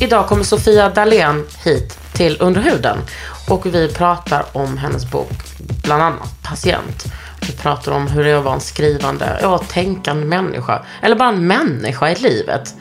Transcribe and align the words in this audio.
Idag 0.00 0.26
kommer 0.26 0.44
Sofia 0.44 0.88
Dalén 0.88 1.44
hit 1.64 1.98
till 2.12 2.36
Underhuden 2.40 2.98
och 3.48 3.66
vi 3.66 3.88
pratar 3.88 4.44
om 4.52 4.78
hennes 4.78 5.10
bok, 5.10 5.32
bland 5.82 6.02
annat 6.02 6.42
Patient. 6.42 7.04
Vi 7.40 7.52
pratar 7.52 7.92
om 7.92 8.06
hur 8.06 8.24
det 8.24 8.30
är 8.30 8.36
att 8.36 8.44
vara 8.44 8.54
en 8.54 8.60
skrivande 8.60 9.46
och 9.46 9.68
tänkande 9.68 10.26
människa, 10.26 10.84
eller 11.02 11.16
bara 11.16 11.28
en 11.28 11.46
människa 11.46 12.10
i 12.10 12.14
livet. 12.14 12.74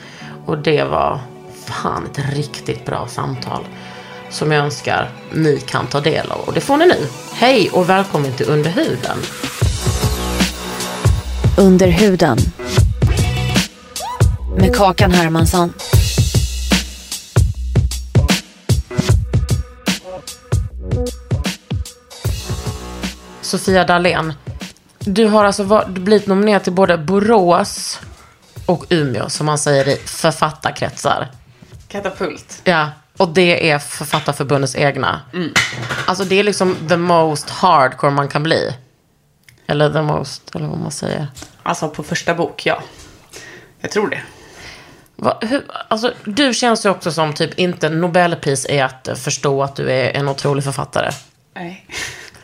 Och 0.45 0.57
det 0.57 0.83
var 0.83 1.19
fan 1.65 2.05
ett 2.11 2.35
riktigt 2.35 2.85
bra 2.85 3.07
samtal 3.07 3.65
som 4.29 4.51
jag 4.51 4.65
önskar 4.65 5.09
ni 5.33 5.59
kan 5.59 5.88
ta 5.88 5.99
del 5.99 6.31
av. 6.31 6.39
Och 6.39 6.53
det 6.53 6.61
får 6.61 6.77
ni 6.77 6.85
nu. 6.85 7.07
Hej 7.33 7.69
och 7.69 7.89
välkommen 7.89 8.33
till 8.33 8.49
Underhuden. 8.49 9.17
Under 11.57 11.88
huden. 11.88 12.38
Med 14.57 14.75
Kakan 14.75 15.11
Hermansson. 15.11 15.73
Sofia 23.48 23.84
Dalén. 23.84 24.34
Du 25.00 25.26
har 25.26 25.45
alltså 25.45 25.64
var- 25.64 25.86
blivit 25.86 26.28
nominerad 26.28 26.64
till 26.64 26.73
både 26.73 26.98
Borås 26.98 28.00
och 28.66 28.86
Umeå, 28.90 29.30
som 29.30 29.45
man 29.45 29.58
säger 29.58 29.88
i 29.88 29.95
författarkretsar. 29.95 31.28
Katapult. 31.88 32.62
Ja, 32.64 32.90
och 33.18 33.30
det 33.30 33.72
är 33.72 33.80
Författarförbundets 33.80 34.75
egna. 34.75 35.22
Alltså 36.06 36.23
det 36.23 36.36
är 36.40 36.44
liksom 36.44 36.75
the 36.90 36.98
most 36.98 37.50
hardcore 37.50 38.12
man 38.12 38.28
kan 38.28 38.44
bli. 38.44 38.75
Eller 39.68 39.94
the 39.94 40.02
most, 40.02 40.56
eller 40.56 40.68
vad 40.68 40.80
man 40.80 40.92
säger. 40.92 41.28
Alltså 41.64 41.90
på 41.90 42.03
första 42.03 42.34
bok, 42.34 42.66
ja. 42.66 42.84
Jag 43.80 43.92
tror 43.92 44.09
det. 44.09 44.22
Va, 45.16 45.38
hur, 45.42 45.64
alltså, 45.88 46.14
du 46.25 46.53
känns 46.53 46.86
ju 46.86 46.90
också 46.90 47.12
som 47.12 47.34
typ 47.34 47.59
inte 47.59 47.90
Nobelpris 47.90 48.66
är 48.70 48.84
att 48.84 49.09
förstå 49.16 49.64
att 49.64 49.75
du 49.75 49.92
är 49.92 50.12
en 50.18 50.28
otrolig 50.30 50.64
författare. 50.64 51.12
Nej. 51.56 51.86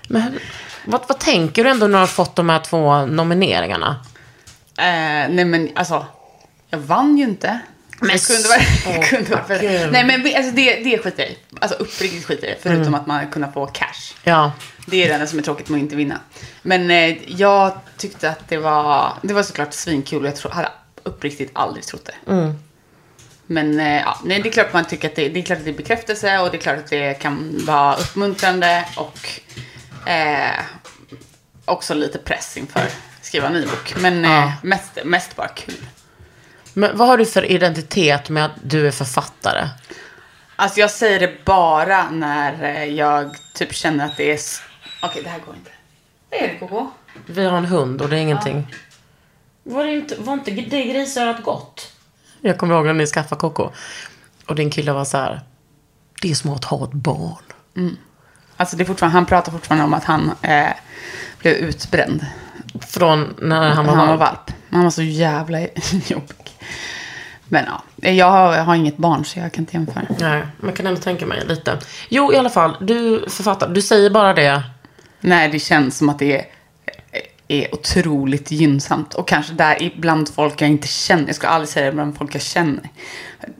Men 0.07 0.21
hur, 0.21 0.41
vad, 0.85 1.01
vad 1.07 1.19
tänker 1.19 1.63
du 1.63 1.69
ändå 1.69 1.87
när 1.87 1.97
du 1.97 1.99
har 1.99 2.07
fått 2.07 2.35
de 2.35 2.49
här 2.49 2.59
två 2.59 3.05
nomineringarna? 3.05 4.05
Eh, 4.77 5.29
nej 5.29 5.45
men 5.45 5.69
alltså, 5.75 6.05
jag 6.69 6.79
vann 6.79 7.17
ju 7.17 7.23
inte. 7.23 7.59
Men 7.99 8.09
jag 8.09 8.21
kunde 8.21 8.49
vara, 8.49 9.03
kunde 9.03 9.59
gud. 9.59 9.91
Nej 9.91 10.05
men 10.05 10.35
alltså, 10.35 10.51
det, 10.51 10.75
det 10.75 10.97
skiter 11.03 11.23
jag 11.23 11.31
i. 11.31 11.37
Alltså 11.59 11.77
uppriktigt 11.77 12.25
skiter 12.25 12.47
jag 12.47 12.55
i. 12.55 12.59
Förutom 12.61 12.93
att 12.93 13.07
man 13.07 13.27
kunde 13.27 13.51
få 13.53 13.65
cash. 13.65 14.13
Ja, 14.23 14.51
Det 14.85 15.03
är 15.03 15.07
det 15.07 15.13
enda 15.13 15.27
som 15.27 15.39
är 15.39 15.43
tråkigt 15.43 15.69
med 15.69 15.77
att 15.77 15.83
inte 15.83 15.95
vinna. 15.95 16.19
Men 16.61 16.91
eh, 16.91 17.17
jag 17.31 17.71
tyckte 17.97 18.29
att 18.29 18.49
det 18.49 18.57
var, 18.57 19.13
det 19.21 19.33
var 19.33 19.43
såklart 19.43 19.73
svinkul 19.73 20.21
och 20.21 20.27
jag 20.27 20.35
tro, 20.35 20.51
hade 20.51 20.71
uppriktigt 21.03 21.51
aldrig 21.53 21.85
trott 21.85 22.05
det. 22.25 22.53
Men 23.47 23.79
eh, 23.79 24.01
ja, 24.01 24.19
nej, 24.23 24.41
det 24.41 24.49
är 24.49 24.53
klart 24.53 24.73
man 24.73 24.85
tycker 24.85 25.09
att 25.09 25.15
det, 25.15 25.29
det 25.29 25.39
är 25.39 25.43
klart 25.43 25.59
att 25.59 25.65
det 25.65 25.71
är 25.71 25.77
bekräftelse 25.77 26.39
och 26.39 26.51
det 26.51 26.57
är 26.57 26.61
klart 26.61 26.77
att 26.77 26.89
det 26.89 27.13
kan 27.13 27.61
vara 27.65 27.95
uppmuntrande 27.95 28.85
och 28.95 29.29
eh, 30.05 30.59
också 31.65 31.93
lite 31.93 32.17
press 32.17 32.57
inför 32.57 32.79
att 32.79 32.95
skriva 33.21 33.47
en 33.47 33.53
ny 33.53 33.65
bok. 33.65 33.93
Men 33.97 34.25
eh, 34.25 34.31
Ja. 34.31 34.53
mest, 34.63 34.91
mest 35.05 35.35
bara 35.35 35.47
kul. 35.47 35.85
men 36.73 36.97
vad 36.97 37.07
har 37.07 37.17
du 37.17 37.25
för 37.25 37.45
identitet 37.51 38.29
med 38.29 38.45
att 38.45 38.51
du 38.63 38.87
är 38.87 38.91
författare? 38.91 39.67
Alltså 40.55 40.79
jag 40.79 40.91
säger 40.91 41.19
det 41.19 41.45
bara 41.45 42.09
när 42.09 42.63
eh, 42.63 42.83
jag 42.83 43.35
typ 43.53 43.73
känner 43.73 44.05
att 44.05 44.17
det 44.17 44.31
är... 44.31 44.39
Okej, 45.01 45.23
det 45.23 45.29
här 45.29 45.39
går 45.39 45.55
inte. 45.55 45.71
Det 46.29 46.43
är 46.45 46.47
det, 46.53 46.59
Koko. 46.59 46.89
Vi 47.25 47.45
har 47.45 47.57
en 47.57 47.65
hund 47.65 48.01
och 48.01 48.09
det 48.09 48.15
är 48.17 48.19
ingenting. 48.21 48.75
Var, 49.63 49.83
det 49.83 49.91
inte, 49.93 50.15
var 50.19 50.33
inte 50.33 50.51
det 50.51 50.83
grisörat 50.83 51.43
gott? 51.43 51.91
Jag 52.41 52.57
kommer 52.57 52.75
ihåg 52.75 52.85
när 52.85 52.93
ni 52.93 53.05
skaffade 53.05 53.39
Coco. 53.41 53.69
Och 54.45 54.55
din 54.55 54.69
kille 54.71 54.91
var 54.91 55.05
så 55.05 55.17
här. 55.17 55.41
Det 56.21 56.31
är 56.31 56.35
som 56.35 56.49
att 56.53 56.65
ha 56.65 56.83
ett 56.85 56.93
barn. 56.93 57.43
Alltså 58.57 58.75
det 58.77 58.83
är 58.83 58.85
fortfarande, 58.85 59.17
han 59.17 59.25
pratar 59.25 59.51
fortfarande 59.51 59.85
om 59.85 59.93
att 59.93 60.03
han 60.03 60.31
eh, 60.41 60.69
blev 61.39 61.53
utbränd 61.53 62.25
Från 62.87 63.33
när 63.41 63.69
han 63.69 63.85
var 63.85 63.93
han 63.95 64.07
var 64.07 64.17
valp. 64.17 64.51
Han 64.69 64.83
var 64.83 64.91
så 64.91 65.01
jävla 65.01 65.59
jobbig. 66.07 66.49
Men 67.47 67.65
ja, 67.65 68.09
jag 68.11 68.31
har, 68.31 68.55
jag 68.55 68.63
har 68.63 68.75
inget 68.75 68.97
barn 68.97 69.25
så 69.25 69.39
jag 69.39 69.51
kan 69.53 69.61
inte 69.61 69.77
jämföra. 69.77 70.03
Nej, 70.19 70.43
man 70.59 70.73
kan 70.73 70.87
ändå 70.87 71.01
tänka 71.01 71.25
mig 71.25 71.45
lite. 71.47 71.77
Jo, 72.09 72.33
i 72.33 72.37
alla 72.37 72.49
fall. 72.49 72.77
Du 72.81 73.25
författar. 73.29 73.69
Du 73.69 73.81
säger 73.81 74.09
bara 74.09 74.33
det. 74.33 74.63
Nej, 75.19 75.49
det 75.49 75.59
känns 75.59 75.97
som 75.97 76.09
att 76.09 76.19
det 76.19 76.37
är, 76.37 76.45
är 77.47 77.73
otroligt 77.75 78.51
gynnsamt. 78.51 79.13
Och 79.13 79.27
kanske 79.27 79.53
där 79.53 79.83
ibland 79.83 80.29
folk 80.29 80.61
jag 80.61 80.69
inte 80.69 80.87
känner. 80.87 81.27
Jag 81.27 81.35
ska 81.35 81.47
aldrig 81.47 81.69
säga 81.69 81.85
det 81.85 81.91
bland 81.91 82.17
folk 82.17 82.35
jag 82.35 82.41
känner. 82.41 82.89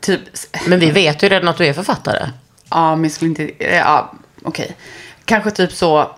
Typ, 0.02 0.22
Men 0.68 0.80
vi 0.80 0.92
vet 0.92 1.24
ju 1.24 1.30
redan 1.30 1.48
att 1.48 1.58
du 1.58 1.66
är 1.66 1.74
författare. 1.74 2.30
ja, 2.70 2.96
men 2.96 3.04
jag 3.04 3.12
skulle 3.12 3.30
inte, 3.30 3.52
ja, 3.76 4.14
okej. 4.46 4.78
Kanske 5.26 5.52
typ 5.52 5.72
så, 5.72 6.16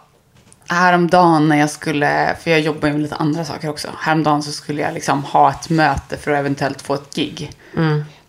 häromdagen 0.67 1.47
när 1.47 1.57
jag 1.57 1.69
skulle, 1.69 2.35
för 2.41 2.51
jag 2.51 2.59
jobbar 2.59 2.87
ju 2.87 2.93
med 2.93 3.01
lite 3.01 3.15
andra 3.15 3.45
saker 3.45 3.69
också. 3.69 3.89
Häromdagen 3.99 4.43
så 4.43 4.51
skulle 4.51 4.81
jag 4.81 4.93
liksom 4.93 5.23
ha 5.23 5.51
ett 5.51 5.69
möte 5.69 6.17
för 6.17 6.31
att 6.31 6.39
eventuellt 6.39 6.81
få 6.81 6.93
ett 6.93 7.15
gig. 7.15 7.51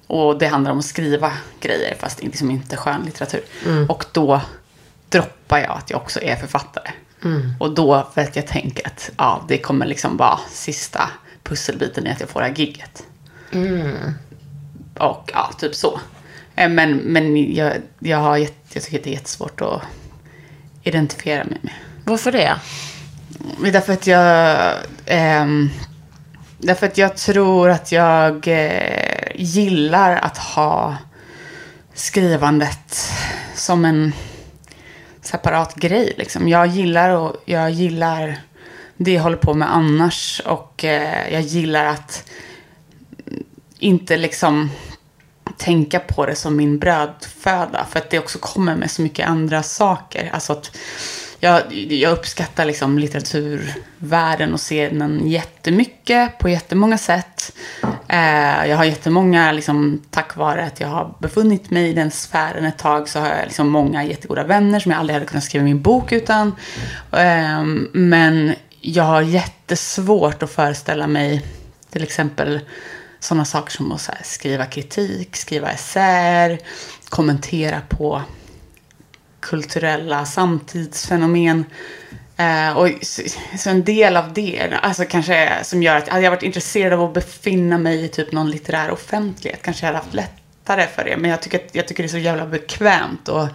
Och 0.07 0.39
det 0.39 0.47
handlar 0.47 0.71
om 0.71 0.79
att 0.79 0.85
skriva 0.85 1.33
grejer, 1.61 1.97
fast 2.01 2.23
liksom 2.23 2.51
inte 2.51 2.77
skönlitteratur. 2.77 3.43
Och 3.89 4.05
då 4.13 4.41
droppar 5.09 5.59
jag 5.59 5.71
att 5.71 5.91
jag 5.91 6.01
också 6.01 6.23
är 6.23 6.37
författare. 6.37 6.91
Och 7.61 7.75
då, 7.75 8.09
för 8.15 8.21
att 8.21 8.37
jag 8.37 8.47
tänker 8.47 8.87
att 8.87 9.11
ja, 9.17 9.45
det 9.49 9.59
kommer 9.59 9.87
liksom 9.87 10.17
vara 10.17 10.39
sista 10.51 11.11
pusselbiten 11.43 12.07
i 12.07 12.11
att 12.11 12.21
jag 12.21 12.29
får 12.29 12.41
det 12.41 12.47
här 12.47 12.55
gigget. 12.55 13.03
Och 14.99 15.31
ja, 15.35 15.51
typ 15.59 15.75
så. 15.75 16.01
Eh, 16.57 16.69
Men, 16.69 16.97
men 16.97 17.55
jag, 17.55 17.73
jag, 17.99 18.19
har 18.19 18.37
jag 18.37 18.49
tycker 18.69 18.99
att 18.99 19.05
det 19.05 19.11
är 19.11 19.15
jättesvårt 19.15 19.61
att 19.61 19.83
identifiera 20.83 21.45
mig 21.45 21.59
med. 21.63 21.73
Varför 22.05 22.33
det? 22.33 22.57
Men 23.59 23.73
Därför 23.73 23.93
att 23.93 24.07
jag... 24.07 24.73
ehm, 25.07 25.71
därför 26.59 26.87
att 26.87 26.99
jag 26.99 27.17
tror 27.17 27.71
att 27.71 27.93
jag 27.93 28.49
eh, 28.49 29.17
gillar 29.35 30.17
att 30.17 30.39
ha 30.39 30.97
skrivandet 31.95 33.11
som 33.55 33.85
en 33.85 34.13
separat 35.21 35.75
grej. 35.75 36.15
Liksom. 36.17 36.49
Jag 36.49 36.67
gillar 36.67 37.11
och 37.11 37.37
jag 37.45 37.71
gillar 37.71 38.39
det 38.97 39.13
jag 39.13 39.23
håller 39.23 39.37
på 39.37 39.55
med 39.55 39.75
annars. 39.75 40.43
Och 40.45 40.85
eh, 40.85 41.33
jag 41.33 41.43
gillar 41.43 41.85
att 41.85 42.31
inte 43.79 44.17
liksom 44.17 44.71
tänka 45.57 45.99
på 45.99 46.27
det 46.27 46.35
som 46.35 46.57
min 46.57 46.79
brödföda. 46.79 47.87
För 47.91 47.99
att 47.99 48.11
det 48.11 48.19
också 48.19 48.39
kommer 48.39 48.77
med 48.77 48.91
så 48.91 49.03
mycket 49.03 49.29
andra 49.29 49.63
saker. 49.63 50.31
Alltså 50.33 50.53
att 50.53 50.77
jag, 51.41 51.73
jag 51.73 52.13
uppskattar 52.13 52.65
liksom 52.65 52.99
litteraturvärlden 52.99 54.53
och 54.53 54.61
scenen 54.61 55.29
jättemycket 55.29 56.39
på 56.39 56.49
jättemånga 56.49 56.99
sätt. 56.99 57.53
Eh, 58.09 58.67
jag 58.67 58.77
har 58.77 58.85
jättemånga, 58.85 59.53
liksom, 59.53 60.03
tack 60.11 60.37
vare 60.37 60.65
att 60.65 60.81
jag 60.81 60.89
har 60.89 61.15
befunnit 61.19 61.71
mig 61.71 61.89
i 61.89 61.93
den 61.93 62.11
sfären 62.11 62.65
ett 62.65 62.79
tag, 62.79 63.09
så 63.09 63.19
har 63.19 63.29
jag 63.29 63.45
liksom 63.45 63.69
många 63.69 64.05
jättegoda 64.05 64.45
vänner 64.45 64.81
som 64.81 64.93
jag 64.93 64.99
aldrig 64.99 65.15
hade 65.15 65.27
kunnat 65.27 65.45
skriva 65.45 65.65
min 65.65 65.83
bok 65.83 66.13
utan. 66.13 66.55
Eh, 67.13 67.65
men 67.93 68.55
jag 68.81 69.05
har 69.05 69.23
jättesvårt 69.23 70.43
att 70.43 70.51
föreställa 70.51 71.07
mig 71.07 71.45
Till 71.91 72.03
exempel 72.03 72.61
sådana 73.21 73.45
saker 73.45 73.71
som 73.71 73.93
att 73.93 74.01
så 74.01 74.13
här, 74.13 74.21
skriva 74.25 74.67
kritik, 74.67 75.37
skriva 75.37 75.71
essäer, 75.71 76.59
kommentera 77.09 77.81
på 77.89 78.23
kulturella 79.41 80.25
samtidsfenomen. 80.25 81.65
Eh, 82.37 82.77
och 82.77 82.89
så, 83.03 83.23
så 83.59 83.71
en 83.71 83.85
del 83.85 84.17
av 84.17 84.33
det, 84.33 84.79
alltså 84.83 85.05
kanske 85.05 85.59
som 85.63 85.83
gör 85.83 85.97
att 85.97 86.09
hade 86.09 86.25
jag 86.25 86.31
varit 86.31 86.43
intresserad 86.43 86.93
av 86.93 87.03
att 87.03 87.15
befinna 87.15 87.79
mig 87.79 88.05
i 88.05 88.09
typ 88.09 88.33
någon 88.33 88.51
litterär 88.51 88.91
offentlighet 88.91 89.63
kanske 89.63 89.87
jag 89.87 89.93
hade 89.93 90.05
haft 90.05 90.15
lättare 90.15 90.87
för 90.87 91.05
det. 91.05 91.17
Men 91.17 91.31
jag 91.31 91.43
tycker, 91.43 91.59
att, 91.59 91.75
jag 91.75 91.89
tycker 91.89 92.03
det 92.03 92.07
är 92.07 92.11
så 92.11 92.19
jävla 92.19 92.47
bekvämt 92.47 93.29
och 93.29 93.49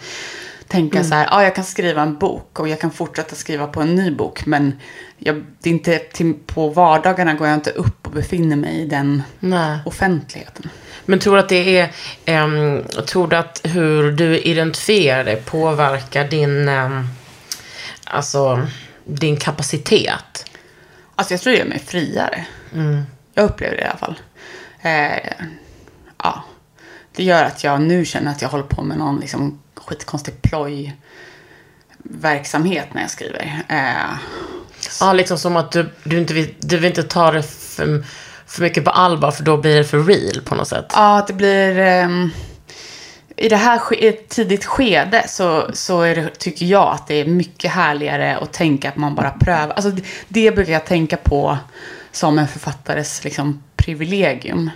tänka 0.72 1.04
så 1.04 1.14
här, 1.16 1.28
ja 1.32 1.44
jag 1.44 1.56
kan 1.56 1.64
skriva 1.64 2.02
en 2.02 2.18
bok 2.18 2.60
och 2.60 2.68
jag 2.68 2.80
kan 2.80 2.92
fortsätta 2.92 3.36
skriva 3.36 3.68
på 3.68 3.82
en 3.82 3.96
ny 3.96 4.12
bok. 4.12 4.46
Men 4.46 4.80
jag, 5.18 5.46
det 5.60 5.70
är 5.70 5.74
inte, 5.74 5.98
till, 6.00 6.34
på 6.34 6.70
vardagarna 6.70 7.34
går 7.34 7.48
jag 7.48 7.56
inte 7.56 7.70
upp 7.70 8.08
och 8.08 8.12
befinner 8.12 8.56
mig 8.56 8.82
i 8.82 8.86
den 8.86 9.24
Nej. 9.40 9.80
offentligheten. 9.86 10.70
Men 11.06 11.20
tror 11.20 11.36
du 11.36 11.40
att 11.40 11.50
det 11.50 11.78
är, 11.78 11.92
ehm, 12.26 12.84
tror 13.08 13.28
du 13.28 13.36
att 13.36 13.62
hur 13.64 14.12
du 14.12 14.40
identifierar 14.40 15.24
dig 15.24 15.42
påverkar 15.46 16.28
din, 16.28 16.68
ehm, 16.68 17.08
alltså, 18.04 18.68
din 19.06 19.38
kapacitet? 19.38 20.46
Alltså 21.16 21.34
jag 21.34 21.42
tror 21.42 21.54
det 21.54 21.60
gör 21.60 21.66
mig 21.66 21.80
friare. 21.80 22.46
Jag 23.34 23.46
upplever 23.46 23.76
det 23.76 23.82
i 23.82 23.86
alla 23.86 23.98
fall. 23.98 24.20
Eh, 24.82 25.48
ja. 26.24 26.44
Det 27.16 27.24
gör 27.24 27.44
att 27.44 27.64
jag 27.64 27.82
nu 27.82 28.06
känner 28.06 28.32
att 28.32 28.42
jag 28.42 28.50
håller 28.50 28.64
på 28.64 28.82
med 28.82 28.98
någon 28.98 29.20
liksom 29.20 29.60
skitkonstig 29.92 30.42
ploj 30.42 30.96
verksamhet 32.04 32.88
när 32.94 33.02
jag 33.02 33.12
skriver. 33.12 33.64
Eh, 33.70 34.18
Ja, 35.00 35.14
liksom 35.14 35.38
som 35.38 35.56
att 35.58 35.72
du, 35.72 35.90
du, 36.04 36.18
inte 36.18 36.34
vill, 36.34 36.54
du 36.60 36.78
vill 36.78 36.86
inte 36.86 37.04
ta 37.04 37.32
det 37.32 37.44
för, 37.44 38.04
för 38.48 38.62
mycket 38.62 38.84
på 38.86 38.90
allvar, 38.92 39.32
för 39.32 39.44
då 39.44 39.58
blir 39.58 39.76
det 39.76 39.84
för 39.84 40.04
real 40.04 40.42
på 40.46 40.56
något 40.56 40.68
sätt. 40.68 40.86
ja, 40.94 41.18
att 41.18 41.28
det 41.28 41.34
blir... 41.34 41.78
ehm, 41.80 42.30
I 43.36 43.50
det 43.50 43.56
här 43.56 44.04
i 44.04 44.08
ett 44.08 44.30
tidigt 44.30 44.66
skede 44.66 45.24
så, 45.28 45.70
så 45.74 46.02
är 46.02 46.16
det, 46.16 46.30
tycker 46.40 46.66
jag 46.66 46.94
att 46.94 47.08
det 47.08 47.16
är 47.16 47.26
mycket 47.26 47.72
härligare 47.72 48.38
att 48.38 48.54
tänka 48.54 48.90
att 48.90 48.96
man 48.96 49.16
bara 49.16 49.32
prövar. 49.32 49.74
Alltså 49.74 49.92
det, 49.92 50.04
det 50.28 50.52
brukar 50.52 50.74
jag 50.74 50.86
tänka 50.86 51.18
på 51.18 51.58
som 52.12 52.40
en 52.40 52.48
författares 52.48 53.24
liksom, 53.24 53.64
privilegium. 53.76 54.70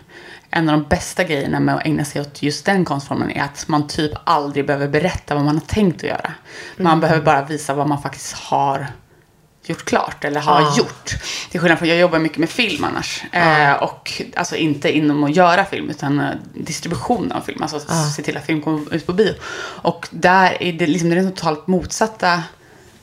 En 0.55 0.69
av 0.69 0.79
de 0.79 0.87
bästa 0.89 1.23
grejerna 1.23 1.59
med 1.59 1.75
att 1.75 1.85
ägna 1.85 2.05
sig 2.05 2.21
åt 2.21 2.41
just 2.43 2.65
den 2.65 2.85
konstformen 2.85 3.31
är 3.31 3.43
att 3.43 3.67
man 3.67 3.87
typ 3.87 4.11
aldrig 4.23 4.65
behöver 4.67 4.87
berätta 4.87 5.35
vad 5.35 5.43
man 5.43 5.55
har 5.55 5.65
tänkt 5.65 5.97
att 5.97 6.09
göra. 6.09 6.31
Man 6.77 6.99
behöver 6.99 7.21
bara 7.21 7.41
visa 7.45 7.73
vad 7.73 7.87
man 7.87 8.01
faktiskt 8.01 8.33
har 8.33 8.87
gjort 9.65 9.85
klart 9.85 10.23
eller 10.25 10.41
har 10.41 10.61
Ja. 10.61 10.75
gjort. 10.77 11.15
Till 11.51 11.59
skillnad 11.59 11.79
från, 11.79 11.87
jag 11.89 11.97
jobbar 11.97 12.19
mycket 12.19 12.37
med 12.37 12.49
film 12.49 12.83
annars. 12.83 13.23
Eh, 13.31 13.73
och 13.73 14.21
alltså 14.35 14.55
inte 14.55 14.97
inom 14.97 15.23
att 15.23 15.35
göra 15.35 15.65
film 15.65 15.89
utan 15.89 16.19
eh, 16.19 16.29
distribution 16.53 17.31
av 17.31 17.41
film. 17.41 17.61
Alltså 17.63 17.79
se 18.15 18.21
till 18.23 18.37
att 18.37 18.45
film 18.45 18.61
kommer 18.61 18.93
ut 18.95 19.05
på 19.05 19.13
bio. 19.13 19.33
Och 19.81 20.07
där 20.11 20.57
är 20.63 20.73
det 20.73 20.87
liksom 20.87 21.09
det 21.09 21.15
är 21.15 21.21
den 21.23 21.31
totalt 21.31 21.67
motsatta 21.67 22.43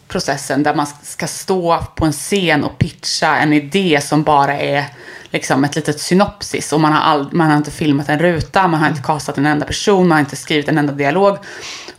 processen 0.08 0.62
där 0.62 0.74
man 0.74 0.86
ska 1.02 1.26
stå 1.26 1.84
på 1.94 2.04
en 2.06 2.12
scen 2.12 2.64
och 2.64 2.78
pitcha 2.78 3.36
en 3.36 3.52
idé 3.52 4.00
som 4.02 4.22
bara 4.22 4.58
är 4.58 4.84
liksom 5.32 5.64
ett 5.64 5.76
litet 5.76 6.00
synopsis. 6.00 6.72
Och 6.72 6.80
man 6.80 6.92
har, 6.92 7.00
all, 7.00 7.28
man 7.32 7.50
har 7.50 7.56
inte 7.56 7.70
filmat 7.70 8.08
en 8.08 8.18
ruta, 8.18 8.68
man 8.68 8.80
har 8.80 8.88
inte 8.88 9.02
kastat 9.02 9.38
en 9.38 9.46
enda 9.46 9.66
person, 9.66 10.08
man 10.08 10.16
har 10.16 10.20
inte 10.20 10.36
skrivit 10.36 10.68
en 10.68 10.78
enda 10.78 10.92
dialog. 10.92 11.38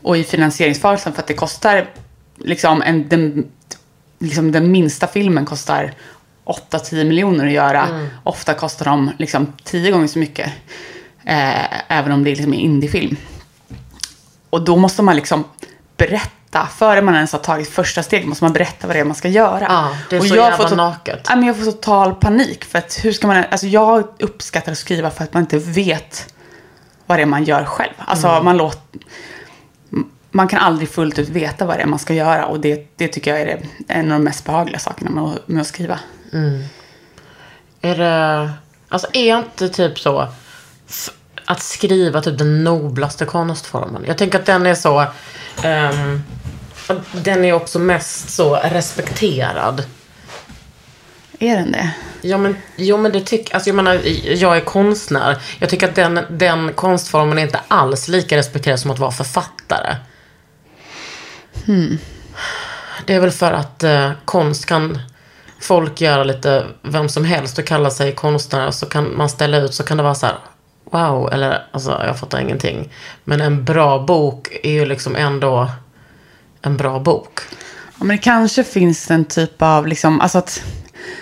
Och 0.02 0.18
i 0.18 0.24
finansieringsfasen, 0.24 1.14
för 1.14 1.22
att 1.22 1.28
det 1.28 1.34
kostar 1.34 1.90
liksom 2.38 2.82
en, 2.82 3.10
den, 3.10 3.48
liksom 4.20 4.52
den 4.52 4.72
minsta 4.72 5.08
filmen 5.08 5.46
kostar 5.46 5.94
8-10 6.46 7.04
miljoner 7.04 7.46
att 7.46 7.52
göra. 7.52 8.08
Ofta 8.24 8.54
kostar 8.54 8.86
de 8.86 9.12
liksom 9.18 9.54
10 9.64 9.92
gånger 9.92 10.08
så 10.08 10.20
mycket. 10.20 10.52
Eh, 11.26 11.92
även 11.92 12.12
om 12.12 12.24
det 12.24 12.30
är 12.30 12.36
liksom 12.36 12.54
en 12.54 12.60
indiefilm. 12.60 13.18
Och 14.50 14.62
då 14.66 14.76
måste 14.76 15.02
man 15.02 15.16
liksom 15.16 15.44
berätta, 15.98 16.30
före 16.66 17.02
man 17.02 17.16
ens 17.16 17.32
har 17.32 17.40
tagit 17.40 17.70
första 17.70 18.04
steg, 18.04 18.28
måste 18.28 18.44
man 18.44 18.54
berätta 18.54 18.88
vad 18.88 18.96
det 18.96 19.00
är 19.00 19.06
man 19.06 19.16
ska 19.16 19.28
göra. 19.28 19.66
Ja, 19.70 19.98
det 20.10 20.16
är 20.16 20.20
och 20.20 20.26
så 20.26 20.36
jag 20.36 20.52
jävla 20.52 20.70
får 20.70 20.76
naket. 20.76 21.26
Ja, 21.30 21.36
men 21.36 21.48
jag 21.48 21.58
får 21.58 21.66
total 21.66 22.16
panik. 22.16 22.66
För 22.66 22.80
att 22.80 23.00
hur 23.04 23.12
ska 23.12 23.28
man, 23.28 23.44
alltså 23.52 23.68
jag 23.68 24.04
uppskattar 24.20 24.72
att 24.72 24.78
skriva 24.78 25.10
för 25.10 25.24
att 25.24 25.34
man 25.34 25.44
inte 25.44 25.58
vet 25.58 26.34
vad 27.06 27.18
det 27.18 27.22
är 27.22 27.26
man 27.26 27.44
gör 27.44 27.66
själv. 27.66 27.94
Alltså 27.98 28.28
Mm. 28.28 28.46
man 28.46 28.58
låter 28.58 28.82
man 30.36 30.48
kan 30.48 30.60
aldrig 30.60 30.90
fullt 30.90 31.20
ut 31.20 31.30
veta 31.30 31.66
vad 31.66 31.78
det 31.78 31.82
är 31.82 31.88
man 31.88 32.00
ska 32.00 32.14
göra. 32.14 32.46
Och 32.46 32.60
det, 32.60 32.98
det 32.98 33.08
tycker 33.08 33.32
jag 33.32 33.42
är 33.42 33.46
det, 33.46 33.62
en 33.88 34.12
av 34.12 34.20
de 34.20 34.24
mest 34.24 34.46
behagliga 34.46 34.80
sakerna 34.80 35.12
med 35.12 35.24
att, 35.24 35.48
med 35.48 35.62
att 35.62 35.68
skriva. 35.68 36.00
Är 37.82 37.98
det, 37.98 38.52
alltså 38.90 39.08
är 39.14 39.38
inte 39.38 39.70
typ 39.70 40.00
så, 40.00 40.28
att 41.45 41.63
skriva 41.63 42.22
typ 42.22 42.38
den 42.38 42.63
noblaste 42.63 43.25
konstformen? 43.25 44.04
Jag 44.07 44.18
tänker 44.18 44.40
att 44.40 44.45
den 44.45 44.66
är 44.66 44.75
så, 44.75 45.00
att 45.00 45.16
den 47.12 47.45
är 47.45 47.54
också 47.54 47.80
mest 47.80 48.30
så 48.30 48.56
respekterad. 48.56 49.84
Är 51.40 51.57
den 51.57 51.72
det? 51.72 51.92
Ja 52.22 52.38
men, 52.38 52.57
jo, 52.75 52.98
men 52.98 53.12
det 53.12 53.22
tycker, 53.22 53.56
alltså 53.56 53.69
jag 53.69 53.75
menar, 53.75 54.01
jag 54.25 54.57
är 54.57 54.62
konstnär. 54.62 55.38
Jag 55.60 55.69
tycker 55.69 55.90
att 55.90 55.95
den, 55.95 56.19
den 56.30 56.74
konstformen 56.74 57.38
är 57.38 57.42
inte 57.42 57.60
alls 57.68 58.07
lika 58.07 58.38
respekterad 58.38 58.80
som 58.80 58.92
att 58.92 59.00
vara 59.00 59.12
författare. 59.12 59.96
Det 63.06 63.13
är 63.13 63.19
väl 63.19 63.31
för 63.31 63.51
att 63.51 63.84
eh, 63.84 64.12
konst 64.25 64.66
kan 64.66 65.00
folk 65.60 66.01
göra 66.01 66.24
lite 66.24 66.66
vem 66.81 67.10
som 67.10 67.25
helst 67.25 67.60
och 67.60 67.66
kalla 67.66 67.92
sig 67.92 68.16
konstnär. 68.16 68.72
Så 68.72 68.86
kan 68.86 69.18
man 69.18 69.30
ställa 69.30 69.57
ut 69.57 69.74
så 69.74 69.84
kan 69.84 69.98
det 69.98 70.04
vara 70.04 70.16
så 70.16 70.25
här, 70.25 70.36
wow, 70.94 71.30
eller 71.34 71.66
alltså 71.72 72.01
jag 72.06 72.19
fattar 72.19 72.40
ingenting. 72.40 72.90
Men 73.24 73.42
en 73.42 73.63
bra 73.66 74.00
bok 74.00 74.48
är 74.63 74.72
ju 74.72 74.86
liksom 74.86 75.16
ändå 75.16 75.69
en 76.62 76.78
bra 76.78 77.00
bok. 77.00 77.40
Ja, 78.00 78.06
men 78.06 78.07
det 78.07 78.18
kanske 78.24 78.63
finns 78.63 79.12
en 79.12 79.25
typ 79.25 79.62
av, 79.62 79.88
liksom, 79.88 80.22
alltså 80.22 80.38
att 80.38 80.63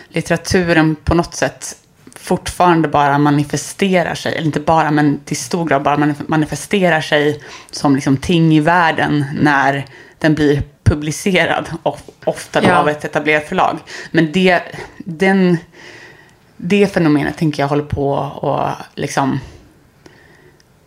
litteraturen 0.09 0.95
på 0.95 1.15
något 1.15 1.33
sätt 1.35 1.75
fortfarande 2.15 2.87
bara 2.87 3.17
manifesterar 3.17 4.15
sig, 4.15 4.35
eller 4.35 4.45
inte 4.45 4.59
bara, 4.59 4.91
men 4.91 5.19
till 5.25 5.37
stor 5.37 5.65
grad 5.65 5.83
bara 5.83 5.97
manif- 5.97 6.23
manifesterar 6.27 7.01
sig 7.01 7.43
som 7.71 7.95
liksom 7.95 8.17
ting 8.17 8.53
i 8.53 8.59
världen 8.59 9.25
när 9.41 9.85
den 10.19 10.35
blir 10.35 10.63
publicerad, 10.83 11.69
of- 11.83 12.09
ofta 12.25 12.61
då 12.61 12.67
Ja. 12.67 12.75
av 12.77 12.89
ett 12.89 13.05
etablerat 13.05 13.47
förlag. 13.47 13.77
Men 14.11 14.31
det, 14.31 14.61
den, 14.97 15.57
det 16.57 16.87
fenomenet 16.93 17.37
tänker 17.37 17.63
jag 17.63 17.67
håller 17.67 17.83
på 17.83 18.17
att 18.41 18.77
liksom 18.99 19.39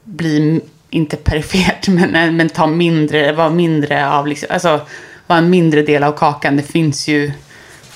bli, 0.05 0.61
inte 0.91 1.17
perifert, 1.17 1.89
men, 1.89 2.37
men 2.37 2.49
ta 2.49 2.67
mindre, 2.67 3.33
vara 3.33 3.51
mindre 3.51 4.11
av, 4.11 4.27
liksom, 4.27 4.49
alltså 4.53 4.81
vara 5.27 5.39
en 5.39 5.51
mindre 5.51 5.83
del 5.83 6.03
av 6.03 6.13
kakan. 6.13 6.57
Det 6.57 6.63
finns 6.63 7.09
ju 7.09 7.33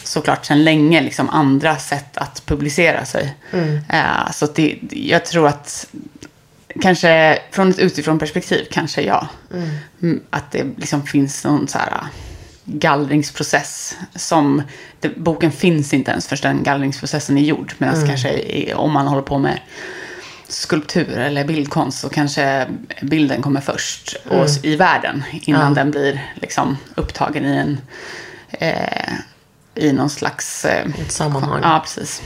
såklart 0.02 0.46
sedan 0.46 0.64
länge 0.64 1.00
liksom 1.00 1.28
andra 1.28 1.76
sätt 1.76 2.16
att 2.16 2.46
publicera 2.46 3.04
sig. 3.04 3.34
Eh, 3.88 4.30
så 4.32 4.44
att 4.44 4.54
det, 4.54 4.78
jag 4.90 5.24
tror 5.24 5.48
att 5.48 5.86
kanske 6.80 7.38
från 7.50 7.70
ett 7.70 7.78
utifrån 7.78 8.18
perspektiv 8.18 8.66
kanske 8.70 9.02
ja. 9.02 9.28
Mm, 10.02 10.20
Att 10.30 10.52
det 10.52 10.64
liksom 10.76 11.06
finns 11.06 11.44
någon 11.44 11.68
så 11.68 11.78
här 11.78 11.90
äh, 11.90 12.06
gallringsprocess 12.64 13.96
som 14.14 14.62
det, 15.00 15.08
boken 15.16 15.52
finns 15.52 15.94
inte 15.94 16.10
ens 16.10 16.26
förrän 16.28 16.56
den 16.56 16.64
gallringsprocessen 16.64 17.38
är 17.38 17.42
gjord. 17.42 17.74
Medan 17.78 18.06
kanske 18.06 18.32
i, 18.32 18.72
om 18.74 18.92
man 18.92 19.06
håller 19.06 19.22
på 19.22 19.38
med 19.38 19.60
skulptur 20.48 21.18
eller 21.18 21.44
bildkonst 21.44 22.00
så 22.00 22.08
kanske 22.08 22.66
bilden 23.02 23.42
kommer 23.42 23.60
först 23.60 24.16
och, 24.28 24.44
s- 24.44 24.64
i 24.64 24.76
världen 24.76 25.24
innan 25.32 25.74
den 25.74 25.90
blir 25.90 26.32
liksom 26.34 26.76
upptagen 26.94 27.44
i 27.44 27.56
en 27.56 27.80
eh, 28.50 29.12
i 29.74 29.92
någon 29.92 30.10
slags... 30.10 30.64
Eh, 30.64 30.86
Ett 31.00 31.12
sammanhang. 31.12 31.60
Ja, 31.62 31.80
precis. 31.84 32.22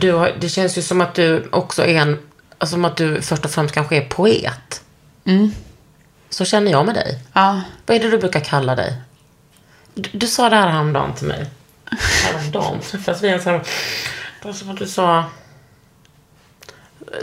Du 0.00 0.12
har, 0.12 0.32
det 0.40 0.48
känns 0.48 0.78
ju 0.78 0.82
som 0.82 1.00
att 1.00 1.14
du 1.14 1.48
också 1.52 1.82
är 1.82 1.94
en, 1.94 2.18
alltså 2.58 2.74
som 2.74 2.84
att 2.84 2.96
du 2.96 3.22
först 3.22 3.44
och 3.44 3.50
främst 3.50 3.74
kanske 3.74 3.96
är 3.96 4.00
poet. 4.08 4.82
Så 6.30 6.44
känner 6.44 6.70
jag 6.70 6.86
med 6.86 6.94
dig. 6.94 7.18
Ja, 7.32 7.60
Vad 7.86 7.96
är 7.96 8.00
det 8.00 8.10
du 8.10 8.18
brukar 8.18 8.40
kalla 8.40 8.74
dig? 8.74 8.92
Du, 9.94 10.10
du 10.12 10.26
sa 10.26 10.48
det 10.48 10.56
här 10.56 10.68
häromdagen 10.68 11.14
till 11.14 11.26
mig. 11.26 11.46
Häromdagen 12.24 12.80
träffades 12.80 13.22
vi 13.22 13.28
ens 13.28 13.44
här. 13.44 13.52
Det 14.42 14.46
var 14.48 14.52
som 14.52 14.70
att 14.70 14.76
du 14.78 14.86
sa... 14.86 15.24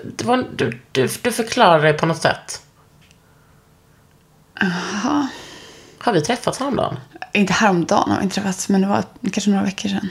Det 0.03 0.25
var, 0.25 0.45
du, 0.55 0.79
du, 0.91 1.10
du 1.21 1.31
förklarade 1.31 1.83
dig 1.83 1.93
på 1.93 2.05
något 2.05 2.21
sätt. 2.21 2.62
Har 5.98 6.13
vi 6.13 6.21
träffats 6.21 6.60
häromdagen? 6.60 7.00
inte 7.33 7.53
häromdagen 7.53 8.10
har 8.12 8.17
vi 8.17 8.24
inte 8.24 8.36
träffats, 8.36 8.69
men 8.69 8.81
det 8.81 8.88
var 8.88 9.03
kanske 9.31 9.51
några 9.51 9.63
veckor 9.63 9.89
sedan. 9.89 10.10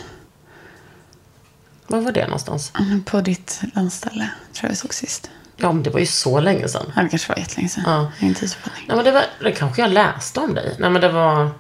Var 1.86 2.00
var 2.00 2.12
det 2.12 2.24
någonstans? 2.24 2.72
På 3.04 3.20
ditt 3.20 3.60
landställe, 3.74 4.30
tror 4.52 4.64
jag 4.64 4.70
vi 4.70 4.76
såg 4.76 4.94
sist. 4.94 5.30
Ja, 5.56 5.72
men 5.72 5.82
det 5.82 5.90
var 5.90 6.00
ju 6.00 6.06
så 6.06 6.40
länge 6.40 6.68
sedan. 6.68 6.92
Ja, 6.96 7.02
det 7.02 7.08
kanske 7.08 7.32
var 7.32 7.38
jättelänge 7.38 7.68
sedan. 7.68 7.84
Ja. 7.86 8.12
Jag 8.18 8.28
har 8.28 8.34
tidsuppfattning. 8.34 8.84
Nej, 8.88 8.96
men 8.96 9.04
det, 9.04 9.10
var, 9.12 9.24
det 9.42 9.52
kanske 9.52 9.82
jag 9.82 9.90
läste 9.90 10.40
om 10.40 10.54
dig. 10.54 10.76
Nej, 10.78 10.90
men 10.90 11.00
det 11.00 11.08
var 11.08 11.50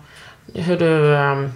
hur 0.54 0.78
du... 0.78 1.16
ehm, 1.16 1.52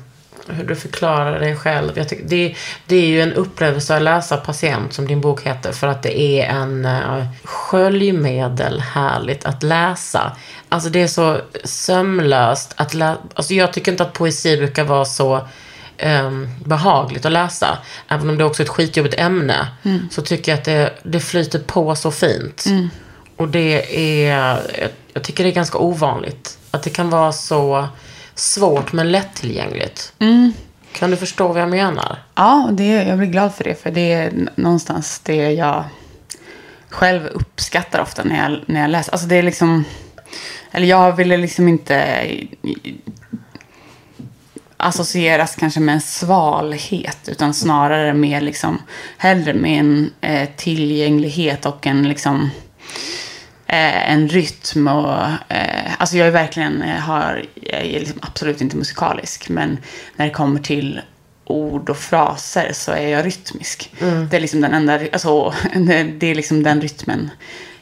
hur 0.48 0.64
du 0.64 0.76
förklarar 0.76 1.40
dig 1.40 1.56
själv. 1.56 1.92
Jag 1.94 2.08
tycker, 2.08 2.24
det, 2.24 2.54
det 2.86 2.96
är 2.96 3.06
ju 3.06 3.22
en 3.22 3.32
upplevelse 3.32 3.96
att 3.96 4.02
läsa 4.02 4.36
Patient, 4.36 4.92
som 4.92 5.06
din 5.06 5.20
bok 5.20 5.42
heter, 5.42 5.72
för 5.72 5.86
att 5.86 6.02
det 6.02 6.20
är 6.20 6.48
en 6.48 6.84
uh, 6.84 7.24
sköljmedel 7.44 8.80
härligt 8.80 9.44
att 9.44 9.62
läsa. 9.62 10.36
Alltså 10.68 10.90
det 10.90 11.02
är 11.02 11.08
så 11.08 11.40
sömlöst 11.64 12.74
att 12.76 12.94
läsa. 12.94 13.20
Alltså 13.34 13.54
jag 13.54 13.72
tycker 13.72 13.92
inte 13.92 14.02
att 14.02 14.12
poesi 14.12 14.56
brukar 14.56 14.84
vara 14.84 15.04
så 15.04 15.48
um, 16.04 16.48
behagligt 16.64 17.26
att 17.26 17.32
läsa. 17.32 17.78
Även 18.08 18.30
om 18.30 18.38
det 18.38 18.44
också 18.44 18.62
är 18.62 18.64
ett 18.64 18.70
skitjobbigt 18.70 19.20
ämne. 19.20 19.68
Så 20.10 20.22
tycker 20.22 20.52
jag 20.52 20.58
att 20.58 20.64
det, 20.64 20.92
det 21.02 21.20
flyter 21.20 21.58
på 21.58 21.94
så 21.94 22.10
fint. 22.10 22.64
Och 23.36 23.48
det 23.48 23.96
är, 24.26 24.60
jag 25.12 25.22
tycker 25.22 25.44
det 25.44 25.50
är 25.50 25.54
ganska 25.54 25.78
ovanligt. 25.78 26.58
Att 26.70 26.82
det 26.82 26.90
kan 26.90 27.10
vara 27.10 27.32
så 27.32 27.88
svårt 28.34 28.92
men 28.92 29.12
lättillgängligt. 29.12 30.12
Kan 30.92 31.10
du 31.10 31.16
förstå 31.16 31.48
vad 31.48 31.62
jag 31.62 31.70
menar? 31.70 32.18
Ja, 32.34 32.68
det, 32.72 32.86
jag 32.86 33.18
blir 33.18 33.28
glad 33.28 33.54
för 33.54 33.64
det. 33.64 33.82
För 33.82 33.90
det 33.90 34.12
är 34.12 34.48
någonstans 34.54 35.20
det 35.24 35.52
jag 35.52 35.84
själv 36.88 37.26
uppskattar 37.26 38.00
ofta 38.00 38.24
när 38.24 38.50
jag, 38.50 38.60
när 38.66 38.80
jag 38.80 38.90
läser. 38.90 39.12
Alltså 39.12 39.26
det 39.26 39.36
är 39.36 39.42
liksom... 39.42 39.84
Eller 40.70 40.86
jag 40.86 41.12
ville 41.12 41.36
liksom 41.36 41.68
inte 41.68 42.24
associeras 44.76 45.56
kanske 45.56 45.80
med 45.80 45.94
en 45.94 46.00
svalhet. 46.00 47.28
Utan 47.28 47.54
snarare 47.54 48.14
med 48.14 48.42
liksom, 48.42 48.82
hellre 49.16 49.54
med 49.54 49.80
en 49.80 50.10
eh, 50.20 50.48
tillgänglighet 50.56 51.66
och 51.66 51.86
en 51.86 52.08
liksom 52.08 52.50
eh, 53.74 54.10
en 54.12 54.28
rytm 54.28 54.88
och... 54.88 55.22
Eh, 55.48 55.92
alltså 55.98 56.16
jag 56.16 56.26
är 56.26 56.30
verkligen, 56.32 56.82
eh, 56.82 56.96
har, 57.00 57.44
jag 57.54 57.80
är 57.80 58.00
liksom 58.00 58.18
absolut 58.22 58.60
inte 58.60 58.76
musikalisk. 58.76 59.48
Men 59.48 59.78
när 60.16 60.26
det 60.26 60.32
kommer 60.32 60.60
till 60.60 61.00
ord 61.44 61.90
och 61.90 61.96
fraser 61.96 62.70
så 62.72 62.92
är 62.92 63.08
jag 63.08 63.26
rytmisk. 63.26 63.92
Det 64.30 64.36
är 64.36 64.40
liksom 64.40 64.60
den 64.60 64.74
enda, 64.74 65.00
alltså, 65.12 65.54
det 66.18 66.26
är 66.30 66.34
liksom 66.34 66.62
den 66.62 66.80
rytmen 66.80 67.30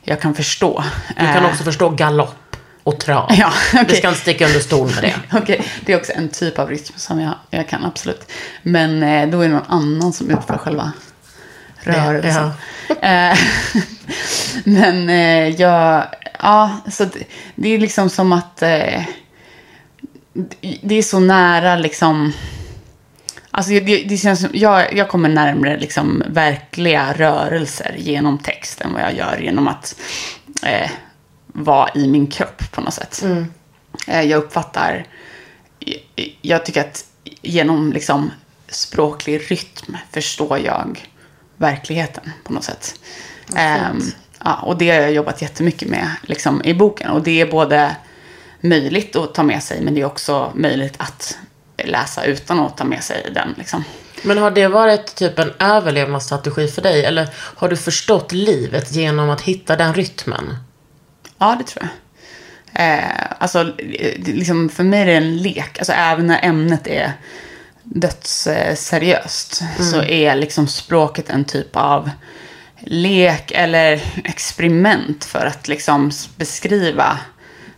jag 0.02 0.20
kan 0.20 0.34
förstå. 0.34 0.84
Du 1.08 1.14
kan 1.26 1.44
Eh, 1.44 1.50
också 1.50 1.64
förstå 1.64 1.88
galopp 1.88 2.56
och 2.82 3.00
trav. 3.00 3.30
Ja, 3.38 3.52
Du 3.72 3.80
okej. 3.80 3.96
ska 3.96 4.08
inte 4.08 4.20
sticka 4.20 4.46
under 4.46 4.60
stol 4.60 4.86
med 4.94 5.02
det. 5.02 5.14
Okej, 5.38 5.64
det 5.86 5.92
är 5.92 5.96
också 5.96 6.12
en 6.12 6.28
typ 6.28 6.58
av 6.58 6.68
rytm 6.70 6.94
som 6.96 7.20
jag, 7.20 7.34
jag 7.50 7.68
kan 7.68 7.84
absolut. 7.84 8.32
Men 8.62 9.02
eh, 9.02 9.28
då 9.28 9.40
är 9.40 9.48
det 9.48 9.54
någon 9.54 9.66
annan 9.68 10.12
som 10.12 10.30
utför 10.30 10.58
själva 10.58 10.92
rörelsen. 11.80 12.50
Eh, 13.02 13.38
Men 14.64 15.08
eh, 15.08 15.48
jag, 15.60 16.06
ja, 16.38 16.70
så 16.90 17.04
det, 17.04 17.24
det 17.54 17.68
är 17.68 17.78
liksom 17.78 18.10
som 18.10 18.32
att 18.32 18.62
eh, 18.62 19.02
det- 20.82 20.94
är 20.98 21.02
så 21.02 21.18
nära 21.20 21.76
liksom. 21.76 22.32
Alltså 23.50 23.70
det, 23.72 24.02
det 24.08 24.16
känns 24.16 24.40
som, 24.40 24.50
jag, 24.52 24.96
jag 24.96 25.08
kommer 25.08 25.28
närmare 25.28 25.78
liksom 25.80 26.22
verkliga 26.28 27.12
rörelser 27.12 27.94
genom 27.98 28.38
text 28.38 28.80
än 28.80 28.92
vad 28.92 29.02
jag 29.02 29.14
gör 29.16 29.38
genom 29.38 29.68
att 29.68 30.00
eh, 30.62 30.90
vara 31.46 31.88
i 31.94 32.08
min 32.08 32.26
kropp 32.26 32.62
på 32.72 32.80
något 32.80 32.94
sätt. 32.94 33.24
Eh, 34.06 34.22
jag 34.22 34.38
uppfattar, 34.38 35.06
jag 36.42 36.66
tycker 36.66 36.80
att 36.80 37.04
genom 37.42 37.92
liksom 37.92 38.30
språklig 38.68 39.50
rytm 39.50 39.96
förstår 40.12 40.58
jag 40.58 41.08
verkligheten 41.56 42.32
på 42.44 42.52
något 42.52 42.64
sätt. 42.64 42.94
Ehm, 43.56 44.02
ja, 44.44 44.54
och 44.62 44.78
det 44.78 44.90
har 44.90 45.00
jag 45.00 45.12
jobbat 45.12 45.42
jättemycket 45.42 45.88
med 45.88 46.10
liksom, 46.22 46.64
i 46.64 46.74
boken. 46.74 47.10
Och 47.10 47.22
det 47.22 47.40
är 47.40 47.46
både 47.46 47.96
möjligt 48.60 49.16
att 49.16 49.34
ta 49.34 49.42
med 49.42 49.62
sig, 49.62 49.80
men 49.80 49.94
det 49.94 50.00
är 50.00 50.04
också 50.04 50.52
möjligt 50.54 50.94
att 50.96 51.38
läsa 51.84 52.24
utan 52.24 52.60
att 52.60 52.76
ta 52.76 52.84
med 52.84 53.02
sig 53.04 53.30
den. 53.34 53.54
Liksom. 53.58 53.84
Men 54.22 54.38
har 54.38 54.50
det 54.50 54.68
varit 54.68 55.14
typ 55.14 55.38
en 55.38 55.52
överlevnadsstrategi 55.58 56.68
för 56.68 56.82
dig? 56.82 57.04
Eller 57.04 57.28
har 57.34 57.68
du 57.68 57.76
förstått 57.76 58.32
livet 58.32 58.92
genom 58.92 59.30
att 59.30 59.40
hitta 59.40 59.76
den 59.76 59.94
rytmen? 59.94 60.56
Ja, 61.38 61.56
det 61.58 61.64
tror 61.66 61.82
jag. 61.84 61.92
Eh, 62.74 63.04
alltså, 63.38 63.64
det- 63.64 64.32
liksom, 64.32 64.68
för 64.68 64.84
mig 64.84 65.00
är 65.00 65.06
det 65.06 65.12
en 65.14 65.36
lek. 65.36 65.78
Alltså, 65.78 65.92
även 65.92 66.26
när 66.26 66.44
ämnet 66.44 66.86
är 66.86 67.12
dödsseriöst 67.82 69.62
så 69.92 70.02
är 70.02 70.34
liksom 70.36 70.68
språket 70.68 71.30
en 71.30 71.44
typ 71.44 71.76
av 71.76 72.10
lek 72.84 73.50
eller 73.50 74.02
experiment 74.24 75.24
för 75.24 75.46
att 75.46 75.68
liksom 75.68 76.10
beskriva 76.36 77.18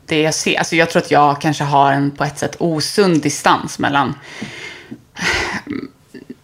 det 0.06 0.23
jag 0.23 0.34
ser. 0.34 0.58
Alltså, 0.58 0.76
jag 0.76 0.90
tror 0.90 1.02
att 1.02 1.11
jag 1.11 1.40
kanske 1.40 1.64
har 1.64 1.92
en 1.92 2.11
på 2.11 2.25
ett 2.25 2.38
sätt 2.38 2.56
osund 2.58 3.23
distans 3.23 3.78
mellan 3.78 4.14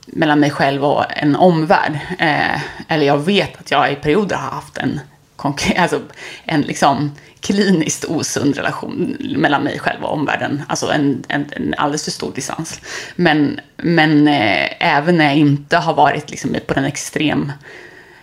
mellan 0.07 0.41
mig 0.41 0.51
själv 0.51 0.85
och 0.85 1.05
en 1.09 1.37
omvärld. 1.37 1.99
Eh, 2.19 2.61
eller 2.89 3.07
jag 3.07 3.19
vet 3.19 3.61
att 3.61 3.71
jag 3.71 3.93
i 3.93 3.95
perioder 3.95 4.37
har 4.37 4.51
haft 4.51 4.79
en, 4.79 5.01
konkret, 5.37 5.79
alltså 5.79 6.01
en 6.45 6.61
liksom 6.61 7.13
kliniskt 7.41 8.05
osund 8.05 8.57
relation 8.57 9.17
mellan 9.37 9.63
mig 9.63 9.79
själv 9.79 10.05
och 10.05 10.13
omvärlden. 10.13 10.63
Alltså 10.69 10.91
en, 10.93 11.25
en, 11.29 11.47
en 11.57 11.75
alldeles 11.79 12.05
för 12.05 12.11
stor 12.11 12.33
distans. 12.35 12.81
Men, 13.17 13.61
men 13.77 14.29
eh, 14.29 14.97
även 14.97 15.17
när 15.17 15.25
jag 15.25 15.37
inte 15.37 15.77
har 15.77 15.95
varit 15.95 16.31
liksom 16.31 16.57
på 16.67 16.75
den 16.75 16.85
extrem, 16.85 17.53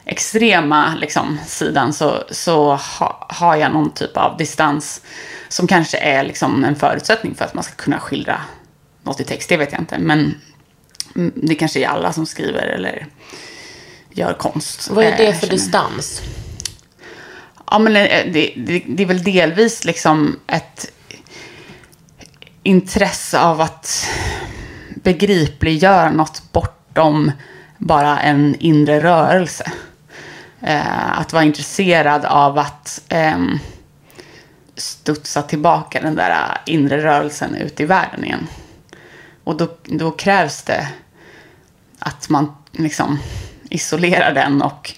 extrema 0.08 0.96
liksom, 0.96 1.38
sidan 1.46 1.94
så, 1.94 2.24
så 2.32 2.76
ha, 2.76 3.28
har 3.30 3.56
jag 3.56 3.72
någon 3.72 3.92
typ 3.92 4.18
av 4.18 4.38
distans 4.38 5.02
som 5.48 5.68
kanske 5.68 5.98
är 5.98 6.24
liksom 6.24 6.64
en 6.64 6.76
förutsättning 6.76 7.36
för 7.36 7.46
att 7.46 7.54
man 7.54 7.64
ska 7.64 7.74
kunna 7.76 8.00
skildra 8.00 8.42
något 9.04 9.20
i 9.20 9.24
text. 9.24 9.50
Det 9.50 9.58
vet 9.58 9.72
jag 9.72 9.82
inte. 9.82 10.00
Men 10.00 10.42
Det 11.36 11.56
kanske 11.56 11.80
är 11.80 11.88
alla 11.88 12.14
som 12.14 12.26
skriver 12.26 12.68
eller 12.68 13.08
gör 14.12 14.34
konst. 14.34 14.90
Vad 14.90 15.06
är 15.06 15.12
eh, 15.12 15.18
det 15.18 15.34
för 15.34 15.48
distans? 15.48 16.22
Ja, 17.72 17.80
men 17.80 17.96
eh, 17.96 18.32
det, 18.34 18.54
det, 18.58 18.84
det 18.88 19.04
är 19.04 19.08
väl 19.08 19.24
delvis 19.24 19.86
liksom 19.86 20.40
ett 20.48 20.92
intresse 22.64 23.40
av 23.40 23.62
att 23.62 24.08
begripliggöra 24.96 26.12
något 26.12 26.52
bortom 26.52 27.32
bara 27.78 28.20
en 28.20 28.56
inre 28.60 29.04
rörelse. 29.04 29.72
Eh, 30.62 31.20
att 31.20 31.34
vara 31.34 31.44
intresserad 31.44 32.26
av 32.26 32.58
att 32.58 33.02
ehm, 33.10 33.60
studsa 34.76 35.42
tillbaka 35.42 36.02
den 36.02 36.16
där 36.16 36.58
inre 36.66 37.04
rörelsen 37.04 37.56
ut 37.56 37.80
i 37.80 37.86
världen 37.86 38.24
igen. 38.24 38.48
Och 39.44 39.58
då, 39.58 39.68
då 39.84 40.12
krävs 40.12 40.64
det 40.64 40.88
att 42.00 42.30
man 42.30 42.56
liksom 42.72 43.20
isolerar 43.70 44.34
den 44.34 44.62
och 44.62 44.94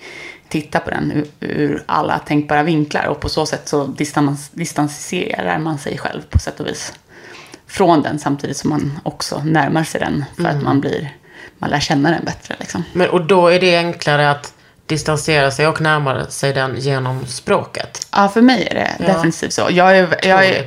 tittar 0.47 0.79
på 0.79 0.89
den 0.89 1.11
ur, 1.11 1.27
ur 1.39 1.83
alla 1.85 2.19
tänkbara 2.19 2.63
vinklar. 2.63 3.05
Och 3.05 3.19
på 3.19 3.29
så 3.29 3.45
sätt 3.45 3.67
så 3.67 3.87
distans, 3.87 4.49
distanserar 4.49 5.59
man 5.59 5.77
sig 5.77 5.97
själv 5.97 6.21
på 6.29 6.39
sätt 6.39 6.59
och 6.59 6.67
vis 6.67 6.93
från 7.67 8.01
den 8.01 8.19
samtidigt 8.19 8.57
som 8.57 8.69
man 8.69 8.99
också 9.03 9.41
närmar 9.43 9.83
sig 9.83 9.99
den 9.99 10.25
för 10.35 10.45
att 10.45 10.63
man 10.63 10.81
blir 10.81 11.15
man 11.57 11.69
lär 11.69 11.79
känna 11.79 12.11
den 12.11 12.25
bättre. 12.25 12.55
Liksom. 12.59 12.83
Men, 12.93 13.09
och 13.09 13.25
då 13.25 13.47
är 13.47 13.59
det 13.59 13.77
enklare 13.77 14.31
att 14.31 14.53
distansera 14.89 15.51
sig 15.51 15.67
och 15.67 15.81
närma 15.81 16.25
sig 16.25 16.53
den 16.53 16.75
genom 16.79 17.25
språket. 17.25 18.08
Ja, 18.12 18.27
för 18.29 18.41
mig 18.41 18.67
är 18.72 18.75
det 18.75 18.91
Ja. 19.00 19.13
definitivt 19.13 19.53
så. 19.53 19.67
Jag 19.72 19.98
är, 19.98 20.15
jag 20.27 20.46
är, 20.46 20.65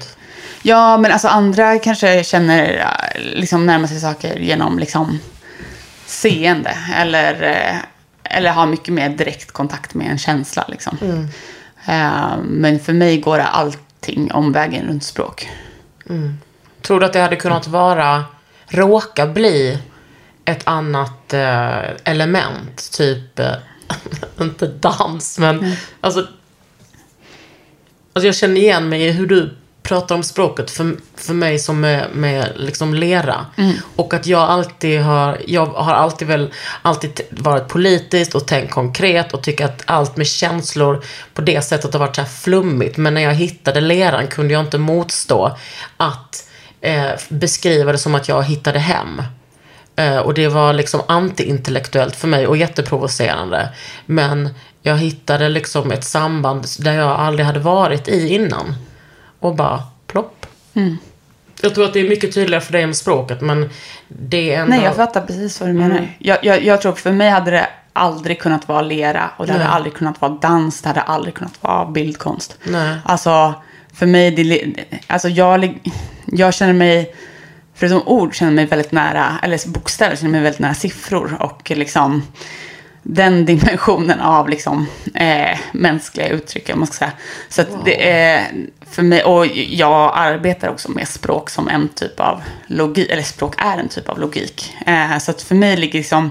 ja, 0.63 0.97
men 0.97 1.13
alltså 1.13 1.29
andra 1.29 1.79
kanske 1.79 2.25
känner, 2.25 2.77
äh, 2.79 3.21
liksom 3.35 3.67
närmar 3.67 3.87
sig 3.89 4.01
saker 4.01 4.37
genom 4.39 4.79
liksom 4.79 5.19
seende. 6.07 6.77
Eller, 6.97 7.43
eh, 7.43 7.77
eller 8.37 8.51
har 8.51 8.67
mycket 8.67 8.95
mer 8.95 9.09
direkt 9.09 9.53
kontakt 9.53 9.95
med 9.95 10.11
en 10.11 10.19
känsla. 10.19 10.65
Liksom. 10.69 10.99
Eh, 11.87 12.37
men 12.45 12.81
för 12.81 12.93
mig 12.93 13.17
går 13.21 13.39
det 13.39 13.45
allting 13.47 14.33
omvägen 14.33 14.87
runt 14.89 15.05
språk. 15.05 15.49
Tror 16.83 17.01
du 17.01 17.07
att 17.07 17.13
det 17.13 17.21
hade 17.21 17.37
kunnat 17.37 17.67
vara, 17.67 18.25
råka 18.67 19.27
bli 19.27 19.79
ett 20.45 20.61
annat 20.65 21.33
eh, 21.33 21.79
element? 22.05 22.91
Typ, 22.93 23.39
eh, 23.39 23.53
inte 24.41 24.67
dans, 24.67 25.39
men 25.39 25.77
alltså, 26.01 26.27
alltså 28.13 28.27
jag 28.27 28.35
känner 28.35 28.61
igen 28.61 28.89
mig 28.89 29.03
i 29.03 29.11
hur 29.11 29.27
du 29.27 29.57
pratar 29.83 30.15
om 30.15 30.23
språket 30.23 30.71
för, 30.71 30.97
för 31.17 31.35
mig 31.35 31.59
som 31.59 31.81
med, 31.81 32.07
med 32.13 32.53
liksom 32.57 32.95
lera. 32.95 33.47
Och 33.97 34.15
att 34.15 34.27
jag 34.27 34.41
alltid 34.41 35.01
har, 35.01 35.41
jag 35.47 35.67
har 35.67 35.95
alltid 35.95 36.29
väl 36.29 36.53
alltid 36.83 37.21
varit 37.31 37.69
politiskt 37.69 38.35
och 38.35 38.47
tänkt 38.47 38.71
konkret 38.71 39.35
och 39.35 39.43
tycker 39.43 39.65
att 39.65 39.83
allt 39.87 40.17
med 40.17 40.27
känslor 40.27 41.05
på 41.35 41.43
det 41.43 41.63
sättet 41.63 41.93
har 41.93 42.01
varit 42.01 42.17
så 42.17 42.23
här 42.23 42.29
flummigt. 42.29 42.97
Men 42.97 43.15
när 43.15 43.21
jag 43.21 43.35
hittade 43.35 43.81
leran 43.81 44.27
kunde 44.27 44.53
jag 44.53 44.61
inte 44.61 44.79
motstå 44.79 45.57
att 45.97 46.49
eh, 46.81 47.11
beskriva 47.29 47.93
det 47.93 47.99
som 47.99 48.15
att 48.15 48.29
jag 48.29 48.43
hittade 48.43 48.79
hem. 48.79 49.23
Eh, 50.03 50.19
och 50.19 50.35
det 50.35 50.49
var 50.49 50.73
liksom 50.73 51.01
antiintellektuellt 51.09 52.17
för 52.17 52.29
mig 52.29 52.47
och 52.47 52.57
jätteprovocerande. 52.57 53.69
Men 54.07 54.49
jag 54.83 54.97
hittade 54.97 55.49
liksom 55.49 55.91
ett 55.93 56.05
samband 56.05 56.67
där 56.79 56.93
jag 56.93 57.11
aldrig 57.11 57.47
hade 57.47 57.61
varit 57.61 58.09
i 58.09 58.29
innan. 58.29 58.75
Och 59.41 59.55
bara 59.55 59.83
plopp. 60.07 60.47
Jag 61.61 61.75
tror 61.75 61.85
att 61.85 61.93
det 61.93 62.01
är 62.01 62.09
mycket 62.09 62.35
tydligare 62.35 62.65
för 62.65 62.73
dig 62.73 62.87
med 62.87 62.97
språket, 62.97 63.41
men 63.41 63.71
det 64.09 64.55
är 64.55 64.61
ändå... 64.61 64.77
Nej, 64.77 64.85
jag 64.85 64.97
fattar 64.97 65.21
precis 65.21 65.61
vad 65.61 65.69
du 65.69 65.73
menar. 65.73 66.09
Jag, 66.19 66.39
jag, 66.45 66.65
jag 66.65 66.81
tror 66.81 66.93
för 66.93 67.13
mig 67.13 67.31
hade 67.31 67.51
det 67.51 67.67
aldrig 67.93 68.41
kunnat 68.41 68.69
vara 68.69 68.83
lera 68.83 69.31
och 69.37 69.47
det 69.47 69.53
hade 69.53 69.65
Nej. 69.65 69.73
aldrig 69.73 69.95
kunnat 69.95 70.21
vara 70.21 70.33
dans, 70.33 70.83
det 70.83 70.89
hade 70.89 71.01
aldrig 71.01 71.35
kunnat 71.35 71.63
vara 71.63 71.87
bildkonst. 71.87 72.59
Nej. 72.65 72.97
Alltså, 73.05 73.55
för 73.95 74.07
mig, 74.07 74.31
det, 74.31 74.75
alltså 75.07 75.29
jag, 75.29 75.79
jag 76.27 76.55
känner 76.55 76.73
mig, 76.73 77.15
förutom 77.83 78.09
ord, 78.09 78.35
känner 78.35 78.53
mig 78.53 78.67
väldigt 78.67 78.93
nära, 78.93 79.39
eller 79.43 79.69
bokstäver, 79.69 80.17
känner 80.17 80.31
mig 80.31 80.41
väldigt 80.41 80.61
nära 80.61 80.75
siffror 80.75 81.37
och 81.41 81.71
liksom 81.71 82.23
den 83.03 83.45
dimensionen 83.45 84.21
av 84.21 84.49
liksom, 84.49 84.87
eh, 85.15 85.59
mänskliga 85.73 86.29
uttryck, 86.29 86.69
jag 86.69 86.79
måste 86.79 86.97
säga. 86.97 87.13
Så 87.49 87.63
att 87.63 87.85
det 87.85 88.11
är 88.11 88.47
för 88.91 89.03
mig, 89.03 89.25
och 89.25 89.47
jag 89.57 90.13
arbetar 90.15 90.69
också 90.69 90.91
med 90.91 91.09
språk 91.09 91.51
som 91.51 91.69
en 91.69 91.89
typ 91.89 92.21
av 92.21 92.43
logik, 92.67 93.11
eller 93.11 93.23
språk 93.23 93.55
är 93.59 93.79
en 93.79 93.89
typ 93.89 94.09
av 94.09 94.21
logik. 94.21 94.75
Eh, 94.87 95.19
så 95.19 95.31
att 95.31 95.43
för 95.43 95.55
mig 95.55 95.77
ligger 95.77 95.99
liksom, 95.99 96.31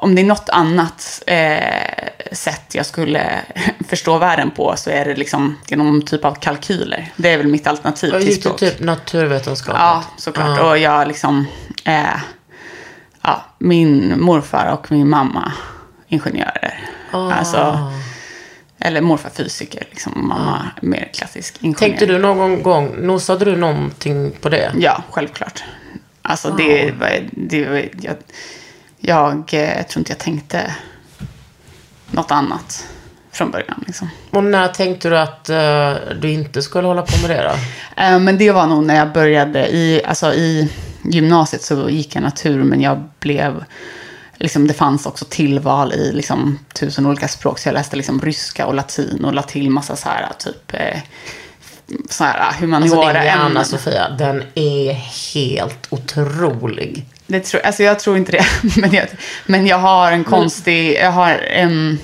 om 0.00 0.14
det 0.14 0.22
är 0.22 0.26
något 0.26 0.48
annat 0.48 1.22
eh, 1.26 2.08
sätt 2.32 2.74
jag 2.74 2.86
skulle 2.86 3.40
förstå 3.88 4.18
världen 4.18 4.50
på 4.50 4.74
så 4.76 4.90
är 4.90 5.04
det 5.04 5.14
liksom 5.14 5.56
genom 5.66 6.02
typ 6.02 6.24
av 6.24 6.34
kalkyler. 6.34 7.12
Det 7.16 7.28
är 7.28 7.36
väl 7.38 7.46
mitt 7.48 7.66
alternativ 7.66 8.12
Jag 8.12 8.22
till 8.22 8.40
språk. 8.40 8.58
typ 8.58 8.80
naturvetenskap. 8.80 9.76
Ja, 9.78 10.04
såklart. 10.16 10.58
Ja. 10.58 10.70
Och 10.70 10.78
jag 10.78 11.08
liksom... 11.08 11.46
Eh, 11.84 12.16
ja, 13.22 13.44
min 13.58 14.20
morfar 14.20 14.66
och 14.72 14.92
min 14.92 15.08
mamma 15.08 15.52
ingenjörer. 16.08 16.80
Ah. 17.10 17.32
Alltså, 17.32 17.92
eller 18.78 19.00
morfar 19.00 19.30
fysiker, 19.30 19.86
liksom. 19.90 20.12
Mamma 20.28 20.70
mer 20.82 21.10
klassisk 21.14 21.56
ingenjör. 21.60 21.78
Tänkte 21.78 22.06
du 22.06 22.18
någon 22.18 22.62
gång, 22.62 22.94
nosade 23.06 23.44
du 23.44 23.56
någonting 23.56 24.32
på 24.40 24.48
det? 24.48 24.72
Ja, 24.78 25.02
självklart. 25.10 25.62
Alltså 26.22 26.50
det, 26.50 26.90
var- 27.00 27.28
det, 27.32 27.64
var- 27.68 28.16
jag, 29.00 29.44
jag 29.50 29.78
eh, 29.78 29.86
tror 29.86 30.00
inte 30.00 30.12
jag 30.12 30.18
tänkte 30.18 30.74
något 32.10 32.30
annat 32.30 32.86
från 33.32 33.50
början. 33.50 33.84
Liksom. 33.86 34.10
Och 34.30 34.44
när 34.44 34.68
tänkte 34.68 35.08
du 35.08 35.18
att 35.18 35.48
eh, 35.48 35.94
du 36.20 36.30
inte 36.30 36.62
skulle 36.62 36.88
hålla 36.88 37.02
på 37.02 37.26
med 37.26 37.36
det 37.36 37.42
då? 37.42 37.54
Eh, 38.02 38.18
Men 38.18 38.38
det 38.38 38.50
var 38.50 38.66
nog 38.66 38.84
när 38.84 38.96
jag 38.96 39.12
började 39.12 39.68
i, 39.68 40.02
alltså 40.04 40.34
i 40.34 40.72
gymnasiet 41.04 41.62
så 41.62 41.90
gick 41.90 42.14
jag 42.14 42.22
natur, 42.22 42.62
men 42.62 42.80
jag 42.80 43.08
blev, 43.20 43.64
liksom 44.34 44.66
det 44.66 44.74
fanns 44.74 45.06
också 45.06 45.24
tillval 45.28 45.92
i 45.92 46.12
liksom 46.12 46.58
tusen 46.74 47.06
olika 47.06 47.28
språk, 47.28 47.58
så 47.58 47.68
jag 47.68 47.74
läste 47.74 47.96
liksom 47.96 48.20
ryska 48.20 48.66
och 48.66 48.74
latin 48.74 49.24
och 49.24 49.34
la 49.34 49.42
till 49.42 49.70
massa 49.70 49.96
så 49.96 50.08
här 50.08 50.28
typ, 50.38 50.74
eh, 50.74 50.98
så 52.10 52.24
här 52.24 52.38
Alltså 52.38 52.60
humaniora 52.60 53.12
din 53.12 53.22
hjärna. 53.22 53.64
Sofia, 53.64 54.08
den 54.08 54.42
är 54.54 54.92
helt 55.34 55.86
otrolig. 55.90 57.06
Det 57.30 57.40
tror, 57.40 57.60
alltså 57.60 57.82
jag 57.82 57.98
tror 57.98 58.16
inte 58.16 58.32
det, 58.32 58.46
men 58.76 58.92
jag, 58.92 59.06
men 59.46 59.66
jag 59.66 59.78
har 59.78 60.12
en 60.12 60.24
konstig, 60.24 60.94
jag 60.94 61.12
har 61.12 61.30
en, 61.34 61.98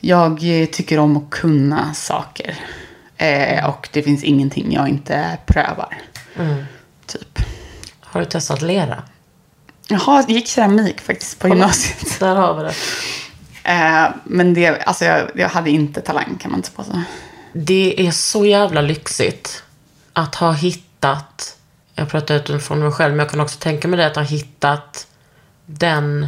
jag 0.00 0.38
tycker 0.72 0.98
om 0.98 1.16
att 1.16 1.30
kunna 1.30 1.94
saker. 1.94 2.54
Eh, 3.16 3.68
och 3.68 3.88
det 3.92 4.02
finns 4.02 4.24
ingenting 4.24 4.72
jag 4.72 4.88
inte 4.88 5.38
prövar. 5.46 5.98
Typ. 7.06 7.38
Har 8.00 8.20
du 8.20 8.26
testat 8.26 8.62
lera? 8.62 9.02
Jaha, 9.88 10.24
jag 10.28 10.30
gick 10.30 10.46
keramik 10.48 11.00
faktiskt 11.00 11.38
på 11.38 11.48
gymnasiet. 11.48 12.16
Där 12.20 12.34
har 12.34 12.54
vi 12.54 12.62
det. 12.62 12.74
Eh, 13.72 14.08
men 14.24 14.54
det, 14.54 14.82
alltså 14.82 15.04
jag, 15.04 15.30
jag 15.34 15.48
hade 15.48 15.70
inte 15.70 16.00
talang 16.00 16.38
kan 16.40 16.50
man 16.50 16.58
inte 16.58 16.70
påstå. 16.70 17.02
Det 17.52 18.06
är 18.06 18.10
så 18.10 18.46
jävla 18.46 18.80
lyxigt 18.80 19.62
att 20.12 20.34
ha 20.34 20.52
hittat, 20.52 21.56
jag 21.96 22.08
pratar 22.08 22.34
utifrån 22.34 22.78
mig 22.78 22.92
själv, 22.92 23.12
men 23.12 23.18
jag 23.18 23.30
kan 23.30 23.40
också 23.40 23.58
tänka 23.58 23.88
mig 23.88 23.96
det, 23.96 24.06
att 24.06 24.16
ha 24.16 24.22
hittat 24.22 25.06
den, 25.66 26.26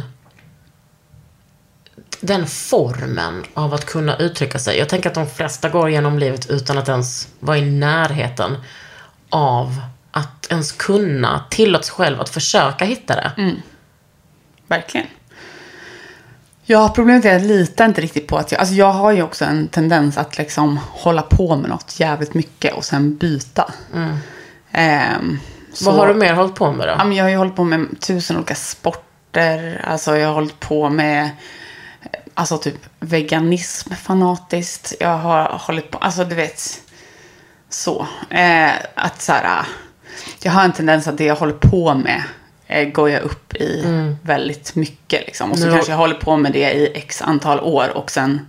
den 2.21 2.47
formen 2.47 3.43
av 3.53 3.73
att 3.73 3.85
kunna 3.85 4.17
uttrycka 4.17 4.59
sig. 4.59 4.77
Jag 4.77 4.89
tänker 4.89 5.09
att 5.09 5.15
de 5.15 5.27
flesta 5.27 5.69
går 5.69 5.89
genom 5.89 6.19
livet 6.19 6.49
utan 6.49 6.77
att 6.77 6.89
ens 6.89 7.27
vara 7.39 7.57
i 7.57 7.71
närheten 7.71 8.57
av 9.29 9.81
att 10.11 10.47
ens 10.51 10.71
kunna 10.71 11.45
tillåta 11.49 11.83
sig 11.83 11.93
själv 11.93 12.21
att 12.21 12.29
försöka 12.29 12.85
hitta 12.85 13.15
det. 13.15 13.55
Verkligen. 14.67 15.07
Ja, 16.63 16.91
problemet 16.95 17.25
är 17.25 17.35
att 17.35 17.41
jag 17.41 17.47
litar 17.47 17.85
inte 17.85 18.01
riktigt 18.01 18.27
på 18.27 18.37
att 18.37 18.51
jag... 18.51 18.59
Alltså 18.59 18.75
jag 18.75 18.91
har 18.91 19.11
ju 19.11 19.23
också 19.23 19.45
en 19.45 19.67
tendens 19.67 20.17
att 20.17 20.37
liksom 20.37 20.79
hålla 20.91 21.21
på 21.21 21.55
med 21.55 21.69
något 21.69 21.99
jävligt 21.99 22.33
mycket 22.33 22.73
och 22.73 22.85
sen 22.85 23.17
byta. 23.17 23.73
Ehm, 24.71 25.39
så- 25.73 25.85
Vad 25.85 25.95
har 25.95 26.07
du 26.07 26.13
mer 26.13 26.33
hållit 26.33 26.55
på 26.55 26.71
med 26.71 26.87
då? 26.87 26.93
Ja, 26.97 27.03
men 27.05 27.17
jag 27.17 27.23
har 27.25 27.29
ju 27.29 27.37
hållit 27.37 27.55
på 27.55 27.63
med 27.63 27.87
tusen 28.01 28.35
olika 28.37 28.55
sporter. 28.55 29.81
Alltså 29.87 30.17
jag 30.17 30.27
har 30.27 30.33
hållit 30.33 30.59
på 30.59 30.89
med 30.89 31.29
alltså 32.33 32.57
typ 32.57 32.75
veganism 32.99 33.93
fanatiskt. 33.93 34.93
Jag 34.99 35.17
har 35.17 35.43
hållit 35.59 35.91
på, 35.91 35.97
alltså 35.97 36.23
du 36.25 36.35
vet, 36.35 36.81
så. 37.69 38.07
Eh, 38.29 38.71
att 38.95 39.21
så 39.21 39.31
här, 39.31 39.65
jag 40.43 40.51
har 40.51 40.63
en 40.63 40.73
tendens 40.73 41.07
att 41.07 41.17
det 41.17 41.23
jag 41.25 41.35
håller 41.35 41.53
på 41.53 41.93
med 41.93 42.23
eh, 42.67 42.87
går 42.89 43.09
jag 43.09 43.21
upp 43.21 43.55
i 43.55 43.83
väldigt 44.23 44.75
mycket. 44.75 45.25
Liksom. 45.25 45.51
Och 45.51 45.57
så 45.59 45.65
Nu- 45.65 45.71
kanske 45.73 45.91
jag 45.91 45.97
håller 45.97 46.15
på 46.15 46.37
med 46.37 46.51
det 46.53 46.71
i 46.73 46.91
x 46.97 47.21
antal 47.21 47.59
år 47.59 47.97
och 47.97 48.11
sen 48.11 48.47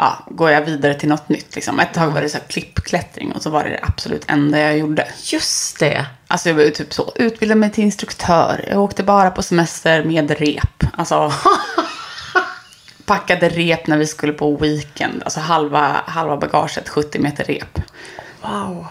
ja, 0.00 0.18
går 0.28 0.50
jag 0.50 0.62
vidare 0.62 0.94
till 0.94 1.08
något 1.08 1.28
nytt. 1.28 1.54
Liksom. 1.54 1.80
Ett 1.80 1.94
tag 1.94 2.10
var 2.10 2.20
det 2.20 2.28
så 2.28 2.38
här 2.38 2.44
klippklättring 2.44 3.32
och 3.32 3.42
så 3.42 3.50
var 3.50 3.64
det 3.64 3.70
det 3.70 3.80
absolut 3.82 4.24
enda 4.26 4.58
jag 4.58 4.78
gjorde. 4.78 5.08
Just 5.22 5.78
det. 5.78 6.06
Alltså 6.26 6.48
jag 6.48 6.56
var 6.56 6.62
ju 6.62 6.70
typ 6.70 6.94
så, 6.94 7.12
utbildade 7.14 7.60
mig 7.60 7.70
till 7.70 7.84
instruktör. 7.84 8.64
Jag 8.68 8.82
åkte 8.82 9.02
bara 9.02 9.30
på 9.30 9.42
semester 9.42 10.04
med 10.04 10.30
rep. 10.30 10.84
Alltså, 10.92 11.32
packade 13.04 13.48
rep 13.48 13.86
när 13.86 13.98
vi 13.98 14.06
skulle 14.06 14.32
på 14.32 14.56
weekend. 14.56 15.22
Alltså 15.22 15.40
halva, 15.40 16.02
halva 16.06 16.36
bagaget, 16.36 16.88
70 16.88 17.18
meter 17.18 17.44
rep. 17.44 17.78
Wow. 18.42 18.86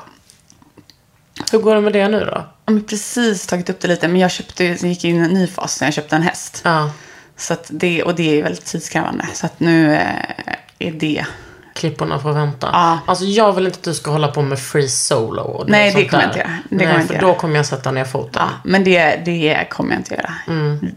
Hur 1.52 1.60
går 1.60 1.76
det 1.76 1.82
med 1.82 1.93
det 1.93 2.08
nu 2.08 2.19
då? 2.19 2.45
Jag 2.65 2.74
har 2.74 2.80
precis 2.80 3.48
tagit 3.48 3.69
upp 3.69 3.80
det 3.80 3.88
lite, 3.88 4.08
men 4.08 4.22
jag 4.22 4.32
köpte, 4.32 4.63
gick 4.63 5.04
in 5.04 5.15
i 5.15 5.19
en 5.19 5.34
ny 5.34 5.48
fas 5.48 5.82
när 5.82 5.88
jag 5.88 5.93
köpte 5.93 6.15
en 6.15 6.22
häst. 6.22 6.62
Ja. 6.65 6.91
Så 7.38 7.56
det, 7.69 8.04
och 8.04 8.15
det 8.15 8.39
är 8.39 8.43
väldigt 8.43 8.65
tidskrävande. 8.65 9.28
Så 9.34 9.45
att 9.45 9.60
nu 9.60 9.95
eh, 9.95 10.56
är 10.80 10.92
det... 10.92 11.26
Klipporna 11.74 12.20
får 12.20 12.34
vänta. 12.34 12.70
Ja. 12.74 13.00
Alltså 13.06 13.26
jag 13.26 13.54
vill 13.54 13.65
inte 13.65 13.78
att 13.78 13.84
du 13.84 13.94
ska 13.94 14.12
hålla 14.12 14.28
på 14.28 14.42
med 14.42 14.60
free 14.60 14.88
solo. 14.89 15.42
Och 15.42 15.70
Nej, 15.70 15.94
det 15.96 16.06
kommer 16.08 16.24
jag 16.24 16.30
inte 16.30 16.39
göra. 16.39 16.58
Det 16.70 16.76
Nej, 16.76 16.88
för 16.88 17.02
inte 17.02 17.18
då 17.18 17.28
göra. 17.28 17.36
kommer 17.36 17.56
jag 17.56 17.65
sätta 17.65 17.92
ner 17.92 18.06
foten. 18.06 18.42
Ja, 18.46 18.50
men 18.63 18.84
det, 18.84 19.22
det 19.26 19.68
kommer 19.70 19.92
jag 19.92 20.00
inte 20.00 20.15
göra. 20.15 20.34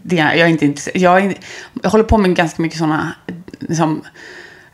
Det, 0.03 0.15
jag, 0.15 0.39
är 0.39 0.47
inte, 0.47 0.99
jag, 0.99 1.25
är, 1.25 1.35
jag 1.81 1.89
håller 1.89 2.03
på 2.03 2.17
med 2.17 2.35
ganska 2.35 2.61
mycket 2.61 2.77
sådana 2.77 3.13
liksom, 3.59 4.03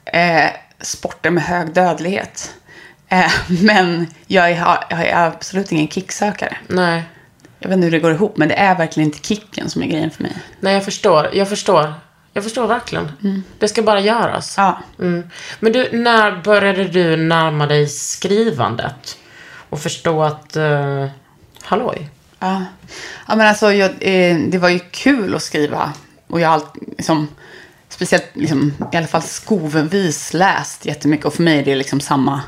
eh, 0.06 0.50
sporter 0.82 1.30
med 1.30 1.44
hög 1.44 1.74
dödlighet. 1.74 2.54
Eh, 3.08 3.32
men 3.62 4.08
jag 4.28 4.50
är, 4.52 4.80
jag 4.90 5.02
är 5.02 5.28
absolut 5.28 5.72
ingen 5.72 5.88
kicksökare. 5.88 6.58
Nej. 6.68 7.04
Jag 7.60 7.70
vet 7.70 7.76
inte 7.76 7.86
hur 7.86 7.92
det 7.92 8.00
går 8.00 8.12
ihop, 8.12 8.38
men 8.38 8.48
det 8.48 8.56
är 8.56 8.78
verkligen 8.78 9.10
inte 9.10 9.28
kicken 9.28 9.70
som 9.70 9.84
är 9.84 9.88
grejen 9.88 10.12
för 10.12 10.24
mig. 10.24 10.38
Nej, 10.60 10.74
jag 10.74 10.86
förstår. 10.86 11.30
Jag 11.34 11.50
förstår. 11.50 11.94
Jag 12.34 12.44
förstår 12.44 12.68
verkligen. 12.68 13.12
Det 13.60 13.68
ska 13.68 13.82
bara 13.82 14.00
göras. 14.00 14.54
Ja. 14.58 14.80
Mm. 15.00 15.30
Men 15.60 15.72
du, 15.72 15.90
när 15.92 16.42
började 16.44 16.84
du 16.84 17.18
närma 17.18 17.66
dig 17.66 17.88
skrivandet? 17.88 19.18
Och 19.70 19.80
förstå 19.80 20.24
att, 20.24 20.58
uh, 20.58 21.08
halloj. 21.62 22.10
Ja, 22.40 22.66
ja 23.28 23.36
men 23.36 23.48
alltså 23.48 23.74
jag, 23.74 23.92
eh, 24.00 24.38
det 24.38 24.58
var 24.58 24.70
ju 24.70 24.80
kul 24.80 25.36
att 25.36 25.44
skriva. 25.44 25.94
Och 26.28 26.40
jag 26.40 26.50
har 26.50 26.62
liksom, 26.98 27.28
speciellt 27.90 28.30
liksom, 28.34 28.74
i 28.94 28.98
alla 28.98 29.08
fall 29.08 29.22
skovenvis 29.22 30.34
läst 30.34 30.86
jättemycket. 30.86 31.26
Och 31.26 31.34
för 31.34 31.44
mig 31.44 31.60
är 31.60 31.66
det 31.66 31.76
liksom 31.76 32.00
samma. 32.00 32.42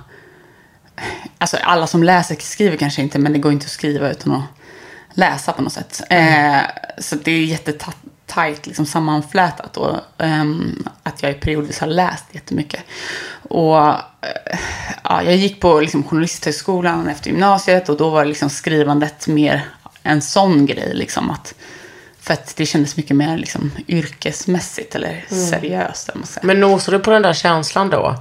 Alltså 1.37 1.57
alla 1.57 1.87
som 1.87 2.03
läser 2.03 2.35
skriver 2.35 2.77
kanske 2.77 3.01
inte, 3.01 3.19
men 3.19 3.33
det 3.33 3.39
går 3.39 3.51
inte 3.51 3.65
att 3.65 3.71
skriva 3.71 4.11
utan 4.11 4.35
att 4.35 4.43
läsa 5.13 5.51
på 5.51 5.61
något 5.61 5.73
sätt. 5.73 6.01
Eh, 6.09 6.61
så 6.97 7.15
det 7.15 7.31
är 7.31 7.45
jättetajt 8.31 8.67
liksom, 8.67 8.85
sammanflätat. 8.85 9.77
Och 9.77 9.97
ehm, 10.17 10.87
att 11.03 11.23
jag 11.23 11.39
periodvis 11.39 11.79
har 11.79 11.87
läst 11.87 12.25
jättemycket. 12.31 12.83
Och 13.49 13.87
eh, 13.87 14.59
ja, 15.03 15.23
jag 15.23 15.35
gick 15.35 15.61
på 15.61 15.79
liksom, 15.79 16.03
journalisthögskolan 16.03 17.07
efter 17.07 17.29
gymnasiet 17.29 17.89
och 17.89 17.97
då 17.97 18.09
var 18.09 18.25
liksom, 18.25 18.49
skrivandet 18.49 19.27
mer 19.27 19.65
en 20.03 20.21
sån 20.21 20.65
grej. 20.65 20.91
Liksom, 20.93 21.29
att, 21.29 21.53
för 22.19 22.33
att 22.33 22.55
det 22.55 22.65
kändes 22.65 22.97
mycket 22.97 23.15
mer 23.15 23.37
liksom, 23.37 23.71
yrkesmässigt 23.87 24.95
eller 24.95 25.25
seriöst. 25.29 26.09
man 26.15 26.25
säger. 26.25 26.47
Men 26.47 26.59
nosade 26.59 26.97
du 26.97 27.03
på 27.03 27.11
den 27.11 27.21
där 27.21 27.33
känslan 27.33 27.89
då? 27.89 28.15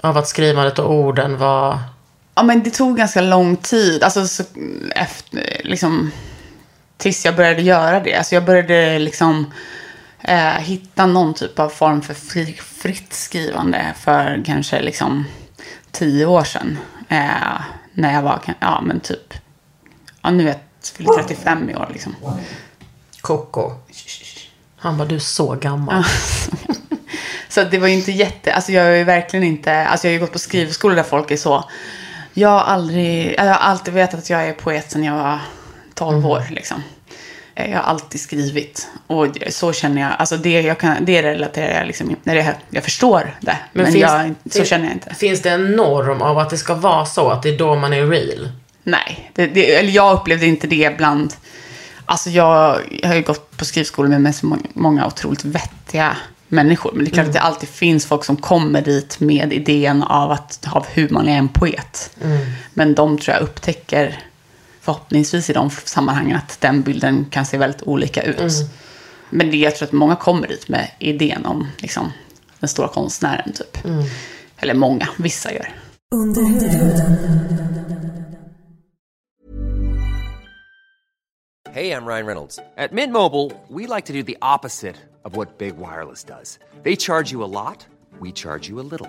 Av 0.00 0.16
att 0.16 0.28
skrivandet 0.28 0.78
och 0.78 0.92
orden 0.92 1.38
var... 1.38 1.78
Ja, 2.34 2.42
men 2.42 2.62
det 2.62 2.70
tog 2.70 2.96
ganska 2.96 3.20
lång 3.20 3.56
tid. 3.56 4.02
Alltså, 4.02 4.26
så, 4.26 4.42
efter, 4.94 5.60
liksom, 5.64 6.12
tills 6.96 7.24
jag 7.24 7.36
började 7.36 7.62
göra 7.62 8.00
det. 8.00 8.14
Alltså, 8.14 8.34
jag 8.34 8.44
började 8.44 8.98
liksom 8.98 9.52
eh, 10.20 10.58
hitta 10.58 11.06
någon 11.06 11.34
typ 11.34 11.58
av 11.58 11.68
form 11.68 12.02
för 12.02 12.14
fri, 12.14 12.52
fritt 12.52 13.12
skrivande 13.12 13.94
för 14.00 14.42
kanske 14.46 14.82
liksom 14.82 15.24
tio 15.90 16.26
år 16.26 16.44
sedan. 16.44 16.78
Eh, 17.08 17.60
när 17.92 18.14
jag 18.14 18.22
var, 18.22 18.40
ja 18.60 18.80
men 18.80 19.00
typ 19.00 19.34
ja 20.22 20.30
nu 20.30 20.42
är 20.42 20.46
jag 20.48 20.56
fyller 20.94 21.12
35 21.12 21.70
i 21.70 21.74
år 21.74 21.88
liksom. 21.92 22.16
Koko. 23.20 23.72
Han 24.76 24.98
bara, 24.98 25.08
du 25.08 25.14
är 25.14 25.18
så 25.18 25.54
gammal. 25.54 26.04
Så 27.48 27.64
det 27.64 27.78
var 27.78 27.88
ju 27.88 27.94
inte 27.94 28.12
jätte, 28.12 28.54
alltså 28.54 28.72
jag 28.72 28.86
är 28.86 28.96
ju 28.96 29.04
verkligen 29.04 29.44
inte, 29.44 29.86
alltså 29.86 30.06
jag 30.06 30.12
har 30.12 30.14
ju 30.14 30.20
gått 30.20 30.32
på 30.32 30.38
skrivskolor 30.38 30.96
där 30.96 31.02
folk 31.02 31.30
är 31.30 31.36
så. 31.36 31.64
Jag 32.32 32.48
har 32.48 32.60
aldrig, 32.60 33.34
jag 33.38 33.44
har 33.44 33.54
alltid 33.54 33.94
vetat 33.94 34.18
att 34.18 34.30
jag 34.30 34.48
är 34.48 34.52
poet 34.52 34.90
sedan 34.90 35.04
jag 35.04 35.14
var 35.14 35.40
12 35.96 36.26
år 36.26 36.42
liksom. 36.50 36.82
Jag 37.54 37.68
har 37.76 37.82
alltid 37.82 38.20
skrivit. 38.20 38.88
Och 39.06 39.26
så 39.48 39.72
känner 39.72 40.02
jag, 40.02 40.10
alltså 40.18 40.36
det, 40.36 40.60
jag 40.60 40.78
kan, 40.78 41.04
det 41.04 41.22
relaterar 41.22 41.78
jag 41.78 41.86
liksom, 41.86 42.16
när 42.22 42.34
jag, 42.36 42.54
jag 42.70 42.84
förstår 42.84 43.34
det. 43.40 43.58
Men, 43.72 43.86
finns- 43.86 43.96
jag, 43.96 44.34
så 44.50 44.64
känner 44.64 44.84
jag 44.84 44.94
inte. 44.94 45.14
Finns 45.14 45.42
det 45.42 45.50
en 45.50 45.72
norm 45.72 46.22
av 46.22 46.38
att 46.38 46.50
det 46.50 46.58
ska 46.58 46.74
vara 46.74 47.06
så, 47.06 47.30
att 47.30 47.42
det 47.42 47.48
är 47.48 47.58
då 47.58 47.74
man 47.76 47.92
är 47.92 48.06
real? 48.06 48.48
Nej, 48.82 49.30
det, 49.34 49.46
det, 49.46 49.74
eller 49.74 49.90
jag 49.90 50.14
upplevde 50.16 50.46
inte 50.46 50.66
det 50.66 50.96
bland... 50.96 51.34
Alltså 52.04 52.30
jag, 52.30 52.78
jag 53.02 53.08
har 53.08 53.16
ju 53.16 53.22
gått 53.22 53.56
på 53.56 53.64
skrivskolor 53.64 54.08
med, 54.08 54.20
med 54.20 54.34
så 54.34 54.46
många, 54.46 54.62
många 54.74 55.06
otroligt 55.06 55.44
vettiga 55.44 56.16
människor. 56.48 56.92
Men 56.92 57.04
det 57.04 57.10
är 57.10 57.12
klart 57.14 57.26
att 57.26 57.32
det 57.32 57.40
alltid 57.40 57.68
finns 57.68 58.06
folk 58.06 58.24
som 58.24 58.36
kommer 58.36 58.80
dit 58.80 59.20
med 59.20 59.52
idén 59.52 60.02
av, 60.02 60.30
att, 60.30 60.66
av 60.72 60.86
hur 60.86 61.08
man 61.08 61.28
är 61.28 61.38
en 61.38 61.48
poet. 61.48 62.16
Men 62.74 62.94
de 62.94 63.18
tror 63.18 63.34
jag 63.34 63.42
upptäcker, 63.42 64.18
förhoppningsvis 64.86 65.50
i 65.50 65.52
de 65.52 65.70
sammanhangen, 65.70 66.36
att 66.36 66.60
den 66.60 66.82
bilden 66.82 67.24
kan 67.30 67.46
se 67.46 67.58
väldigt 67.58 67.82
olika 67.82 68.22
ut. 68.22 68.52
Men 69.30 69.50
det, 69.50 69.56
jag 69.56 69.76
tror 69.76 69.86
att 69.86 69.92
många 69.92 70.16
kommer 70.16 70.48
dit 70.48 70.68
med 70.68 70.90
idén 70.98 71.46
om 71.46 71.66
liksom, 71.78 72.12
den 72.60 72.68
stora 72.68 72.88
konstnären, 72.88 73.52
typ. 73.52 73.78
Eller 74.58 74.74
många, 74.74 75.08
vissa 75.18 75.52
gör. 75.52 75.68
Hey, 81.72 81.90
I'm 81.90 82.06
Ryan 82.06 82.26
Reynolds. 82.26 82.58
At 82.78 82.92
Mint 82.92 83.12
Mobile, 83.12 83.52
we 83.68 83.86
like 83.86 84.06
to 84.06 84.12
do 84.12 84.22
the 84.22 84.38
opposite 84.40 84.96
of 85.24 85.36
what 85.36 85.58
Big 85.58 85.74
Wireless 85.76 86.24
does. 86.24 86.58
They 86.84 86.96
charge 86.96 87.32
you 87.32 87.44
a 87.44 87.50
lot, 87.66 87.86
we 88.20 88.32
charge 88.32 88.70
you 88.70 88.80
a 88.80 88.86
little. 88.90 89.08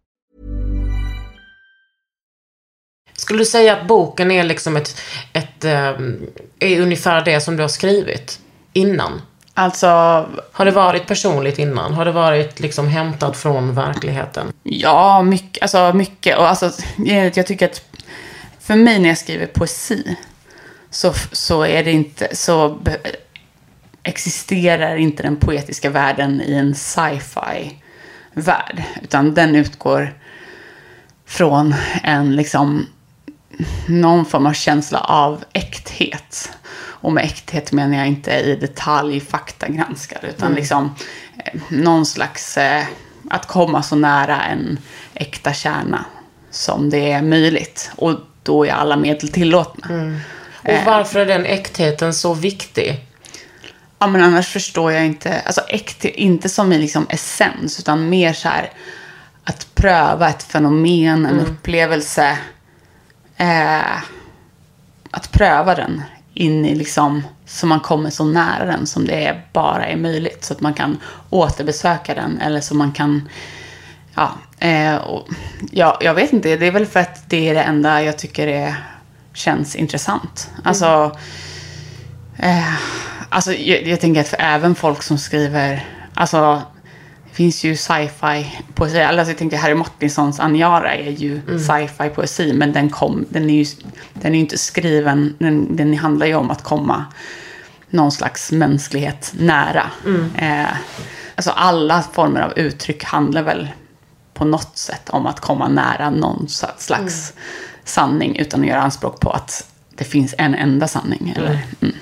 Skulle 3.21 3.39
du 3.39 3.45
säga 3.45 3.73
att 3.73 3.87
boken 3.87 4.31
är 4.31 4.43
liksom 4.43 4.75
ett, 4.77 5.01
ett 5.33 5.65
ehm, 5.65 6.27
är 6.59 6.81
ungefär 6.81 7.25
det 7.25 7.41
som 7.41 7.55
du 7.55 7.63
har 7.63 7.67
skrivit 7.67 8.39
innan? 8.73 9.21
Alltså, 9.53 9.87
Har 10.51 10.65
det 10.65 10.71
varit 10.71 11.07
personligt 11.07 11.59
innan? 11.59 11.93
Har 11.93 12.05
det 12.05 12.11
varit 12.11 12.59
liksom 12.59 12.87
hämtat 12.87 13.37
från 13.37 13.75
verkligheten? 13.75 14.53
Ja, 14.63 15.21
mycket. 15.21 15.61
Alltså, 15.61 15.91
mycket. 15.93 16.37
Och 16.37 16.47
alltså, 16.49 16.71
jag 17.33 17.47
tycker 17.47 17.65
att 17.65 17.83
för 18.59 18.75
mig 18.75 18.99
när 18.99 19.09
jag 19.09 19.17
skriver 19.17 19.45
poesi 19.45 20.17
så, 20.89 21.13
så 21.31 21.65
är 21.65 21.83
det 21.83 21.91
inte 21.91 22.35
så 22.35 22.79
existerar 24.03 24.95
inte 24.95 25.23
den 25.23 25.35
poetiska 25.35 25.89
världen 25.89 26.41
i 26.41 26.53
en 26.53 26.75
sci-fi 26.75 27.81
värld. 28.33 28.83
Utan 29.01 29.33
den 29.33 29.55
utgår 29.55 30.13
från 31.25 31.75
en 32.03 32.35
liksom 32.35 32.87
någon 33.87 34.25
form 34.25 34.45
av 34.45 34.53
känsla 34.53 34.99
av 34.99 35.43
äkthet. 35.53 36.51
Och 36.73 37.13
med 37.13 37.23
äkthet 37.23 37.71
menar 37.71 37.97
jag 37.97 38.07
inte 38.07 38.31
i 38.31 38.55
detalj 38.55 39.19
faktagranskad, 39.19 40.23
utan 40.23 40.53
liksom 40.53 40.95
eh, 41.45 41.61
någon 41.69 42.05
slags, 42.05 42.57
eh, 42.57 42.83
att 43.29 43.47
komma 43.47 43.83
så 43.83 43.95
nära 43.95 44.43
en 44.43 44.79
äkta 45.13 45.53
kärna 45.53 46.05
som 46.49 46.89
det 46.89 47.11
är 47.11 47.21
möjligt. 47.21 47.91
Och 47.95 48.19
då 48.43 48.65
är 48.65 48.71
alla 48.71 48.95
medel 48.95 49.29
tillåtna. 49.29 49.87
Och 50.63 50.85
varför 50.85 51.19
är 51.19 51.25
den 51.25 51.45
äktheten 51.45 52.13
så 52.13 52.33
viktig? 52.33 53.05
Ja, 53.99 54.07
men 54.07 54.21
annars 54.21 54.47
förstår 54.47 54.91
jag 54.91 55.05
inte, 55.05 55.41
alltså 55.41 55.61
äkthet, 55.61 56.15
inte 56.15 56.49
som 56.49 56.73
i 56.73 56.77
liksom 56.77 57.05
essens, 57.09 57.79
utan 57.79 58.09
mer 58.09 58.33
så 58.33 58.47
här 58.47 58.71
att 59.43 59.75
pröva 59.75 60.29
ett 60.29 60.43
fenomen, 60.43 61.25
en 61.25 61.39
upplevelse. 61.39 62.37
Eh, 63.41 63.97
att 65.11 65.31
pröva 65.31 65.75
den 65.75 66.01
in 66.33 66.65
i 66.65 66.75
liksom, 66.75 67.23
så 67.45 67.67
man 67.67 67.79
kommer 67.79 68.09
så 68.09 68.23
nära 68.23 68.65
den 68.65 68.87
som 68.87 69.05
det 69.07 69.41
bara 69.53 69.85
är 69.85 69.97
möjligt. 69.97 70.43
Så 70.43 70.53
att 70.53 70.61
man 70.61 70.73
kan 70.73 70.97
återbesöka 71.29 72.13
den 72.13 72.39
eller 72.41 72.61
så 72.61 72.75
man 72.75 72.91
kan, 72.91 73.29
ja, 74.15 74.31
eh, 74.59 74.95
och, 74.95 75.27
ja 75.71 75.97
jag 76.01 76.13
vet 76.13 76.33
inte, 76.33 76.57
det 76.57 76.67
är 76.67 76.71
väl 76.71 76.85
för 76.85 76.99
att 76.99 77.29
det 77.29 77.49
är 77.49 77.53
det 77.53 77.63
enda 77.63 78.03
jag 78.03 78.17
tycker 78.17 78.47
är, 78.47 78.75
känns 79.33 79.75
intressant. 79.75 80.51
Alltså, 80.63 81.17
Eh, 82.41 82.73
alltså, 83.29 83.53
jag, 83.53 83.87
jag 83.87 83.99
tänker 83.99 84.21
att 84.21 84.27
för 84.27 84.41
även 84.41 84.75
folk 84.75 85.03
som 85.03 85.17
skriver, 85.17 85.85
alltså 86.13 86.61
finns 87.41 87.63
ju 87.63 87.75
sci-fi 87.75 88.61
poesi. 88.75 89.01
Alltså, 89.01 89.31
jag 89.31 89.37
tänker 89.37 89.57
Harry 89.57 89.73
Martinsons 89.73 90.39
Aniara 90.39 90.95
är 90.95 91.11
ju 91.11 91.41
sci-fi 91.59 92.09
poesi, 92.09 92.53
men 92.53 92.73
den, 92.73 92.89
kom, 92.89 93.25
den 93.29 93.49
är 93.49 93.53
ju 93.53 93.65
den 94.13 94.35
är 94.35 94.39
inte 94.39 94.57
skriven, 94.57 95.35
den, 95.39 95.75
den 95.75 95.97
handlar 95.97 96.25
ju 96.25 96.35
om 96.35 96.51
att 96.51 96.63
komma 96.63 97.05
någon 97.89 98.11
slags 98.11 98.51
mänsklighet 98.51 99.33
nära. 99.37 99.91
Eh, 100.37 100.73
alltså 101.35 101.51
alla 101.51 102.03
former 102.13 102.41
av 102.41 102.59
uttryck 102.59 103.03
handlar 103.03 103.43
väl 103.43 103.67
på 104.33 104.45
något 104.45 104.77
sätt 104.77 105.09
om 105.09 105.25
att 105.25 105.39
komma 105.39 105.67
nära 105.67 106.09
någon 106.09 106.47
slags 106.77 107.33
sanning 107.83 108.35
utan 108.37 108.61
att 108.61 108.67
göra 108.67 108.81
anspråk 108.81 109.19
på 109.19 109.29
att 109.29 109.67
det 109.95 110.03
finns 110.03 110.35
en 110.37 110.55
enda 110.55 110.87
sanning. 110.87 111.33
Eller, 111.37 111.59
mm. 111.81 111.95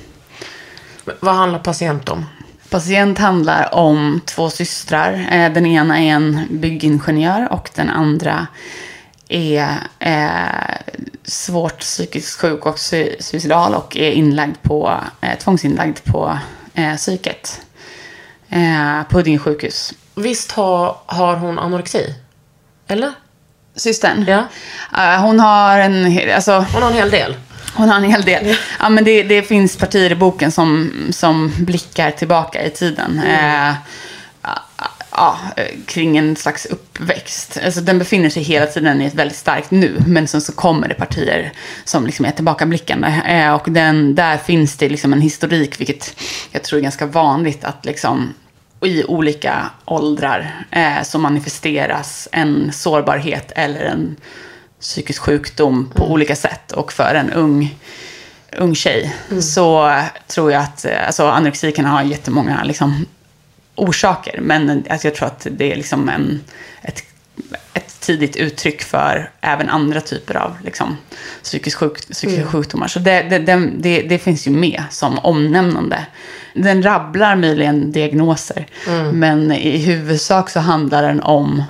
Men 1.05 1.15
Vad 1.19 1.35
handlar 1.35 1.59
patient 1.59 2.09
om? 2.09 2.25
Patient 2.69 3.17
handlar 3.17 3.75
om 3.75 4.21
två 4.25 4.49
systrar. 4.49 5.27
Eh, 5.31 5.53
Den 5.53 5.65
ena 5.65 5.99
är 5.99 6.07
en 6.13 6.47
byggingenjör 6.49 7.47
och 7.51 7.69
den 7.75 7.89
andra 7.89 8.47
är 9.29 9.67
eh, 9.99 10.77
svårt 11.23 11.79
psykiskt 11.79 12.39
sjuk 12.41 12.65
och 12.65 12.75
su- 12.75 13.15
suicidal 13.21 13.73
och 13.75 13.97
är 13.97 14.11
inlagd 14.11 14.55
på, 14.61 14.99
eh, 15.21 15.37
tvångsinlagd 15.37 15.97
på 16.03 16.37
psyket. 16.97 17.61
På 19.09 19.17
Huddinge 19.17 19.39
sjukhus. 19.39 19.93
Visst 20.15 20.51
har, 20.51 20.95
har 21.05 21.35
hon 21.35 21.59
anorexi? 21.59 22.15
Eller? 22.87 23.11
Systern? 23.75 24.25
Ja. 24.27 24.43
Hon 25.17 25.39
har 25.39 25.79
en, 25.79 26.19
alltså, 26.35 26.65
Hon 26.73 26.81
har 26.83 26.89
en 26.89 26.95
hel 26.97 27.09
del. 27.09 27.35
Hon 27.73 27.89
har 27.89 27.97
en 27.97 28.03
hel 28.03 28.21
del. 28.21 28.55
Ja, 28.79 28.89
men 28.89 29.03
det, 29.03 29.23
det 29.23 29.41
finns 29.41 29.77
partier 29.77 30.11
i 30.11 30.15
boken 30.15 30.51
som, 30.51 30.91
som 31.09 31.51
blickar 31.57 32.11
tillbaka 32.11 32.65
i 32.65 32.69
tiden. 32.69 33.19
Eh, 33.19 33.73
ja, 35.19 35.37
eh, 35.55 35.65
kring 35.85 36.17
en 36.17 36.35
slags 36.35 36.65
uppväxt. 36.65 37.59
Alltså, 37.65 37.81
den 37.81 37.99
befinner 37.99 38.29
sig 38.29 38.43
hela 38.43 38.65
tiden 38.65 39.01
i 39.01 39.05
ett 39.05 39.13
väldigt 39.13 39.37
starkt 39.37 39.71
nu. 39.71 40.03
Men 40.07 40.27
sen 40.27 40.41
så 40.41 40.51
kommer 40.51 40.87
det 40.87 40.93
partier 40.93 41.51
som 41.83 42.05
liksom 42.05 42.25
är 42.25 42.31
tillbakablickande. 42.31 43.21
Eh, 43.27 43.53
och 43.53 43.71
den, 43.71 44.15
där 44.15 44.37
finns 44.37 44.77
det 44.77 44.89
liksom 44.89 45.13
en 45.13 45.21
historik, 45.21 45.79
vilket 45.79 46.15
jag 46.51 46.63
tror 46.63 46.77
är 46.79 46.83
ganska 46.83 47.05
vanligt. 47.05 47.63
att 47.63 47.85
liksom 47.85 48.33
i 48.81 49.03
olika 49.03 49.69
åldrar 49.85 50.65
eh, 50.71 51.03
så 51.03 51.19
manifesteras 51.19 52.27
en 52.31 52.71
sårbarhet 52.71 53.51
eller 53.55 53.85
en 53.85 54.15
psykisk 54.81 55.21
sjukdom 55.21 55.91
på 55.95 56.11
olika 56.11 56.35
sätt. 56.35 56.71
Och 56.71 56.93
för 56.93 57.15
en 57.15 57.29
ung, 57.29 57.77
ung 58.57 58.75
tjej 58.75 59.15
så 59.41 59.95
tror 60.27 60.51
jag 60.51 60.63
att 60.63 60.85
alltså, 61.07 61.27
anorexi 61.27 61.71
kan 61.71 61.85
ha 61.85 62.03
jättemånga 62.03 62.63
liksom, 62.63 63.05
orsaker. 63.75 64.39
Men 64.41 64.83
alltså, 64.89 65.07
jag 65.07 65.15
tror 65.15 65.27
att 65.27 65.47
det 65.51 65.71
är 65.71 65.75
liksom 65.75 66.09
en, 66.09 66.43
ett, 66.81 67.03
ett 67.73 67.99
tidigt 67.99 68.35
uttryck 68.35 68.83
för 68.83 69.31
även 69.41 69.69
andra 69.69 70.01
typer 70.01 70.35
av 70.35 70.57
liksom, 70.63 70.97
psykisk 71.43 71.77
sjuk, 71.77 72.09
psykiska 72.11 72.45
sjukdomar. 72.45 72.87
Så 72.87 72.99
det, 72.99 73.21
det, 73.21 73.39
det, 73.39 73.69
det, 73.77 74.01
det 74.01 74.19
finns 74.19 74.47
ju 74.47 74.51
med 74.51 74.83
som 74.89 75.19
omnämnande. 75.19 76.05
Den 76.53 76.83
rabblar 76.83 77.35
möjligen 77.35 77.91
diagnoser. 77.91 78.67
Men 79.11 79.51
i 79.51 79.77
huvudsak 79.77 80.49
så 80.49 80.59
handlar 80.59 81.03
den 81.03 81.21
om 81.21 81.63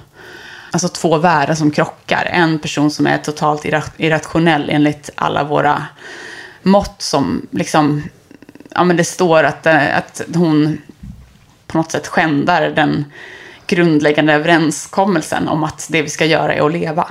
Alltså 0.72 0.88
två 0.88 1.18
världar 1.18 1.56
som 1.56 1.72
krockar. 1.72 2.28
En 2.32 2.60
person 2.60 2.92
som 2.92 3.08
är 3.08 3.18
totalt 3.18 3.66
irra- 3.66 3.92
irrationell 3.98 4.70
enligt 4.70 5.10
alla 5.16 5.44
våra 5.44 5.86
mått 6.64 7.02
som 7.02 7.48
liksom... 7.52 8.04
Ja, 8.76 8.84
men 8.84 8.98
det 8.98 9.04
står 9.04 9.44
att, 9.44 9.66
eh, 9.66 9.98
att 9.98 10.22
hon 10.36 10.78
på 11.68 11.78
något 11.78 11.92
sätt 11.92 12.08
skändar 12.08 12.62
den 12.70 13.06
grundläggande 13.68 14.34
överenskommelsen 14.34 15.48
om 15.48 15.64
att 15.64 15.88
det 15.92 16.02
vi 16.02 16.10
ska 16.10 16.26
göra 16.26 16.54
är 16.56 16.66
att 16.66 16.72
leva. 16.72 17.10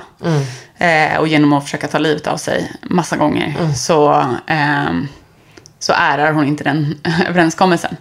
Eh, 0.77 1.17
och 1.19 1.27
genom 1.27 1.53
att 1.53 1.63
försöka 1.63 1.87
ta 1.87 1.97
livet 1.97 2.27
av 2.27 2.37
sig 2.37 2.71
massa 2.83 3.17
gånger 3.17 3.73
så, 3.75 4.25
ehm, 4.47 5.07
så 5.79 5.93
ärar 5.93 6.31
hon 6.31 6.47
inte 6.47 6.63
den 6.63 6.95
överenskommelsen. 7.27 7.97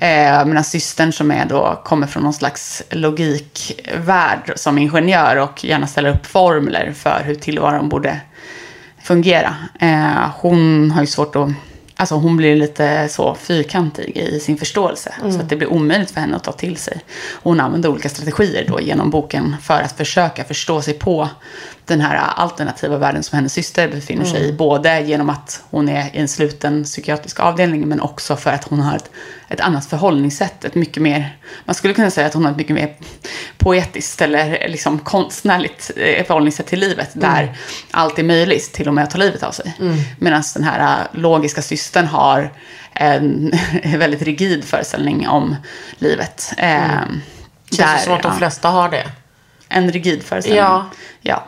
Eh, 0.00 0.44
Medan 0.44 0.64
systern 0.64 1.12
som 1.12 1.30
är 1.30 1.46
då, 1.46 1.80
kommer 1.84 2.06
från 2.06 2.22
någon 2.22 2.32
slags 2.32 2.82
logikvärld 2.90 4.52
som 4.56 4.78
ingenjör 4.78 5.36
och 5.36 5.64
gärna 5.64 5.86
ställer 5.86 6.10
upp 6.10 6.26
formler 6.26 6.92
för 6.92 7.22
hur 7.24 7.34
tillvaron 7.34 7.88
borde 7.88 8.20
fungera. 9.02 9.54
Eh, 9.80 10.30
hon 10.36 10.90
har 10.90 11.00
ju 11.00 11.06
svårt 11.06 11.36
att... 11.36 11.48
Alltså 11.96 12.14
hon 12.14 12.36
blir 12.36 12.56
lite 12.56 13.08
så 13.08 13.34
fyrkantig 13.34 14.16
i 14.16 14.40
sin 14.40 14.56
förståelse. 14.56 15.14
Så 15.20 15.40
att 15.40 15.48
det 15.48 15.56
blir 15.56 15.72
omöjligt 15.72 16.10
för 16.10 16.20
henne 16.20 16.36
att 16.36 16.44
ta 16.44 16.52
till 16.52 16.76
sig. 16.76 17.00
Hon 17.42 17.60
använder 17.60 17.88
olika 17.88 18.08
strategier 18.08 18.64
då 18.68 18.80
genom 18.80 19.10
boken 19.10 19.56
för 19.62 19.82
att 19.82 19.96
försöka 19.96 20.44
förstå 20.44 20.82
sig 20.82 20.94
på 20.94 21.28
den 21.86 22.00
här 22.00 22.16
alternativa 22.36 22.98
världen 22.98 23.22
som 23.22 23.36
hennes 23.36 23.52
syster 23.52 23.88
befinner 23.88 24.24
sig 24.24 24.48
i. 24.48 24.52
Både 24.52 25.00
genom 25.00 25.30
att 25.30 25.62
hon 25.70 25.88
är 25.88 26.16
i 26.16 26.18
en 26.18 26.28
sluten 26.28 26.84
psykiatrisk 26.84 27.40
avdelning 27.40 27.88
men 27.88 28.00
också 28.00 28.36
för 28.36 28.50
att 28.50 28.64
hon 28.64 28.80
har 28.80 28.96
ett, 28.96 29.10
ett 29.48 29.60
annat 29.60 29.86
förhållningssätt. 29.86 30.64
Ett 30.64 30.74
mycket 30.74 31.02
mer, 31.02 31.36
man 31.64 31.74
skulle 31.74 31.94
kunna 31.94 32.10
säga 32.10 32.26
att 32.26 32.34
hon 32.34 32.44
har 32.44 32.50
ett 32.52 32.56
mycket 32.58 32.74
mer 32.74 32.94
poetiskt 33.58 34.22
eller 34.22 34.68
liksom 34.68 34.98
konstnärligt 34.98 35.90
eh, 35.96 36.26
förhållningssätt 36.26 36.66
till 36.66 36.80
livet. 36.80 37.10
Där 37.12 37.56
allt 37.90 38.18
är 38.18 38.22
möjligt, 38.22 38.72
till 38.72 38.88
och 38.88 38.94
med 38.94 39.04
att 39.04 39.10
ta 39.10 39.18
livet 39.18 39.42
av 39.42 39.52
sig. 39.52 39.74
Medan 40.18 40.42
den 40.54 40.64
här 40.64 40.98
eh, 41.00 41.20
logiska 41.20 41.62
systern 41.62 42.06
har 42.06 42.50
en 42.92 43.52
väldigt 43.84 44.22
rigid 44.22 44.64
föreställning 44.64 45.28
om 45.28 45.56
livet. 45.98 46.52
Eh, 46.56 46.78
Känns 47.70 47.78
där, 47.78 47.94
det 47.96 48.00
som 48.02 48.12
att 48.12 48.22
de 48.22 48.38
flesta 48.38 48.68
har 48.68 48.88
det? 48.88 49.04
En 49.68 49.92
rigid 49.92 50.22
föreställning. 50.22 50.62
Ja. 50.62 50.86
Ja. 51.20 51.44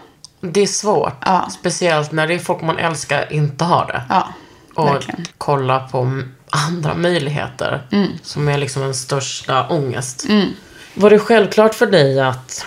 Det 0.53 0.61
är 0.61 0.67
svårt. 0.67 1.23
Ja. 1.25 1.49
Speciellt 1.51 2.13
när 2.13 2.27
det 2.27 2.35
är 2.35 2.39
folk 2.39 2.63
man 2.63 2.79
älskar 2.79 3.33
inte 3.33 3.65
har 3.65 3.87
det. 3.87 4.03
Ja, 4.09 4.29
och 4.75 4.87
verkligen. 4.87 5.25
kolla 5.39 5.81
på 5.81 6.23
andra 6.51 6.95
möjligheter. 6.95 7.83
Mm. 7.93 8.09
Som 8.23 8.49
är 8.49 8.59
liksom 8.59 8.83
en 8.83 8.95
största 8.95 9.69
ångest. 9.69 10.27
Var 10.95 11.11
det 11.11 11.19
självklart 11.19 11.75
för 11.75 11.87
dig 11.87 12.21
att, 12.21 12.67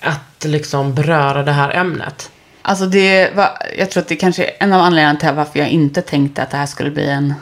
att 0.00 0.44
liksom 0.44 0.94
beröra 0.94 1.42
det 1.42 1.52
här 1.52 1.70
ämnet? 1.70 2.30
Alltså 2.62 2.86
det 2.86 3.36
var, 3.36 3.50
jag 3.78 3.90
tror 3.90 4.02
att 4.02 4.08
det 4.08 4.16
kanske 4.16 4.44
är 4.44 4.50
en 4.60 4.72
av 4.72 4.80
anledningarna 4.80 5.18
till 5.18 5.32
varför 5.32 5.58
jag 5.58 5.68
inte 5.68 6.02
tänkte 6.02 6.42
att 6.42 6.50
det 6.50 6.56
här 6.56 6.66
skulle 6.66 6.90
bli 6.90 7.10
en 7.10 7.34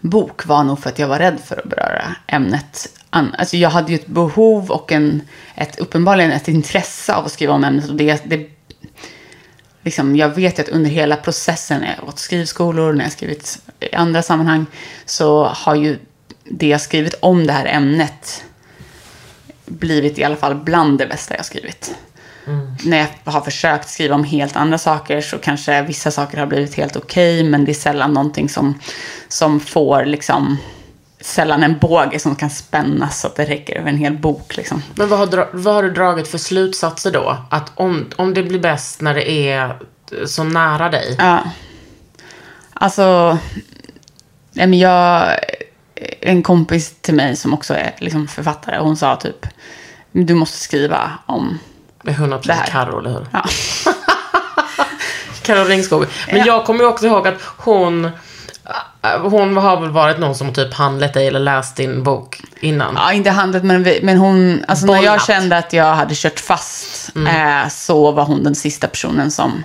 bok 0.00 0.46
var 0.46 0.64
nog 0.64 0.78
för 0.78 0.90
att 0.90 0.98
jag 0.98 1.08
var 1.08 1.18
rädd 1.18 1.38
för 1.44 1.56
att 1.56 1.64
beröra 1.64 2.14
ämnet. 2.26 2.88
Alltså 3.10 3.56
jag 3.56 3.70
hade 3.70 3.92
ju 3.92 3.94
ett 3.94 4.06
behov 4.06 4.70
och 4.70 4.92
en, 4.92 5.22
ett, 5.54 5.78
uppenbarligen 5.78 6.32
ett 6.32 6.48
intresse 6.48 7.14
av 7.14 7.26
att 7.26 7.32
skriva 7.32 7.52
om 7.52 7.64
ämnet. 7.64 7.88
Och 7.88 7.96
det, 7.96 8.22
det, 8.24 8.50
liksom, 9.82 10.16
jag 10.16 10.28
vet 10.28 10.58
ju 10.58 10.62
att 10.62 10.68
under 10.68 10.90
hela 10.90 11.16
processen, 11.16 11.80
när 11.80 11.94
jag 11.96 12.06
gått 12.06 12.18
skrivskolor, 12.18 12.92
när 12.92 13.04
jag 13.04 13.12
skrivit 13.12 13.62
i 13.80 13.94
andra 13.94 14.22
sammanhang, 14.22 14.66
så 15.04 15.44
har 15.44 15.74
ju 15.74 15.98
det 16.44 16.68
jag 16.68 16.80
skrivit 16.80 17.14
om 17.20 17.46
det 17.46 17.52
här 17.52 17.66
ämnet 17.66 18.44
blivit 19.66 20.18
i 20.18 20.24
alla 20.24 20.36
fall 20.36 20.54
bland 20.54 20.98
det 20.98 21.06
bästa 21.06 21.36
jag 21.36 21.44
skrivit. 21.44 21.94
När 22.84 22.98
jag 22.98 23.32
har 23.32 23.40
försökt 23.40 23.88
skriva 23.88 24.14
om 24.14 24.24
helt 24.24 24.56
andra 24.56 24.78
saker 24.78 25.20
så 25.20 25.38
kanske 25.38 25.82
vissa 25.82 26.10
saker 26.10 26.38
har 26.38 26.46
blivit 26.46 26.74
helt 26.74 26.96
okej, 26.96 27.44
men 27.44 27.64
det 27.64 27.72
är 27.72 27.74
sällan 27.74 28.12
någonting 28.12 28.48
som, 28.48 28.78
som 29.28 29.60
får 29.60 30.04
liksom 30.04 30.58
sällan 31.20 31.62
en 31.62 31.78
båge 31.78 32.18
som 32.18 32.36
kan 32.36 32.50
spännas 32.50 33.20
så 33.20 33.26
att 33.26 33.36
det 33.36 33.44
räcker 33.44 33.78
över 33.78 33.88
en 33.88 33.96
hel 33.96 34.18
bok. 34.18 34.56
Liksom. 34.56 34.82
Men 34.94 35.08
vad 35.08 35.18
har, 35.18 35.48
vad 35.52 35.74
har 35.74 35.82
du 35.82 35.90
dragit 35.90 36.28
för 36.28 36.38
slutsatser 36.38 37.10
då? 37.10 37.36
Att 37.50 37.72
om, 37.74 38.06
om 38.16 38.34
det 38.34 38.42
blir 38.42 38.58
bäst 38.60 39.00
när 39.00 39.14
det 39.14 39.30
är 39.30 39.76
så 40.26 40.44
nära 40.44 40.88
dig. 40.88 41.14
Ja. 41.18 41.38
Alltså, 42.74 43.38
jag, 44.52 45.28
en 46.20 46.42
kompis 46.42 46.94
till 47.00 47.14
mig 47.14 47.36
som 47.36 47.54
också 47.54 47.74
är 47.74 47.94
liksom 47.98 48.28
författare, 48.28 48.78
hon 48.78 48.96
sa 48.96 49.16
typ, 49.16 49.46
du 50.12 50.34
måste 50.34 50.58
skriva 50.58 51.10
om 51.26 51.58
Det 52.02 52.10
är 52.10 52.14
100% 52.14 52.46
Det 52.46 52.52
här. 52.52 52.66
Carro, 52.66 52.98
eller 52.98 53.10
hur? 53.10 53.26
Ja. 53.32 53.44
Carro 55.42 55.64
Ringskog. 55.64 56.06
Men 56.26 56.36
Ja. 56.36 56.44
jag 56.46 56.64
kommer 56.64 56.84
också 56.86 57.06
ihåg 57.06 57.28
att 57.28 57.40
hon, 57.56 58.10
hon 59.22 59.56
har 59.56 59.80
väl 59.80 59.90
varit 59.90 60.18
någon 60.18 60.34
som 60.34 60.52
typ 60.52 60.74
handlat 60.74 61.14
dig 61.14 61.26
eller 61.28 61.40
läst 61.40 61.76
din 61.76 62.02
bok 62.02 62.40
innan. 62.60 62.94
Ja, 62.96 63.12
inte 63.12 63.30
handlet, 63.30 63.64
men, 63.64 63.82
vi- 63.82 64.00
men 64.02 64.16
hon... 64.18 64.64
Alltså 64.68 64.86
när 64.86 64.94
jag 64.94 65.02
Bollat. 65.02 65.26
kände 65.26 65.56
att 65.58 65.72
jag 65.72 65.94
hade 65.94 66.14
kört 66.14 66.40
fast 66.40 67.10
eh, 67.16 67.68
så 67.70 68.12
var 68.12 68.24
hon 68.24 68.44
den 68.44 68.54
sista 68.54 68.86
personen 68.88 69.30
som 69.30 69.64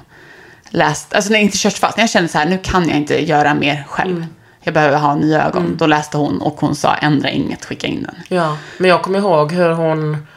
läste... 0.70 1.15
Alltså 1.15 1.32
nej, 1.32 1.41
inte 1.41 1.58
kört 1.58 1.74
fast. 1.78 1.98
När 1.98 2.04
jag 2.04 2.10
kände 2.10 2.30
så 2.30 2.38
här, 2.38 2.46
nu 2.46 2.58
kan 2.63 2.88
jag 2.89 2.98
inte 2.98 3.26
göra 3.26 3.54
mer 3.54 3.86
själv. 3.89 4.26
Jag 4.63 4.74
behöver 4.74 4.98
ha 4.98 5.15
nya 5.15 5.46
ögon. 5.48 5.78
Då 5.78 5.86
läste 5.88 6.18
hon 6.18 6.41
och 6.41 6.56
hon 6.60 6.76
sa, 6.76 6.94
ändra 6.96 7.30
inget, 7.30 7.65
skicka 7.65 7.88
in 7.88 8.04
den. 8.04 8.15
Ja, 8.28 8.58
men 8.78 8.89
jag 8.89 9.02
kommer 9.02 9.20
ihåg 9.20 9.52
hur 9.52 9.70
hon, 9.70 10.28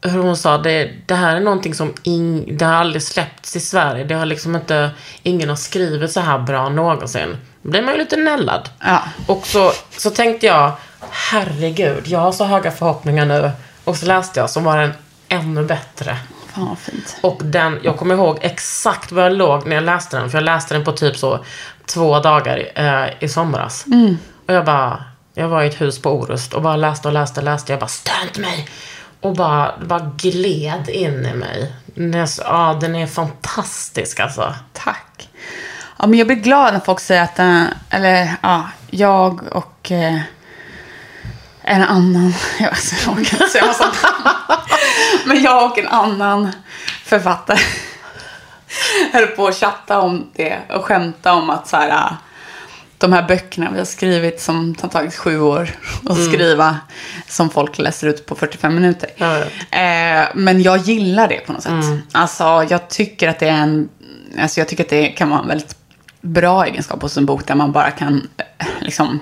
hur 0.00 0.18
hon 0.18 0.36
sa 0.36 0.58
det, 0.58 0.90
det 1.06 1.14
här 1.14 1.36
är 1.36 1.40
någonting 1.40 1.74
som 1.74 1.94
ing, 2.02 2.56
det 2.56 2.64
har 2.64 2.74
aldrig 2.74 3.02
släppts 3.02 3.56
i 3.56 3.60
Sverige. 3.60 4.04
Det 4.04 4.14
har 4.14 4.26
liksom 4.26 4.56
inte, 4.56 4.90
ingen 5.22 5.48
har 5.48 5.56
skrivit 5.56 6.12
så 6.12 6.20
här 6.20 6.38
bra 6.38 6.68
någonsin. 6.68 7.36
Då 7.62 7.70
blir 7.70 7.82
man 7.82 7.94
ju 7.94 7.98
lite 7.98 8.16
nällad. 8.16 8.68
Ja. 8.80 9.02
Och 9.26 9.46
så, 9.46 9.72
så 9.90 10.10
tänkte 10.10 10.46
jag, 10.46 10.72
herregud, 11.10 12.08
jag 12.08 12.18
har 12.18 12.32
så 12.32 12.44
höga 12.44 12.70
förhoppningar 12.70 13.26
nu. 13.26 13.50
Och 13.84 13.96
så 13.96 14.06
läste 14.06 14.40
jag, 14.40 14.50
så 14.50 14.60
var 14.60 14.78
den 14.78 14.92
ännu 15.28 15.64
bättre. 15.64 16.16
Fan 16.54 16.68
vad 16.68 16.78
fint. 16.78 17.16
Och 17.20 17.40
den, 17.44 17.80
jag 17.82 17.96
kommer 17.96 18.14
ihåg 18.14 18.38
exakt 18.40 19.12
var 19.12 19.22
jag 19.22 19.32
låg 19.32 19.66
när 19.66 19.76
jag 19.76 19.84
läste 19.84 20.16
den. 20.18 20.30
För 20.30 20.38
jag 20.38 20.44
läste 20.44 20.74
den 20.74 20.84
på 20.84 20.92
typ 20.92 21.16
så 21.16 21.44
två 21.86 22.20
dagar 22.20 22.68
eh, 22.74 23.24
i 23.24 23.28
somras. 23.28 23.84
Och 24.46 24.54
jag 24.54 24.64
bara, 24.64 25.04
jag 25.34 25.48
var 25.48 25.62
i 25.62 25.66
ett 25.66 25.80
hus 25.80 26.02
på 26.02 26.10
Orust 26.10 26.54
och 26.54 26.62
bara 26.62 26.76
läste 26.76 27.08
och 27.08 27.14
läste 27.14 27.40
och 27.40 27.44
läste. 27.44 27.72
Jag 27.72 27.80
bara, 27.80 27.88
stör 27.88 28.22
inte 28.22 28.40
mig! 28.40 28.68
Och 29.26 29.34
bara, 29.34 29.74
bara 29.86 30.10
gled 30.16 30.88
in 30.88 31.26
i 31.26 31.34
mig. 31.34 31.72
Ja, 32.44 32.78
den 32.80 32.96
är 32.96 33.06
fantastisk 33.06 34.20
alltså. 34.20 34.54
Tack. 34.72 35.28
Ja, 35.98 36.06
men 36.06 36.18
jag 36.18 36.26
blir 36.26 36.36
glad 36.36 36.72
när 36.72 36.80
folk 36.80 37.00
säger 37.00 37.22
att, 37.22 37.36
den, 37.36 37.66
eller 37.90 38.34
ja, 38.42 38.64
jag 38.90 39.42
och 39.52 39.92
eh, 39.92 40.20
en 41.62 41.82
annan, 41.82 42.34
jag 42.58 42.70
vet 42.70 42.92
inte, 42.92 43.20
jag 43.20 43.26
kan 43.26 43.48
säga 43.48 43.66
massa 43.66 43.84
namn. 44.02 44.60
Men 45.24 45.42
jag 45.42 45.70
och 45.70 45.78
en 45.78 45.88
annan 45.88 46.52
författare 47.04 47.58
höll 49.12 49.26
på 49.26 49.46
att 49.46 49.56
chatta 49.56 50.00
om 50.00 50.30
det 50.34 50.58
och 50.70 50.84
skämta 50.84 51.34
om 51.34 51.50
att 51.50 51.68
så 51.68 51.76
här, 51.76 52.16
de 52.98 53.12
här 53.12 53.28
böckerna 53.28 53.70
vi 53.72 53.78
har 53.78 53.84
skrivit 53.84 54.40
som 54.40 54.74
har 54.80 54.88
tagit 54.88 55.14
sju 55.14 55.40
år 55.40 55.70
att 56.08 56.24
skriva, 56.24 56.76
som 57.28 57.50
folk 57.50 57.78
läser 57.78 58.06
ut 58.08 58.26
på 58.26 58.34
45 58.34 58.74
minuter. 58.74 59.10
Jag 59.16 59.38
vet. 59.38 59.46
Eh, 59.70 60.28
men 60.34 60.62
jag 60.62 60.78
gillar 60.78 61.28
det 61.28 61.46
på 61.46 61.52
något 61.52 61.62
sätt. 61.62 61.72
Alltså, 62.12 62.66
jag 62.70 62.88
tycker 62.88 63.28
att 63.28 63.38
det 63.38 63.48
är 63.48 63.56
en, 63.62 63.88
alltså 64.40 64.60
jag 64.60 64.68
tycker 64.68 64.84
att 64.84 64.90
det 64.90 65.06
kan 65.08 65.30
vara 65.30 65.40
en 65.40 65.48
väldigt 65.48 65.76
bra 66.20 66.66
egenskap 66.66 67.02
hos 67.02 67.16
en 67.16 67.26
bok 67.26 67.46
där 67.46 67.54
man 67.54 67.72
bara 67.72 67.90
kan 67.90 68.28
eh, 68.58 68.66
liksom 68.80 69.20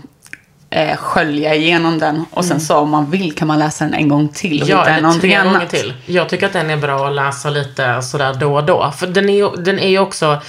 eh, 0.71 0.97
skölja 0.97 1.55
igenom 1.55 1.99
den 1.99 2.25
och 2.31 2.45
sen 2.45 2.61
så 2.61 2.77
om 2.77 2.91
man 2.91 3.11
vill 3.11 3.33
kan 3.35 3.49
man 3.49 3.59
läsa 3.59 3.85
den 3.85 3.95
en 3.95 4.09
gång 4.09 4.29
till 4.29 4.63
och 4.63 4.69
Ja, 4.69 4.81
hitta 4.81 5.01
någonting 5.01 5.31
tre 5.31 5.39
gånger 5.43 5.57
annat. 5.57 5.71
till. 5.71 5.95
Jag 6.07 6.29
tycker 6.29 6.47
att 6.47 6.53
den 6.53 6.71
är 6.71 6.77
bra 6.77 7.09
att 7.09 7.15
läsa 7.15 7.51
lite 7.51 8.03
sådär 8.03 8.35
då 8.41 8.55
och 8.55 8.65
då. 8.65 8.93
För 8.97 9.07
den 9.07 9.29
är 9.29 9.35
ju, 9.37 9.51
den 9.51 9.79
är 9.79 9.99
också 9.99 10.43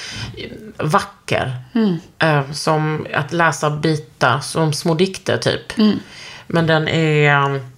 vacker. 0.78 1.56
Eh, 2.20 2.52
som 2.52 3.08
att 3.14 3.34
läsa 3.34 3.70
bitar, 3.70 4.40
som 4.40 4.74
små 4.74 4.94
dikter 4.94 5.38
typ. 5.38 5.74
Men 6.48 6.68
den 6.68 6.88
är... 6.88 7.46
um, 7.46 7.72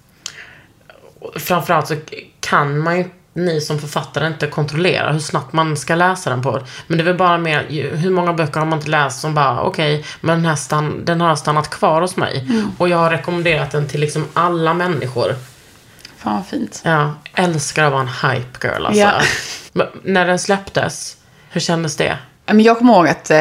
Framförallt 1.36 1.88
så 1.88 1.96
kan 2.40 2.78
man 2.78 2.98
ju 2.98 3.04
ni 3.32 3.60
som 3.60 3.78
författare 3.78 4.26
inte 4.26 4.46
kontrollerar 4.46 5.12
hur 5.12 5.18
snabbt 5.20 5.52
man 5.52 5.76
ska 5.76 5.94
läsa 5.94 6.30
den 6.30 6.42
på. 6.42 6.60
Men 6.86 6.98
det 6.98 7.02
är 7.02 7.04
väl 7.04 7.16
bara 7.16 7.38
mer, 7.38 7.66
hur 7.96 8.10
många 8.10 8.32
böcker 8.32 8.60
har 8.60 8.66
man 8.66 8.78
inte 8.78 8.90
läst 8.90 9.20
som 9.20 9.34
bara, 9.34 9.62
okej, 9.62 10.04
men 10.20 10.36
den 10.36 10.46
här 10.46 10.56
stan, 10.56 11.04
den 11.04 11.20
har 11.20 11.36
stannat 11.36 11.70
kvar 11.70 12.00
hos 12.00 12.16
mig. 12.16 12.46
Mm. 12.48 12.70
Och 12.78 12.88
jag 12.88 12.96
har 12.96 13.10
rekommenderat 13.10 13.70
den 13.70 13.88
till 13.88 14.00
liksom 14.00 14.26
alla 14.32 14.74
människor. 14.74 15.34
Fan 16.16 16.34
vad 16.36 16.46
fint. 16.46 16.82
Ja, 16.84 17.14
älskar 17.34 17.84
att 17.84 17.92
vara 17.92 18.02
en 18.02 18.08
hype 18.08 18.68
girl 18.68 18.86
alltså. 18.86 19.00
Ja. 19.72 19.86
När 20.02 20.26
den 20.26 20.38
släpptes, 20.38 21.16
hur 21.50 21.60
kändes 21.60 21.96
det? 21.96 22.18
Men 22.48 22.60
jag 22.60 22.78
kommer 22.78 22.92
ihåg 22.94 23.08
att 23.08 23.30
eh, 23.30 23.38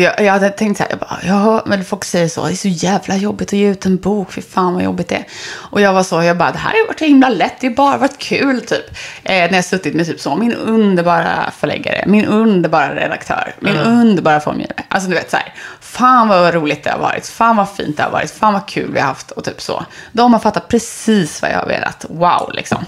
jag, 0.00 0.20
jag 0.20 0.32
hade 0.32 0.50
tänkt 0.50 0.76
så 0.76 0.82
här, 0.82 0.90
jag 0.90 0.98
bara, 0.98 1.18
ja, 1.22 1.62
men 1.66 1.84
folk 1.84 2.04
säger 2.04 2.28
så, 2.28 2.46
det 2.46 2.52
är 2.52 2.56
så 2.56 2.68
jävla 2.68 3.16
jobbigt 3.16 3.48
att 3.48 3.52
ge 3.52 3.68
ut 3.68 3.86
en 3.86 3.96
bok, 3.96 4.32
fy 4.32 4.42
fan 4.42 4.74
vad 4.74 4.82
jobbigt 4.82 5.08
det 5.08 5.14
är. 5.14 5.26
Och 5.54 5.80
jag 5.80 5.92
var 5.92 6.02
så, 6.02 6.22
jag 6.22 6.36
bara, 6.36 6.52
det 6.52 6.58
här 6.58 6.70
har 6.70 6.86
varit 6.86 6.98
så 6.98 7.04
himla 7.04 7.28
lätt, 7.28 7.60
det 7.60 7.66
har 7.66 7.74
bara 7.74 7.96
varit 7.96 8.18
kul 8.18 8.60
typ. 8.60 8.90
Eh, 9.24 9.32
när 9.32 9.54
jag 9.54 9.64
suttit 9.64 9.94
med 9.94 10.06
typ 10.06 10.20
så, 10.20 10.36
min 10.36 10.52
underbara 10.54 11.50
förläggare, 11.58 12.04
min 12.06 12.24
underbara 12.24 12.94
redaktör, 12.94 13.54
min 13.60 13.76
underbara 13.76 14.40
formgivare. 14.40 14.84
Alltså 14.88 15.08
du 15.08 15.14
vet 15.14 15.30
så 15.30 15.36
här, 15.36 15.54
fan 15.80 16.28
vad 16.28 16.54
roligt 16.54 16.84
det 16.84 16.90
har 16.90 16.98
varit, 16.98 17.26
fan 17.26 17.56
vad 17.56 17.70
fint 17.70 17.96
det 17.96 18.02
har 18.02 18.10
varit, 18.10 18.30
fan 18.30 18.52
vad 18.52 18.68
kul 18.68 18.92
vi 18.92 19.00
har 19.00 19.06
haft 19.06 19.30
och 19.30 19.44
typ 19.44 19.62
så. 19.62 19.84
De 20.12 20.32
har 20.32 20.40
fattat 20.40 20.68
precis 20.68 21.42
vad 21.42 21.50
jag 21.50 21.58
har 21.58 21.66
velat, 21.66 22.06
wow 22.08 22.50
liksom. 22.52 22.84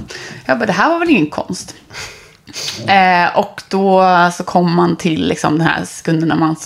Jag 0.47 0.59
bara, 0.59 0.66
det 0.66 0.73
här 0.73 0.90
var 0.90 0.99
väl 0.99 1.11
ingen 1.11 1.31
konst. 1.31 1.75
Eh, 2.89 3.39
och 3.39 3.63
då 3.69 4.05
så 4.37 4.45
kommer 4.45 4.71
man 4.71 4.97
till 4.97 5.29
liksom 5.29 5.59
den 5.59 5.67
här 5.67 5.85
sekunden 5.85 6.29
när 6.29 6.37
man 6.37 6.57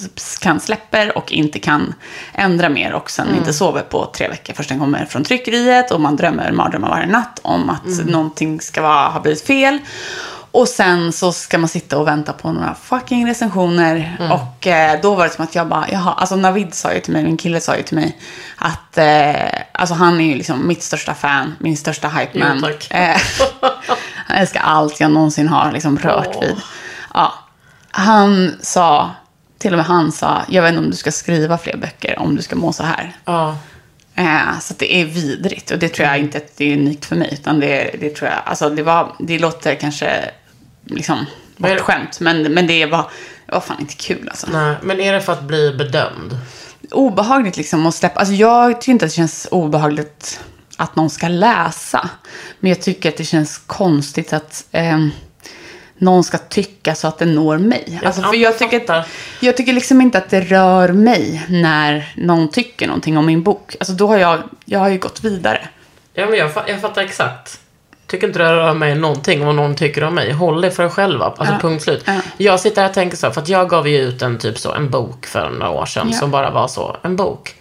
kan 0.40 0.60
släpper 0.60 1.18
och 1.18 1.32
inte 1.32 1.58
kan 1.58 1.94
ändra 2.34 2.68
mer 2.68 2.92
och 2.92 3.10
sen 3.10 3.34
inte 3.36 3.52
sover 3.52 3.80
på 3.82 4.10
tre 4.16 4.28
veckor. 4.28 4.54
Först 4.54 4.68
den 4.68 4.78
kommer 4.78 5.04
från 5.04 5.24
tryckeriet 5.24 5.90
och 5.90 6.00
man 6.00 6.16
drömmer 6.16 6.52
mardrömmar 6.52 6.88
varje 6.88 7.06
natt 7.06 7.40
om 7.42 7.70
att 7.70 8.06
någonting 8.06 8.60
ska 8.60 8.82
vara, 8.82 9.08
ha 9.08 9.20
blivit 9.20 9.46
fel. 9.46 9.78
Och 10.52 10.68
sen 10.68 11.12
så 11.12 11.32
ska 11.32 11.58
man 11.58 11.68
sitta 11.68 11.98
och 11.98 12.06
vänta 12.06 12.32
på 12.32 12.52
några 12.52 12.74
fucking 12.74 13.26
recensioner. 13.28 14.16
Och 14.32 14.66
eh, 14.66 15.00
då 15.02 15.14
var 15.14 15.24
det 15.24 15.30
som 15.30 15.44
att 15.44 15.54
jag 15.54 15.68
bara, 15.68 15.86
jaha, 15.92 16.12
alltså 16.12 16.36
Navid 16.36 16.74
sa 16.74 16.92
ju 16.92 17.00
till 17.00 17.12
mig, 17.12 17.24
min 17.24 17.36
kille 17.36 17.60
sa 17.60 17.76
ju 17.76 17.82
till 17.82 17.96
mig 17.96 18.18
att, 18.56 18.98
eh, 18.98 19.60
alltså 19.72 19.94
han 19.94 20.20
är 20.20 20.24
ju 20.24 20.34
liksom 20.34 20.66
mitt 20.66 20.82
största 20.82 21.14
fan, 21.14 21.54
min 21.58 21.76
största 21.76 22.08
hype 22.08 22.38
man. 22.38 22.60
Jo, 22.62 22.66
tack. 22.66 22.90
Eh, 22.90 23.16
han 24.26 24.36
älskar 24.36 24.60
allt 24.60 25.00
jag 25.00 25.10
någonsin 25.10 25.48
har 25.48 25.72
liksom 25.72 25.98
rört 25.98 26.42
vid. 26.42 26.56
Ja. 27.14 27.34
Han 27.90 28.52
sa, 28.60 29.10
till 29.58 29.72
och 29.72 29.76
med 29.76 29.86
han 29.86 30.12
sa, 30.12 30.42
jag 30.48 30.62
vet 30.62 30.68
inte 30.68 30.84
om 30.84 30.90
du 30.90 30.96
ska 30.96 31.12
skriva 31.12 31.58
fler 31.58 31.76
böcker 31.76 32.18
om 32.18 32.36
du 32.36 32.42
ska 32.42 32.56
må 32.56 32.72
så 32.72 32.82
här. 32.82 33.16
Ja. 33.24 33.56
Eh, 34.14 34.58
så 34.60 34.74
det 34.78 34.94
är 34.94 35.04
vidrigt. 35.04 35.70
Och 35.70 35.78
det 35.78 35.88
tror 35.88 36.08
jag 36.08 36.18
inte 36.18 36.38
att 36.38 36.56
det 36.56 36.64
är 36.64 36.76
unikt 36.76 37.04
för 37.04 37.16
mig. 37.16 37.28
Utan 37.32 37.60
det, 37.60 37.96
det 38.00 38.10
tror 38.10 38.30
jag, 38.30 38.38
alltså 38.44 38.70
det, 38.70 38.82
var, 38.82 39.12
det 39.18 39.38
låter 39.38 39.74
kanske 39.74 40.30
liksom 40.84 41.26
bortskämt. 41.56 42.20
Men, 42.20 42.42
men 42.42 42.66
det 42.66 42.86
var, 42.86 43.10
det 43.46 43.52
var 43.52 43.60
fan 43.60 43.80
inte 43.80 43.94
kul 43.94 44.28
alltså. 44.28 44.46
Nej, 44.52 44.76
men 44.82 45.00
är 45.00 45.12
det 45.12 45.20
för 45.20 45.32
att 45.32 45.42
bli 45.42 45.72
bedömd? 45.72 46.38
obehagligt 46.90 47.56
liksom 47.56 47.86
att 47.86 47.94
släppa. 47.94 48.20
Alltså 48.20 48.34
jag 48.34 48.80
tycker 48.80 48.92
inte 48.92 49.04
att 49.04 49.10
det 49.10 49.14
känns 49.14 49.48
obehagligt 49.50 50.40
att 50.76 50.96
någon 50.96 51.10
ska 51.10 51.28
läsa. 51.28 52.10
Men 52.60 52.68
jag 52.68 52.82
tycker 52.82 53.08
att 53.08 53.16
det 53.16 53.24
känns 53.24 53.58
konstigt 53.58 54.32
att 54.32 54.64
eh, 54.72 55.06
någon 55.98 56.24
ska 56.24 56.38
tycka 56.38 56.94
så 56.94 57.08
att 57.08 57.18
det 57.18 57.24
når 57.24 57.58
mig. 57.58 58.00
Alltså, 58.04 58.22
för 58.22 58.36
jag 58.36 58.58
tycker, 58.58 59.04
jag 59.40 59.56
tycker 59.56 59.72
liksom 59.72 60.00
inte 60.00 60.18
att 60.18 60.30
det 60.30 60.40
rör 60.40 60.88
mig 60.88 61.46
när 61.48 62.12
någon 62.16 62.48
tycker 62.50 62.86
någonting 62.86 63.18
om 63.18 63.26
min 63.26 63.42
bok. 63.42 63.76
Alltså 63.80 63.92
då 63.92 64.06
har 64.06 64.16
jag, 64.16 64.42
jag 64.64 64.78
har 64.78 64.88
ju 64.88 64.98
gått 64.98 65.24
vidare. 65.24 65.68
Ja, 66.14 66.26
men 66.26 66.38
jag, 66.38 66.50
jag 66.66 66.80
fattar 66.80 67.02
exakt. 67.02 67.60
Tycker 68.12 68.26
inte 68.26 68.38
det 68.38 68.52
rör 68.52 68.74
mig 68.74 68.94
någonting 68.94 69.44
vad 69.46 69.54
någon 69.54 69.74
tycker 69.74 70.04
om 70.04 70.14
mig. 70.14 70.32
Håll 70.32 70.60
det 70.60 70.70
för 70.70 70.84
er 70.84 70.88
själva. 70.88 71.24
Alltså 71.24 71.54
Ja. 71.54 71.58
punkt 71.60 71.82
slut. 71.82 72.02
Ja. 72.06 72.20
Jag 72.36 72.60
sitter 72.60 72.82
här 72.82 72.88
och 72.88 72.94
tänker 72.94 73.16
så, 73.16 73.30
för 73.30 73.40
att 73.40 73.48
jag 73.48 73.68
gav 73.68 73.88
ju 73.88 73.98
ut 73.98 74.22
en 74.22 74.38
typ 74.38 74.58
så, 74.58 74.72
en 74.72 74.90
bok 74.90 75.26
för 75.26 75.50
några 75.50 75.70
år 75.70 75.86
sedan 75.86 76.08
Ja. 76.12 76.18
som 76.18 76.30
bara 76.30 76.50
var 76.50 76.68
så, 76.68 76.96
en 77.02 77.16
bok. 77.16 77.54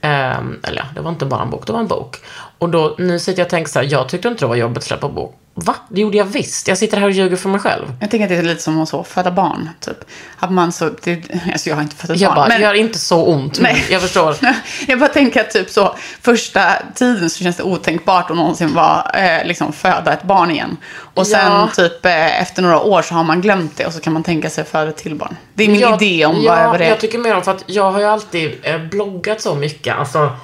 Ehm, 0.00 0.60
eller 0.62 0.78
ja, 0.78 0.84
det 0.94 1.00
var 1.00 1.10
inte 1.10 1.24
bara 1.26 1.42
en 1.42 1.50
bok, 1.50 1.66
det 1.66 1.72
var 1.72 1.80
en 1.80 1.86
bok. 1.86 2.16
Och 2.58 2.68
då, 2.68 2.94
nu 2.98 3.18
sitter 3.18 3.40
jag 3.40 3.46
och 3.46 3.50
tänker 3.50 3.70
så 3.70 3.78
här, 3.78 3.86
jag 3.90 4.08
tyckte 4.08 4.28
inte 4.28 4.44
det 4.44 4.48
var 4.48 4.56
jobbigt 4.56 4.78
att 4.78 4.84
släppa 4.84 5.08
bok. 5.08 5.34
Va? 5.54 5.74
Det 5.88 6.00
gjorde 6.00 6.16
jag 6.18 6.24
visst. 6.24 6.68
Jag 6.68 6.78
sitter 6.78 6.96
här 6.96 7.04
och 7.06 7.10
ljuger 7.12 7.36
för 7.36 7.48
mig 7.48 7.60
själv. 7.60 7.84
Jag 8.00 8.10
tänker 8.10 8.24
att 8.24 8.28
det 8.30 8.36
är 8.36 8.42
lite 8.42 8.62
som 8.62 8.80
att 8.82 8.88
så, 8.88 9.04
föda 9.04 9.30
barn. 9.30 9.70
Typ. 9.80 9.96
Att 10.38 10.52
man 10.52 10.72
så, 10.72 10.90
det, 11.02 11.22
alltså 11.52 11.68
jag 11.68 11.76
har 11.76 11.82
inte 11.82 11.96
fött 11.96 12.10
ett 12.10 12.20
Jag 12.20 12.28
barn. 12.30 12.36
bara, 12.36 12.48
men- 12.48 12.60
gör 12.62 12.74
inte 12.74 12.98
så 12.98 13.24
ont. 13.26 13.60
Nej. 13.60 13.84
jag 13.90 14.02
förstår. 14.02 14.36
Jag 14.88 14.98
bara 14.98 15.08
tänker 15.08 15.40
att 15.40 15.50
typ 15.50 15.70
så, 15.70 15.94
första 16.22 16.72
tiden 16.94 17.30
så 17.30 17.44
känns 17.44 17.56
det 17.56 17.62
otänkbart 17.62 18.30
att 18.30 18.36
någonsin 18.36 18.74
vara, 18.74 19.10
eh, 19.10 19.46
liksom 19.46 19.72
föda 19.72 20.12
ett 20.12 20.22
barn 20.22 20.50
igen. 20.50 20.76
Och 21.14 21.26
sen 21.26 21.52
Ja. 21.52 21.68
typ 21.76 22.06
eh, 22.06 22.42
efter 22.42 22.62
några 22.62 22.80
år 22.80 23.02
så 23.02 23.14
har 23.14 23.24
man 23.24 23.40
glömt 23.40 23.76
det 23.76 23.86
och 23.86 23.92
så 23.92 24.00
kan 24.00 24.12
man 24.12 24.22
tänka 24.22 24.50
sig 24.50 24.64
föda 24.64 24.90
ett 24.90 24.96
till 24.96 25.14
barn. 25.14 25.36
Det 25.54 25.64
är 25.64 25.68
min 25.68 25.80
Jag- 25.80 26.02
idé 26.02 26.26
om 26.26 26.42
ja, 26.42 26.68
vad 26.68 26.80
det 26.80 26.84
är. 26.84 26.88
Jag 26.88 27.00
tycker 27.00 27.18
mer 27.18 27.36
om 27.36 27.42
för 27.42 27.50
att 27.50 27.64
jag 27.66 27.90
har 27.92 28.00
ju 28.00 28.06
alltid 28.06 28.58
eh, 28.62 28.78
bloggat 28.78 29.40
så 29.40 29.54
mycket. 29.54 29.96
Alltså, 29.96 30.36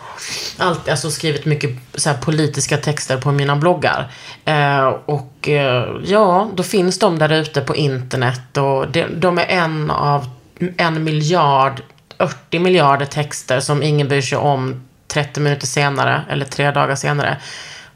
alltid, 0.59 0.90
alltså 0.90 1.11
skrivit 1.11 1.45
mycket 1.45 1.71
så 1.95 2.11
här, 2.11 2.16
politiska 2.16 2.77
texter 2.77 3.16
på 3.16 3.33
mina 3.33 3.57
bloggar. 3.57 4.11
Eh, 4.45 4.96
och 5.07 5.49
eh, 5.49 5.97
ja, 6.05 6.51
då 6.55 6.63
finns 6.63 6.99
de 6.99 7.19
där 7.19 7.33
ute 7.33 7.61
på 7.61 7.77
internet 7.77 8.57
och 8.57 8.89
de, 9.17 9.39
är 9.39 9.47
en 9.47 9.91
av 9.91 10.29
en 10.77 11.05
miljard, 11.05 11.83
80 12.19 12.59
miljarder 12.59 13.07
texter 13.07 13.61
som 13.61 13.83
ingen 13.83 14.09
bryr 14.09 14.21
sig 14.21 14.39
om 14.39 14.87
30 15.09 15.41
minuter 15.41 15.67
senare 15.67 16.23
eller 16.31 16.45
tre 16.45 16.71
dagar 16.71 16.95
senare. 16.95 17.37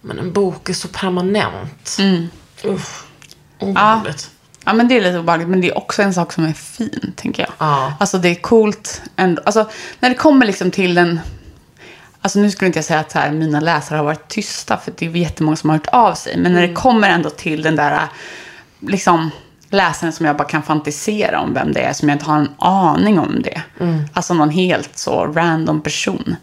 Men 0.00 0.18
en 0.18 0.32
bok 0.32 0.68
är 0.68 0.74
så 0.74 0.88
permanent. 0.88 1.96
Mm. 1.98 2.28
Uff, 2.64 3.06
obehagligt. 3.58 4.30
Ja, 4.64 4.72
men 4.72 4.88
det 4.88 4.96
är 4.96 5.00
lite 5.00 5.18
obehagligt. 5.18 5.48
Men 5.48 5.60
det 5.60 5.68
är 5.68 5.78
också 5.78 6.02
en 6.02 6.14
sak 6.14 6.32
som 6.32 6.44
är 6.44 6.52
fin, 6.52 7.12
tänker 7.16 7.42
jag. 7.42 7.52
Ja. 7.58 7.92
Alltså 8.00 8.18
det 8.18 8.28
är 8.28 8.34
coolt 8.34 9.02
ändå. 9.16 9.42
Alltså 9.46 9.70
när 10.00 10.08
det 10.08 10.14
kommer 10.14 10.46
liksom 10.46 10.70
till 10.70 10.94
den... 10.94 11.20
Alltså 12.22 12.38
nu 12.38 12.50
skulle 12.50 12.66
inte 12.66 12.78
jag 12.78 12.84
säga 12.84 13.00
att 13.00 13.10
så 13.10 13.18
här, 13.18 13.32
mina 13.32 13.60
läsare 13.60 13.96
har 13.96 14.04
varit 14.04 14.28
tysta, 14.28 14.76
för 14.76 14.92
det 14.98 15.06
är 15.06 15.16
jättemånga 15.16 15.56
som 15.56 15.70
har 15.70 15.76
hört 15.76 15.86
av 15.86 16.14
sig. 16.14 16.36
Men 16.36 16.52
när 16.52 16.68
det 16.68 16.74
kommer 16.74 17.10
ändå 17.10 17.30
till 17.30 17.62
den 17.62 17.76
där 17.76 18.08
liksom, 18.80 19.30
läsaren 19.70 20.12
som 20.12 20.26
jag 20.26 20.36
bara 20.36 20.48
kan 20.48 20.62
fantisera 20.62 21.40
om 21.40 21.54
vem 21.54 21.72
det 21.72 21.80
är, 21.80 21.92
som 21.92 22.08
jag 22.08 22.14
inte 22.16 22.24
har 22.24 22.38
en 22.38 22.50
aning 22.58 23.18
om 23.18 23.42
det. 23.42 23.62
Alltså 24.12 24.34
någon 24.34 24.50
helt 24.50 24.98
så 24.98 25.26
random 25.26 25.80
person. 25.80 26.36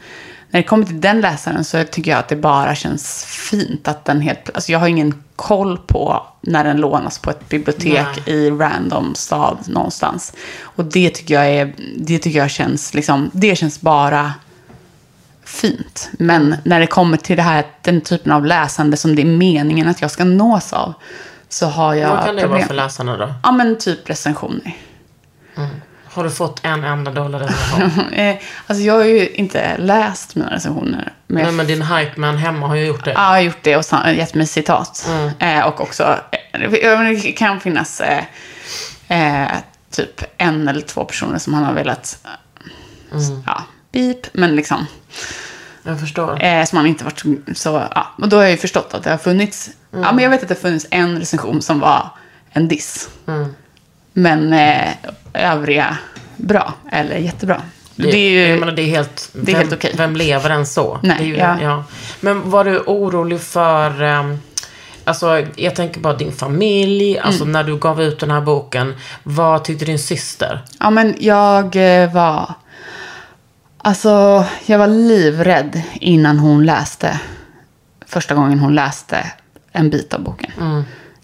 När 0.50 0.60
det 0.60 0.68
kommer 0.68 0.86
till 0.86 1.02
den 1.02 1.22
läsaren 1.22 1.64
så 1.64 1.84
tycker 1.84 2.12
jag 2.12 2.20
att 2.20 2.28
det 2.28 2.36
bara 2.36 2.76
känns 2.76 3.26
fint 3.26 3.88
att 3.88 4.06
den 4.06 4.22
helt... 4.22 4.50
Alltså 4.54 4.72
jag 4.72 4.80
har 4.80 4.88
ingen 4.88 5.24
koll 5.36 5.78
på 5.78 6.26
när 6.42 6.64
den 6.64 6.78
lånas 6.78 7.20
på 7.20 7.30
ett 7.30 7.50
bibliotek 7.50 8.08
Nej. 8.26 8.36
i 8.36 8.50
random 8.50 9.16
stad 9.16 9.58
någonstans. 9.68 10.34
Och 10.62 10.86
det 10.86 11.10
tycker 11.10 11.34
jag 11.34 11.48
är... 11.48 11.74
Det 11.98 12.20
tycker 12.20 12.40
jag 12.40 12.52
känns 12.52 12.94
liksom... 12.94 13.30
Det 13.34 13.56
känns 13.56 13.82
bara 13.82 14.34
fint. 15.48 16.10
Men 16.12 16.56
när 16.64 16.80
det 16.80 16.88
kommer 16.88 17.18
till 17.18 17.38
det 17.38 17.44
här, 17.44 17.66
den 17.82 18.02
typen 18.02 18.32
av 18.32 18.46
läsande 18.46 18.98
som 18.98 19.16
det 19.16 19.22
är 19.22 19.26
meningen 19.26 19.88
att 19.88 20.02
jag 20.02 20.12
ska 20.12 20.24
nås 20.24 20.74
av, 20.74 20.94
så 21.50 21.66
har 21.68 21.94
jag 21.94 22.10
Vad 22.10 22.26
kan 22.26 22.36
det 22.36 22.42
problem. 22.42 22.58
vara 22.60 22.68
för 22.68 22.74
läsarna 22.76 23.18
då? 23.18 23.34
Ja, 23.44 23.52
men 23.52 23.78
typ 23.78 24.10
recensioner. 24.10 24.76
Har 26.06 26.24
du 26.24 26.30
fått 26.30 26.60
en 26.66 26.84
enda 26.84 27.12
dålig 27.12 27.40
recension? 27.42 28.14
Eh, 28.14 28.36
alltså 28.68 28.84
jag 28.84 28.94
har 28.94 29.04
ju 29.04 29.30
inte 29.30 29.78
läst 29.78 30.36
mina 30.36 30.54
recensioner. 30.56 31.14
Men 31.28 31.44
Nej, 31.44 31.52
men 31.52 31.68
din 31.68 31.82
hype 31.82 32.20
man 32.20 32.38
hemma 32.38 32.68
har 32.68 32.76
ju 32.76 32.86
gjort 32.86 33.06
det. 33.06 33.12
ja, 33.12 33.22
jag 33.24 33.30
har 33.30 33.40
gjort 33.40 33.64
det 33.64 33.76
och 33.78 33.84
gett 34.14 34.34
mig 34.36 34.48
citat. 34.48 35.10
Eh, 35.40 35.62
och 35.68 35.82
också, 35.82 36.20
eh, 36.54 36.60
det 37.12 37.32
kan 37.32 37.60
finnas 37.60 38.02
eh, 38.02 38.24
eh, 39.08 39.52
typ 39.92 40.22
en 40.38 40.68
eller 40.68 40.82
två 40.82 41.04
personer 41.06 41.38
som 41.38 41.54
han 41.54 41.64
har 41.64 41.74
velat, 41.74 42.20
eh, 42.26 43.20
ja, 43.46 43.64
beep, 43.98 44.28
men 44.34 44.56
liksom. 44.56 44.86
Jag 45.84 46.00
förstår. 46.00 46.44
Eh, 46.44 46.66
som 46.66 46.78
han 46.78 46.88
inte 46.88 47.04
varit 47.04 47.20
så, 47.20 47.36
så, 47.56 47.88
ja. 47.96 48.08
Och 48.22 48.30
då 48.30 48.36
har 48.36 48.44
jag 48.44 48.52
ju 48.52 48.58
förstått 48.58 48.94
att 48.94 49.04
det 49.04 49.10
har 49.10 49.18
funnits, 49.18 49.70
ja 49.92 50.12
men 50.12 50.20
jag 50.24 50.30
vet 50.30 50.42
att 50.42 50.48
det 50.48 50.56
har 50.56 50.62
funnits 50.62 50.88
en 50.92 51.20
recension 51.20 51.62
som 51.62 51.80
var 51.80 52.10
en 52.52 52.68
diss. 52.68 53.10
Men 54.14 54.54
eh, 54.54 54.88
övriga 55.34 55.98
bra, 56.38 56.74
eller 56.92 57.16
jättebra. 57.18 57.62
Det, 57.96 58.10
är 58.10 58.30
ju, 58.30 58.48
jag 58.48 58.60
menar, 58.60 58.74
det 58.74 58.82
är 58.82 58.86
helt, 58.88 59.30
det 59.34 59.40
är 59.40 59.46
vem, 59.46 59.56
helt 59.56 59.74
okej. 59.74 59.94
Vem 59.98 60.16
lever 60.16 60.50
än 60.50 60.66
så? 60.66 61.00
Nej, 61.04 61.16
det 61.20 61.26
ju, 61.26 61.38
ja. 61.38 61.58
ja. 61.62 61.84
Men 62.20 62.50
var 62.50 62.64
du 62.66 62.80
orolig 62.80 63.42
för, 63.42 64.02
ehm, 64.02 64.40
alltså 65.04 65.46
jag 65.56 65.76
tänker 65.76 66.00
bara 66.00 66.14
din 66.14 66.32
familj, 66.32 67.20
alltså 67.20 67.44
Mm. 67.44 67.52
när 67.52 67.64
du 67.64 67.78
gav 67.78 68.02
ut 68.02 68.20
den 68.20 68.32
här 68.32 68.42
boken, 68.42 68.96
vad 69.24 69.64
tyckte 69.64 69.86
din 69.86 70.00
syster? 70.00 70.66
Ja, 70.80 70.90
men 70.90 71.16
jag 71.20 71.76
eh, 71.76 72.14
var... 72.14 72.54
Alltså, 73.78 74.46
jag 74.66 74.80
var 74.80 74.88
livrädd 74.88 75.82
innan 75.94 76.40
hon 76.40 76.66
läste. 76.66 77.20
Första 78.06 78.36
gången 78.36 78.60
hon 78.60 78.76
läste 78.76 79.32
en 79.72 79.90
bit 79.90 80.14
av 80.14 80.24
boken. 80.24 80.52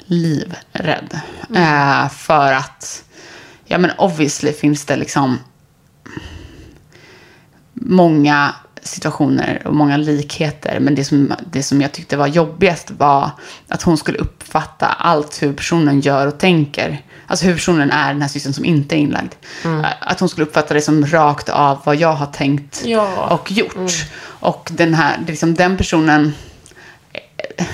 Livrädd. 0.06 1.20
Eh, 1.56 2.10
för 2.10 2.54
att, 2.54 3.04
ja 3.66 3.78
men 3.78 3.92
obviously 3.98 4.54
finns 4.54 4.86
det 4.86 4.96
liksom 4.96 5.40
många 7.74 8.56
situationer 8.82 9.62
och 9.66 9.76
många 9.76 9.98
likheter. 9.98 10.80
Men 10.80 10.96
det 10.96 11.06
som, 11.06 11.34
det 11.52 11.64
som 11.64 11.82
jag 11.82 11.92
tyckte 11.92 12.18
var 12.18 12.28
jobbigast 12.28 12.92
var 12.92 13.30
att 13.68 13.82
hon 13.82 13.98
skulle 13.98 14.18
uppfatta 14.18 14.86
allt 14.86 15.44
hur 15.44 15.54
personen 15.54 16.00
gör 16.00 16.28
och 16.28 16.40
tänker. 16.40 17.02
Alltså 17.34 17.46
hur 17.46 17.54
personen 17.54 17.92
är, 17.92 18.14
den 18.14 18.22
här 18.22 18.30
systern 18.30 18.54
som 18.54 18.66
inte 18.66 18.96
är 18.96 18.98
inlagd. 18.98 19.32
Att 20.00 20.20
hon 20.20 20.30
skulle 20.30 20.46
uppfatta 20.48 20.74
det 20.74 20.82
som 20.82 21.06
rakt 21.06 21.50
av 21.50 21.82
vad 21.86 21.96
jag 21.96 22.14
har 22.14 22.26
tänkt 22.26 22.82
Ja. 22.86 23.28
och 23.28 23.52
gjort. 23.52 23.92
Och 24.24 24.70
den 24.74 24.94
här, 24.94 25.18
det 25.18 25.24
är 25.24 25.32
liksom 25.32 25.54
den 25.54 25.78
personen, 25.78 26.34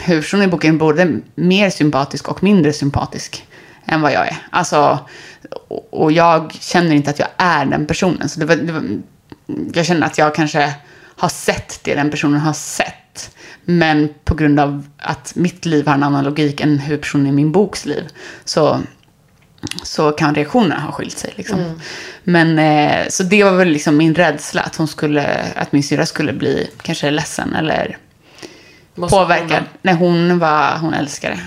huvudpersonen 0.05 0.45
i 0.47 0.51
boken 0.51 0.76
är 0.76 0.80
både 0.80 1.20
mer 1.36 1.70
sympatisk 1.70 2.28
och 2.28 2.43
mindre 2.43 2.74
sympatisk 2.74 3.47
än 3.86 4.01
vad 4.01 4.12
jag 4.14 4.28
är. 4.28 4.38
Alltså, 4.49 4.99
och- 5.68 5.93
och 6.03 6.12
jag 6.12 6.51
känner 6.60 6.95
inte 6.95 7.10
att 7.10 7.20
jag 7.20 7.28
är 7.38 7.66
den 7.66 7.86
personen. 7.88 8.30
Så 8.30 8.39
det 8.39 8.45
var, 8.45 8.55
det 8.55 8.72
var, 8.74 8.84
jag 9.74 9.86
känner 9.86 10.07
att 10.07 10.18
jag 10.18 10.36
kanske 10.36 10.74
har 11.18 11.30
sett 11.30 11.80
det 11.84 11.95
den 11.95 12.12
personen 12.12 12.39
har 12.39 12.53
sett. 12.53 13.36
Men 13.66 14.10
på 14.24 14.36
grund 14.36 14.60
av 14.60 14.88
att 14.97 15.36
mitt 15.36 15.66
liv 15.66 15.88
har 15.88 15.93
en 15.93 16.03
annan 16.03 16.24
logik 16.24 16.62
än 16.62 16.80
huvudpersonen 16.80 17.28
i 17.28 17.32
min 17.32 17.51
boks 17.51 17.86
liv. 17.86 18.03
Så, 18.45 18.80
så 19.84 20.12
kan 20.12 20.36
reaktionerna 20.36 20.82
ha 20.82 20.91
skilt 20.91 21.18
sig. 21.18 21.34
Liksom. 21.36 21.82
Men, 22.24 22.60
eh, 22.60 23.07
så 23.10 23.24
det 23.24 23.43
var 23.43 23.51
väl 23.51 23.68
liksom 23.68 23.97
min 23.97 24.16
rädsla. 24.16 24.62
Att, 24.62 24.76
hon 24.76 24.88
skulle, 24.88 25.53
att 25.55 25.72
min 25.72 25.84
syrra 25.84 26.05
skulle 26.05 26.34
bli 26.34 26.70
kanske 26.82 27.12
ledsen 27.12 27.55
eller 27.55 27.97
hon 28.95 29.10
påverkad. 29.10 29.49
då? 29.49 29.78
Nej, 29.82 29.95
hon, 29.95 30.39
var, 30.39 30.78
hon 30.78 30.93
älskade 30.93 31.36
det. 31.36 31.41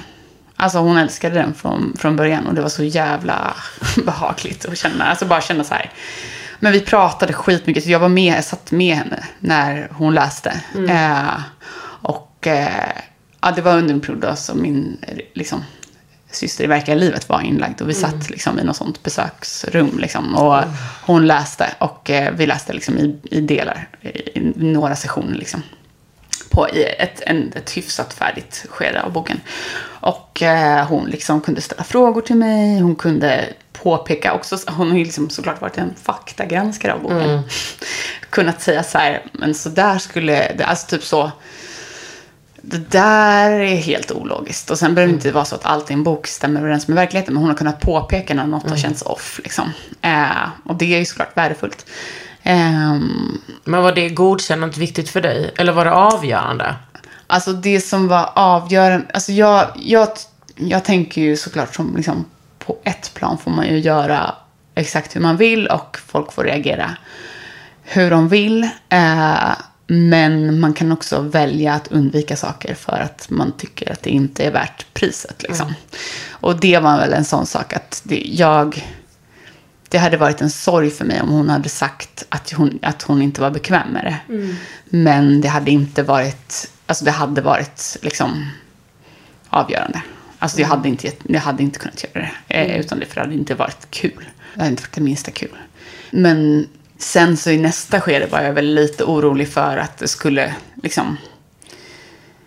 Alltså 0.57 0.79
hon 0.79 0.97
älskade 0.97 1.35
den 1.35 1.55
från, 1.55 1.97
från 1.99 2.17
början 2.17 2.47
och 2.47 2.55
det 2.55 2.63
var 2.63 2.69
så 2.69 2.85
jävla 2.85 3.57
behagligt 4.05 4.65
att 4.65 4.79
känna. 4.79 5.05
Alltså 5.05 5.27
bara 5.27 5.41
känna 5.41 5.65
så 5.65 5.75
här. 5.75 5.91
Men 6.61 6.73
vi 6.73 6.81
pratade 6.81 7.33
skitmycket, 7.33 7.85
så 7.85 7.91
jag 7.91 7.99
var 7.99 8.09
med, 8.09 8.37
jag 8.37 8.45
satt 8.45 8.73
med 8.73 8.97
henne 8.97 9.25
när 9.39 9.89
hon 9.93 10.15
läste. 10.15 10.61
Eh, 10.89 11.41
och 12.03 12.47
eh, 12.47 12.93
ja, 13.41 13.53
det 13.57 13.63
var 13.63 13.77
under 13.77 13.95
en 13.95 14.01
period 14.01 14.21
då 14.21 14.37
som 14.37 14.63
min 14.63 14.99
liksom, 15.35 15.65
syster 16.35 16.65
i 16.65 16.67
verkliga 16.67 16.97
livet 16.97 17.29
var 17.29 17.41
inlagd. 17.41 17.83
Och 17.83 17.89
vi 17.89 17.95
satt 17.95 18.31
liksom, 18.31 18.59
i 18.59 18.65
något 18.65 18.77
sånt 18.77 19.03
besöksrum. 19.03 19.99
Liksom, 19.99 20.35
och 20.35 20.65
hon 21.03 21.27
läste 21.27 21.75
och 21.79 22.11
eh, 22.11 22.33
vi 22.35 22.47
läste 22.47 22.73
liksom, 22.73 22.99
i, 22.99 23.17
i 23.31 23.41
delar, 23.41 23.89
i, 24.01 24.09
i 24.09 24.53
några 24.57 24.97
sessioner. 24.97 25.35
Liksom 25.35 25.63
på 26.53 26.69
i 26.69 26.85
ett, 26.99 27.23
en, 27.27 27.53
ett 27.57 27.77
hyfsat 27.77 28.15
färdigt 28.15 28.67
skede 28.69 29.03
av 29.03 29.13
boken. 29.13 29.41
Och 29.85 30.43
eh, 30.43 30.87
hon 30.87 31.07
liksom 31.07 31.41
kunde 31.41 31.61
ställa 31.61 31.85
frågor 31.85 32.21
till 32.21 32.37
mig. 32.37 32.81
Hon 32.81 32.95
kunde 32.95 33.45
påpeka 33.73 34.33
också. 34.33 34.59
Hon 34.67 34.91
har 34.91 34.99
ju 34.99 35.05
liksom 35.05 35.31
såklart 35.31 35.61
varit 35.61 35.79
en 35.79 35.95
faktagranskare 36.03 36.93
av 36.93 37.03
boken. 37.03 37.43
Kunnat 38.31 38.63
säga 38.63 38.83
så 38.83 38.99
här, 38.99 39.23
men 39.33 39.55
så 39.55 39.69
där 39.69 39.99
skulle, 39.99 40.53
det, 40.59 40.65
alltså 40.65 40.87
typ 40.87 41.05
så. 41.05 41.33
Det 42.65 42.91
där 42.91 43.51
är 43.51 43.77
helt 43.77 44.11
ologiskt. 44.11 44.71
Och 44.71 44.79
sen 44.79 44.95
behöver 44.95 45.13
det 45.13 45.17
inte 45.17 45.33
vara 45.33 45.45
så 45.45 45.55
att 45.55 45.65
allt 45.67 45.91
i 45.91 45.95
en 45.95 46.03
bok 46.03 46.27
stämmer 46.27 46.61
överens 46.61 46.89
med 46.89 46.95
verkligheten. 46.95 47.35
Men 47.35 47.43
hon 47.43 47.51
har 47.51 47.57
kunnat 47.57 47.81
påpeka 47.81 48.35
när 48.35 48.47
något 48.47 48.71
har 48.71 48.77
känts 48.77 49.03
off. 49.03 49.41
Liksom. 49.45 49.73
Eh, 50.03 50.49
och 50.65 50.77
det 50.77 50.95
är 50.95 50.99
ju 50.99 51.05
såklart 51.05 51.37
värdefullt. 51.37 51.87
Ehm, 52.43 53.41
Men 53.65 53.83
var 53.83 53.93
det 53.93 54.09
godkännandet 54.09 54.79
viktigt 54.79 55.09
för 55.09 55.21
dig? 55.21 55.55
Eller 55.59 55.73
var 55.73 55.85
det 55.85 55.93
avgörande? 55.93 56.75
Alltså 57.27 57.53
det 57.53 57.81
som 57.81 58.09
var 58.09 58.31
avgörande, 58.35 59.07
alltså 59.15 59.33
jag, 59.33 59.67
jag, 59.77 60.09
jag 60.57 60.85
tänker 60.85 61.21
ju 61.21 61.37
såklart 61.37 61.75
som 61.75 61.97
liksom 61.97 62.25
på 62.59 62.79
ett 62.85 63.15
plan 63.15 63.39
får 63.39 63.51
man 63.51 63.67
ju 63.67 63.79
göra 63.79 64.35
exakt 64.75 65.17
hur 65.17 65.21
man 65.21 65.37
vill 65.37 65.67
och 65.67 65.99
folk 66.07 66.33
får 66.33 66.45
reagera 66.45 66.97
hur 67.83 68.11
de 68.11 68.29
vill. 68.29 68.69
Eh, 68.89 69.53
men 69.93 70.61
man 70.61 70.75
kan 70.75 70.93
också 70.93 71.21
välja 71.21 71.75
att 71.75 71.89
undvika 71.89 72.37
saker 72.37 72.75
för 72.75 72.93
att 72.93 73.31
man 73.31 73.53
tycker 73.53 73.93
att 73.93 74.03
det 74.03 74.11
inte 74.11 74.45
är 74.45 74.51
värt 74.51 74.87
priset. 74.95 75.43
Liksom. 75.43 75.75
Och 76.31 76.61
det 76.61 76.79
var 76.79 76.99
väl 76.99 77.13
en 77.13 77.25
sån 77.25 77.47
sak 77.47 77.73
att 77.73 78.01
det, 78.05 78.23
jag... 78.27 78.87
Det 79.89 79.99
hade 79.99 80.17
varit 80.17 80.41
en 80.41 80.51
sorg 80.51 80.91
för 80.91 81.05
mig 81.05 81.21
om 81.21 81.29
hon 81.29 81.49
hade 81.49 81.69
sagt 81.69 82.25
att 82.29 82.53
hon, 82.53 82.79
att 82.83 83.03
hon 83.03 83.23
inte 83.23 83.41
var 83.41 83.51
bekväm 83.51 83.89
med 83.89 84.05
det. 84.05 84.35
Men 84.85 85.41
det 85.41 85.49
hade 85.49 85.71
inte 85.71 86.03
varit... 86.03 86.71
Alltså 86.87 87.05
det 87.05 87.11
hade 87.11 87.41
varit 87.41 87.97
liksom 88.03 88.51
avgörande. 89.49 90.03
Alltså 90.39 90.61
jag 90.61 90.69
hade 90.69 90.89
inte, 90.89 91.13
jag 91.23 91.41
hade 91.41 91.63
inte 91.63 91.79
kunnat 91.79 92.05
göra 92.05 92.29
det. 92.49 92.55
Eh, 92.55 92.81
utan 92.81 92.99
det, 92.99 93.07
för 93.07 93.15
det 93.15 93.21
hade 93.21 93.35
inte 93.35 93.55
varit 93.55 93.91
kul. 93.91 94.29
Det 94.55 94.61
hade 94.61 94.71
inte 94.71 94.83
varit 94.83 94.95
det 94.95 95.01
minsta 95.01 95.31
kul. 95.31 95.57
Men 96.11 96.69
sen 97.03 97.37
så 97.37 97.51
i 97.51 97.59
nästa 97.59 98.01
skede 98.01 98.27
var 98.27 98.41
jag 98.41 98.53
väl 98.53 98.75
lite 98.75 99.05
orolig 99.05 99.49
för 99.49 99.77
att 99.77 99.99
det 99.99 100.09
skulle 100.09 100.55
liksom... 100.83 101.17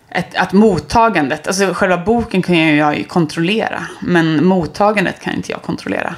Ett, 0.10 0.36
att 0.36 0.54
mottagandet, 0.54 1.48
alltså 1.48 1.74
själva 1.74 1.98
boken 1.98 2.42
kan 2.42 2.76
jag 2.76 2.98
ju 2.98 3.04
kontrollera. 3.04 3.88
Men 4.00 4.46
mottagandet 4.46 5.22
kan 5.22 5.34
inte 5.34 5.52
jag 5.52 5.62
kontrollera. 5.62 6.16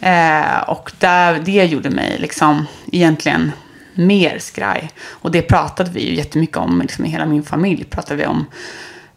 Eh, 0.00 0.60
och 0.68 0.92
där, 0.98 1.38
det 1.44 1.64
gjorde 1.64 1.90
mig 1.90 2.18
liksom 2.18 2.66
egentligen 2.92 3.52
mer 3.94 4.38
skraj. 4.38 4.90
Och 5.08 5.30
det 5.30 5.42
pratade 5.42 5.90
vi 5.90 6.00
ju 6.00 6.14
jättemycket 6.14 6.56
om, 6.56 6.82
liksom 6.82 7.04
i 7.04 7.08
hela 7.08 7.26
min 7.26 7.42
familj 7.42 7.84
pratade 7.84 8.16
vi 8.16 8.26
om. 8.26 8.46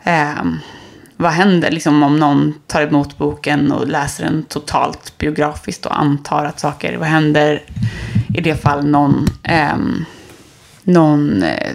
Eh, 0.03 0.43
vad 1.17 1.31
händer 1.31 1.71
liksom, 1.71 2.03
om 2.03 2.19
någon 2.19 2.53
tar 2.67 2.81
emot 2.81 3.17
boken 3.17 3.71
och 3.71 3.87
läser 3.87 4.23
den 4.23 4.43
totalt 4.43 5.17
biografiskt 5.17 5.85
och 5.85 5.99
antar 5.99 6.45
att 6.45 6.59
saker, 6.59 6.97
vad 6.97 7.07
händer 7.07 7.63
i 8.33 8.41
det 8.41 8.55
fall 8.55 8.85
någon, 8.85 9.27
ehm, 9.43 10.05
någon 10.83 11.43
eh, 11.43 11.71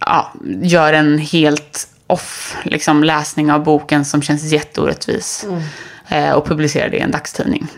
ja, 0.00 0.32
gör 0.62 0.92
en 0.92 1.18
helt 1.18 1.88
off 2.06 2.56
liksom, 2.64 3.04
läsning 3.04 3.52
av 3.52 3.64
boken 3.64 4.04
som 4.04 4.22
känns 4.22 4.52
jätteorättvis 4.52 5.46
eh, 6.08 6.30
och 6.30 6.46
publicerar 6.46 6.88
det 6.88 6.96
i 6.96 7.00
en 7.00 7.10
dagstidning 7.10 7.68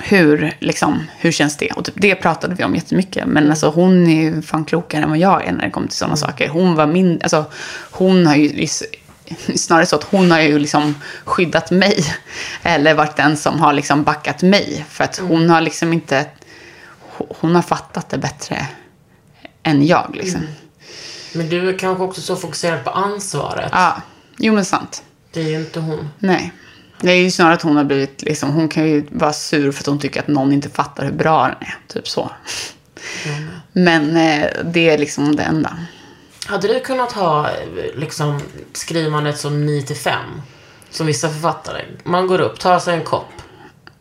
hur, 0.00 0.56
liksom, 0.58 1.06
hur 1.18 1.32
känns 1.32 1.56
det? 1.56 1.70
Och 1.70 1.84
typ, 1.84 1.94
det 1.96 2.14
pratade 2.14 2.54
vi 2.54 2.64
om 2.64 2.74
jättemycket. 2.74 3.26
Men 3.26 3.50
alltså, 3.50 3.68
hon 3.68 4.06
är 4.06 4.22
ju 4.22 4.42
fan 4.42 4.64
klokare 4.64 5.02
än 5.02 5.08
vad 5.08 5.18
jag 5.18 5.46
är 5.46 5.52
när 5.52 5.64
det 5.64 5.70
kommer 5.70 5.88
till 5.88 5.96
sådana 5.96 6.16
saker. 6.16 6.48
Hon 6.48 6.74
var 6.74 6.86
min, 6.86 7.20
alltså, 7.22 7.44
hon 7.90 8.26
har 8.26 8.36
ju 8.36 8.48
snarare 9.56 9.86
så 9.86 9.96
att 9.96 10.04
hon 10.04 10.30
har 10.30 10.40
ju 10.40 10.58
liksom 10.58 10.94
skyddat 11.24 11.70
mig. 11.70 12.04
Eller 12.62 12.94
varit 12.94 13.16
den 13.16 13.36
som 13.36 13.60
har 13.60 13.72
liksom 13.72 14.02
backat 14.04 14.42
mig. 14.42 14.84
För 14.88 15.04
att 15.04 15.18
hon 15.18 15.50
har 15.50 15.60
liksom 15.60 15.92
inte, 15.92 16.26
hon 17.40 17.54
har 17.54 17.62
fattat 17.62 18.10
det 18.10 18.18
bättre 18.18 18.66
än 19.62 19.86
jag 19.86 20.10
liksom. 20.14 20.40
Men 21.34 21.48
du 21.48 21.68
är 21.68 21.78
kanske 21.78 22.04
också 22.04 22.20
så 22.20 22.36
fokuserad 22.36 22.84
på 22.84 22.90
ansvaret. 22.90 23.68
Ja, 23.72 24.02
jo 24.36 24.54
men 24.54 24.64
sant. 24.64 25.02
Det 25.32 25.40
är 25.40 25.48
ju 25.48 25.56
inte 25.56 25.80
hon. 25.80 26.08
Nej. 26.18 26.52
Det 27.00 27.10
är 27.10 27.16
ju 27.16 27.30
snarare 27.30 27.54
att 27.54 27.62
hon 27.62 27.76
har 27.76 27.84
blivit, 27.84 28.22
liksom, 28.22 28.50
hon 28.50 28.68
kan 28.68 28.88
ju 28.88 29.06
vara 29.10 29.32
sur 29.32 29.72
för 29.72 29.82
att 29.82 29.86
hon 29.86 29.98
tycker 29.98 30.20
att 30.20 30.28
någon 30.28 30.52
inte 30.52 30.68
fattar 30.68 31.04
hur 31.04 31.12
bra 31.12 31.42
den 31.42 31.68
är. 31.68 31.78
Typ 31.88 32.08
så. 32.08 32.30
Men 33.72 34.16
eh, 34.16 34.46
det 34.64 34.90
är 34.90 34.98
liksom 34.98 35.36
det 35.36 35.42
enda. 35.42 35.76
Hade 36.46 36.68
du 36.68 36.80
kunnat 36.80 37.12
ha 37.12 37.50
liksom, 37.94 38.40
skrivandet 38.72 39.38
som 39.38 39.66
9 39.66 39.82
till 39.82 39.96
5? 39.96 40.20
Som 40.90 41.06
vissa 41.06 41.28
författare. 41.28 41.84
Man 42.04 42.26
går 42.26 42.40
upp, 42.40 42.58
tar 42.60 42.78
sig 42.78 42.94
en 42.94 43.04
kopp 43.04 43.28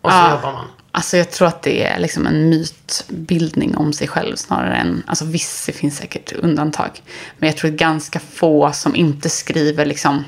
och 0.02 0.12
så 0.12 0.18
Ja. 0.18 0.32
jobbar 0.32 0.52
man. 0.52 0.68
Alltså 0.94 1.18
jag 1.18 1.32
tror 1.32 1.48
att 1.48 1.62
det 1.64 1.84
är 1.84 2.00
liksom 2.00 2.28
en 2.28 2.50
mytbildning 2.50 3.78
om 3.78 3.94
sig 3.94 4.08
själv 4.08 4.36
snarare 4.36 4.76
än, 4.76 5.04
alltså 5.08 5.26
visst 5.26 5.66
det 5.66 5.72
finns 5.72 5.98
säkert 5.98 6.32
undantag. 6.32 7.02
Men 7.38 7.50
jag 7.50 7.58
tror 7.58 7.72
att 7.72 7.78
ganska 7.78 8.20
få 8.20 8.72
som 8.72 8.96
inte 8.96 9.30
skriver 9.30 9.86
liksom, 9.86 10.24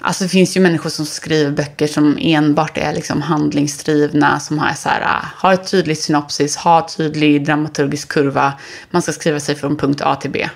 alltså 0.00 0.24
det 0.24 0.30
finns 0.30 0.56
ju 0.56 0.60
människor 0.60 0.90
som 0.90 1.06
skriver 1.06 1.50
böcker 1.50 1.86
som 1.86 2.18
enbart 2.20 2.78
är 2.78 2.92
liksom 2.92 3.22
handlingsdrivna, 3.22 4.40
som 4.40 4.58
har 4.58 4.72
så 4.74 4.88
här, 4.88 5.00
ah, 5.02 5.24
har 5.36 5.52
ett 5.52 5.70
tydligt 5.70 6.00
synopsis, 6.02 6.56
har 6.56 6.82
tydlig 6.82 7.44
dramaturgisk 7.44 8.08
kurva, 8.08 8.52
man 8.90 9.02
ska 9.02 9.12
skriva 9.12 9.40
sig 9.40 9.54
från 9.54 9.76
punkt 9.76 10.00
A 10.04 10.16
till 10.16 10.30
B. 10.30 10.48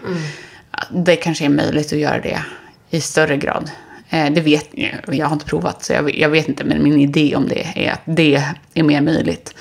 Det 0.91 1.17
kanske 1.17 1.45
är 1.45 1.49
möjligt 1.49 1.93
att 1.93 1.99
göra 1.99 2.21
det 2.21 2.43
i 2.91 3.01
större 3.01 3.37
grad. 3.37 3.71
Eh, 4.11 4.33
Det 4.33 4.41
vet 4.41 4.69
jag, 4.73 5.15
jag 5.15 5.27
har 5.27 5.33
inte 5.33 5.47
provat 5.47 5.85
så 5.85 5.93
jag, 5.93 6.19
jag 6.19 6.29
vet 6.29 6.49
inte, 6.49 6.65
men 6.65 6.83
min 6.83 7.01
idé 7.01 7.37
om 7.37 7.49
det 7.49 7.73
är 7.75 7.93
att 7.93 8.03
det 8.05 8.43
är 8.75 8.83
mer 8.83 9.01
möjligt. 9.01 9.55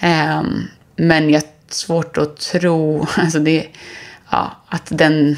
Ehm, 0.00 0.68
Men 0.96 1.30
jag 1.30 1.40
har 1.40 1.48
svårt 1.68 2.18
att 2.18 2.36
tro, 2.40 3.06
alltså 3.16 3.38
det, 3.38 3.66
ja, 4.30 4.50
att 4.68 4.86
den, 4.90 5.36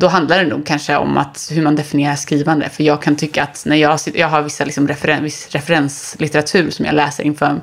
då 0.00 0.08
handlar 0.08 0.38
det 0.44 0.50
nog 0.50 0.66
kanske 0.66 0.96
om 0.96 1.18
att, 1.18 1.50
hur 1.52 1.62
man 1.62 1.76
definierar 1.76 2.16
skrivande. 2.16 2.68
För 2.68 2.84
jag 2.84 3.02
kan 3.02 3.16
tycka 3.16 3.42
att 3.42 3.62
när 3.66 3.76
jag, 3.76 3.98
jag 4.14 4.28
har 4.28 4.42
vissa 4.42 4.64
liksom 4.64 4.88
referen, 4.88 5.24
viss 5.24 5.48
referenslitteratur 5.50 6.70
som 6.70 6.84
jag 6.84 6.94
läser 6.94 7.24
inför 7.24 7.60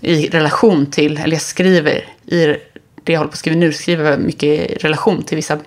i 0.00 0.28
relation 0.28 0.86
till, 0.90 1.18
eller 1.18 1.32
jag 1.32 1.42
skriver 1.42 2.04
i 2.26 2.56
det 3.04 3.12
jag 3.12 3.18
håller 3.18 3.28
på 3.28 3.32
att 3.32 3.38
skriva 3.38 3.56
nu, 3.56 3.72
skriver 3.72 4.10
jag 4.10 4.20
mycket 4.20 4.44
i 4.44 4.74
relation 4.80 5.22
till 5.22 5.36
vissa, 5.36 5.58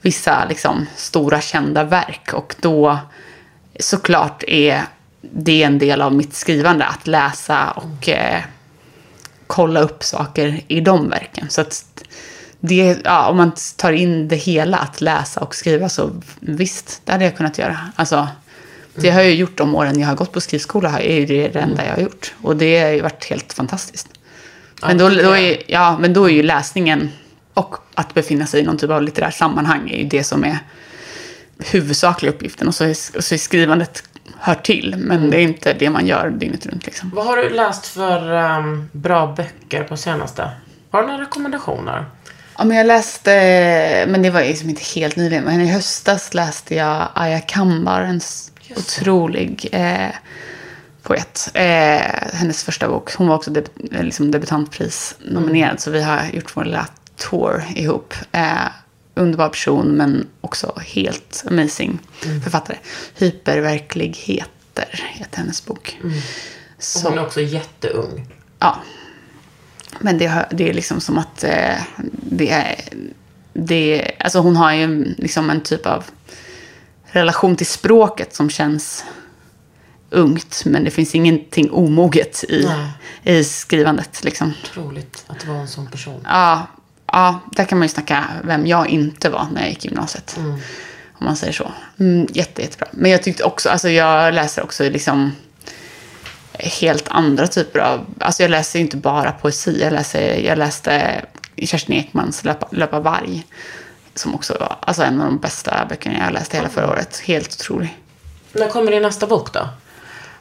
vissa 0.00 0.44
liksom 0.48 0.86
stora 0.96 1.40
kända 1.40 1.84
verk. 1.84 2.32
Och 2.32 2.54
då 2.60 2.98
såklart 3.80 4.44
är 4.46 4.82
det 5.20 5.62
en 5.62 5.78
del 5.78 6.02
av 6.02 6.14
mitt 6.14 6.34
skrivande, 6.34 6.84
att 6.84 7.06
läsa 7.06 7.70
och 7.70 8.08
eh, 8.08 8.40
kolla 9.46 9.80
upp 9.80 10.04
saker 10.04 10.60
i 10.68 10.80
de 10.80 11.10
verken. 11.10 11.50
Så 11.50 11.60
att 11.60 11.84
det, 12.60 12.98
ja, 13.04 13.28
om 13.28 13.36
man 13.36 13.52
tar 13.76 13.92
in 13.92 14.28
det 14.28 14.36
hela, 14.36 14.76
att 14.76 15.00
läsa 15.00 15.40
och 15.40 15.54
skriva, 15.54 15.88
så 15.88 16.10
visst, 16.40 17.00
det 17.04 17.12
hade 17.12 17.24
jag 17.24 17.36
kunnat 17.36 17.58
göra. 17.58 17.78
Alltså, 17.96 18.28
det 18.94 19.10
har 19.10 19.22
jag 19.22 19.34
gjort 19.34 19.58
de 19.58 19.74
åren 19.74 20.00
jag 20.00 20.08
har 20.08 20.14
gått 20.14 20.32
på 20.32 20.40
skrivskola, 20.40 21.00
är 21.00 21.14
ju 21.14 21.26
det, 21.26 21.48
det 21.48 21.60
enda 21.60 21.86
jag 21.86 21.94
har 21.94 22.02
gjort. 22.02 22.34
Och 22.42 22.56
det 22.56 22.80
har 22.80 22.88
ju 22.88 23.00
varit 23.00 23.24
helt 23.24 23.52
fantastiskt. 23.52 24.08
Men 24.82 24.98
då, 24.98 25.08
då, 25.08 25.36
är, 25.36 25.62
ja, 25.66 25.98
men 26.00 26.12
då 26.12 26.24
är 26.24 26.32
ju 26.32 26.42
läsningen 26.42 27.10
och 27.54 27.76
att 27.94 28.14
befinna 28.14 28.46
sig 28.46 28.60
i 28.60 28.64
någon 28.64 28.78
typ 28.78 28.90
av 28.90 29.02
litterär 29.02 29.30
sammanhang 29.30 29.90
är 29.90 29.98
ju 29.98 30.04
det 30.04 30.24
som 30.24 30.44
är 30.44 30.58
huvudsakliga 31.58 32.32
uppgiften. 32.32 32.68
Och 32.68 32.74
så 32.74 32.84
är, 32.84 32.90
och 32.90 33.24
så 33.24 33.34
är 33.34 33.38
skrivandet 33.38 34.02
hör 34.38 34.54
till, 34.54 34.94
men 34.98 35.30
det 35.30 35.36
är 35.36 35.40
inte 35.40 35.72
det 35.72 35.90
man 35.90 36.06
gör 36.06 36.30
dygnet 36.30 36.66
runt. 36.66 36.86
Liksom. 36.86 37.10
Vad 37.14 37.26
har 37.26 37.36
du 37.36 37.50
läst 37.50 37.86
för 37.86 38.32
um, 38.58 38.88
bra 38.92 39.34
böcker 39.36 39.84
på 39.84 39.96
senaste? 39.96 40.50
Har 40.90 41.02
du 41.02 41.08
några 41.08 41.22
rekommendationer? 41.22 42.04
Ja, 42.58 42.64
men 42.64 42.76
jag 42.76 42.86
läste, 42.86 43.30
men 44.08 44.22
det 44.22 44.30
var 44.30 44.40
liksom 44.40 44.70
inte 44.70 44.82
helt 44.94 45.16
nyligen, 45.16 45.44
men 45.44 45.60
i 45.60 45.66
höstas 45.66 46.34
läste 46.34 46.74
jag 46.74 47.08
Aya 47.14 47.40
Kambar, 47.40 48.00
en 48.00 48.20
otrolig 48.76 49.68
eh, 49.72 50.08
poet. 51.02 51.50
Eh, 51.54 52.00
hennes 52.32 52.64
första 52.64 52.88
bok. 52.88 53.14
Hon 53.14 53.28
var 53.28 53.34
också 53.36 53.50
deb 53.50 53.64
eh, 53.92 54.02
liksom 54.02 54.30
debutantprisnominerad, 54.30 55.80
så 55.80 55.90
vi 55.90 56.02
har 56.02 56.26
gjort 56.32 56.56
vår 56.56 56.64
lilla 56.64 56.86
tour 57.16 57.64
ihop. 57.74 58.14
Eh, 58.32 58.66
underbar 59.14 59.48
person, 59.48 59.86
men 59.96 60.26
också 60.40 60.78
helt 60.86 61.44
amazing 61.50 61.98
författare. 62.44 62.76
Hyperverkligheter 63.14 65.10
heter 65.14 65.38
hennes 65.38 65.64
bok. 65.66 65.98
Så- 66.78 67.08
hon 67.08 67.18
är 67.18 67.22
också 67.26 67.40
jätteung. 67.40 68.26
Ja. 68.58 68.76
Men 70.00 70.18
det, 70.18 70.46
det 70.50 70.68
är 70.68 70.74
liksom 70.74 71.00
som 71.00 71.18
att 71.18 71.44
eh, 71.44 71.76
det 72.12 72.50
är... 72.50 72.80
Det, 73.52 74.10
alltså 74.20 74.38
hon 74.38 74.56
har 74.56 74.72
ju 74.72 75.14
liksom 75.18 75.50
en 75.50 75.60
typ 75.60 75.86
av 75.86 76.04
relation 77.04 77.56
till 77.56 77.66
språket 77.66 78.34
som 78.34 78.50
känns 78.50 79.04
ungt. 80.10 80.62
Men 80.66 80.84
det 80.84 80.90
finns 80.90 81.14
ingenting 81.14 81.70
omoget 81.70 82.44
i, 82.48 82.66
Nej. 82.66 83.38
i 83.38 83.44
skrivandet. 83.44 84.24
Liksom. 84.24 84.52
Otroligt 84.64 85.24
att 85.26 85.46
vara 85.46 85.58
en 85.58 85.68
sån 85.68 85.86
person. 85.86 86.20
Ja, 86.24 86.66
ja, 87.06 87.40
där 87.52 87.64
kan 87.64 87.78
man 87.78 87.84
ju 87.84 87.92
snacka 87.92 88.24
vem 88.44 88.66
jag 88.66 88.88
inte 88.88 89.30
var 89.30 89.46
när 89.52 89.60
jag 89.60 89.70
gick 89.70 89.84
i 89.84 89.88
gymnasiet. 89.88 90.38
Om 91.18 91.24
man 91.26 91.36
säger 91.36 91.52
så. 91.52 91.72
Mm, 91.98 92.26
jätte, 92.32 92.62
jättebra. 92.62 92.88
Men 92.92 93.10
jag 93.10 93.22
tyckte 93.22 93.44
också, 93.44 93.68
alltså 93.68 93.88
jag 93.88 94.34
läser 94.34 94.62
också 94.62 94.90
liksom 94.90 95.32
helt 96.58 97.08
andra 97.08 97.46
typer 97.46 97.78
av, 97.78 98.06
alltså 98.20 98.42
jag 98.42 98.50
läser 98.50 98.78
inte 98.78 98.96
bara 98.96 99.32
poesi. 99.32 99.80
Jag, 99.82 99.92
läser, 99.92 100.36
jag 100.40 100.58
läste 100.58 101.24
Kerstin 101.56 101.94
Ekmans 101.96 102.44
Löpa, 102.44 102.68
Löpa 102.70 103.00
varg. 103.00 103.46
Som 104.14 104.34
också 104.34 104.56
var 104.60 104.76
alltså 104.80 105.02
en 105.02 105.20
av 105.20 105.26
de 105.26 105.38
bästa 105.38 105.86
böckerna 105.88 106.24
jag 106.24 106.32
läste 106.32 106.56
hela 106.56 106.68
förra 106.68 106.90
året. 106.90 107.18
Helt 107.26 107.48
otrolig. 107.60 107.98
När 108.52 108.68
kommer 108.68 108.90
din 108.92 109.02
nästa 109.02 109.26
bok 109.26 109.52
då? 109.52 109.68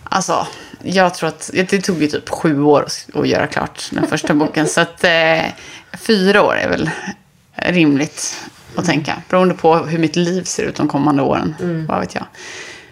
Alltså, 0.03 0.47
jag 0.84 1.13
tror 1.13 1.30
att 1.30 1.49
det 1.53 1.82
tog 1.82 2.01
ju 2.01 2.07
typ 2.07 2.30
sju 2.30 2.61
år 2.61 2.86
att- 3.13 3.28
göra 3.28 3.47
klart 3.47 3.89
den 3.91 4.07
första 4.07 4.34
boken. 4.34 4.68
Så 4.68 4.82
att 4.82 5.03
eh, 5.03 5.41
fyra 5.93 6.41
år 6.43 6.55
är 6.55 6.70
väl 6.70 6.89
rimligt 7.55 8.45
att 8.76 8.86
tänka. 8.86 9.22
Beroende 9.30 9.53
på 9.53 9.76
hur 9.76 9.97
mitt 9.99 10.15
liv 10.15 10.43
ser 10.43 10.63
ut 10.63 10.76
de 10.76 10.88
kommande 10.88 11.22
åren. 11.22 11.55
Vad 11.89 11.99
vet 11.99 12.15
jag. 12.15 12.26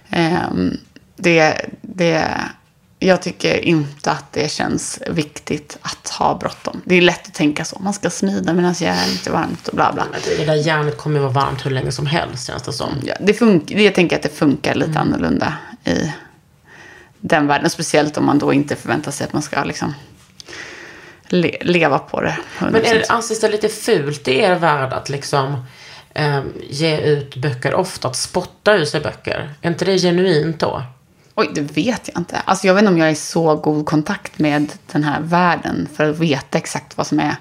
Ehm, 0.10 0.78
det, 1.16 1.62
det, 1.82 2.28
jag 3.06 3.22
tycker 3.22 3.66
inte 3.66 4.12
att 4.12 4.34
det 4.34 4.52
känns 4.52 5.02
viktigt 5.10 5.78
att 5.82 6.10
ha 6.10 6.38
bråttom. 6.38 6.82
Det 6.86 6.96
är 6.96 7.02
lätt 7.02 7.28
att 7.28 7.34
tänka 7.34 7.66
så. 7.66 7.80
Man 7.80 7.94
ska 7.94 8.10
smida 8.10 8.54
medan 8.54 8.74
järnet 8.74 9.28
är 9.28 9.32
varmt 9.32 9.68
och 9.68 9.76
bla 9.76 9.94
bla. 9.94 10.06
Men 10.12 10.22
Det 10.38 10.46
där 10.46 10.56
järnet 10.56 10.98
kommer 10.98 11.20
vara 11.20 11.32
varmt 11.32 11.66
hur 11.66 11.72
länge 11.72 11.92
som 11.92 12.06
helst 12.06 12.48
känns 12.48 12.64
det 12.64 12.74
som. 12.74 12.90
Ja, 13.04 13.16
det 13.20 13.34
funkar, 13.34 13.78
jag 13.78 13.96
tänker 13.96 14.16
att 14.16 14.24
det 14.24 14.30
funkar 14.30 14.76
lite 14.76 15.00
annorlunda 15.00 15.54
i 15.86 16.12
den 17.20 17.48
världen. 17.48 17.70
Speciellt 17.70 18.18
om 18.18 18.26
man 18.26 18.40
då 18.40 18.54
inte 18.54 18.76
förväntar 18.76 19.12
sig 19.12 19.28
att 19.28 19.34
man 19.34 19.42
ska 19.42 19.64
liksom 19.64 19.94
le, 21.28 21.58
leva 21.62 22.00
på 22.00 22.22
det. 22.22 22.38
100%. 22.58 22.72
Men 22.72 22.86
är 22.86 22.94
det, 22.94 23.06
anses 23.10 23.40
det 23.40 23.50
lite 23.50 23.70
fult 23.70 24.28
i 24.28 24.40
er 24.40 24.56
värld 24.56 24.94
att 24.94 25.10
liksom 25.10 25.66
ehm, 26.14 26.54
ge 26.70 26.98
ut 26.98 27.36
böcker 27.36 27.74
ofta, 27.74 28.08
att 28.08 28.16
spotta 28.16 28.76
ur 28.76 28.86
sig 28.86 29.02
böcker? 29.02 29.54
Är 29.62 29.70
inte 29.70 29.86
det 29.86 29.98
genuint 29.98 30.60
då? 30.60 30.84
Oj, 31.38 31.52
det 31.56 31.62
vet 31.62 32.10
jag 32.14 32.22
inte. 32.22 32.42
Alltså, 32.46 32.68
jag 32.68 32.74
vet 32.74 32.82
inte 32.82 32.92
om 32.92 32.98
jag 32.98 33.08
är 33.08 33.12
i 33.12 33.16
så 33.16 33.56
god 33.56 33.86
kontakt 33.86 34.40
med 34.40 34.72
den 34.92 35.04
här 35.04 35.22
världen 35.22 35.88
för 35.96 36.10
att 36.10 36.20
veta 36.20 36.58
exakt 36.58 36.98
vad 36.98 37.08
som 37.08 37.20
är 37.20 37.36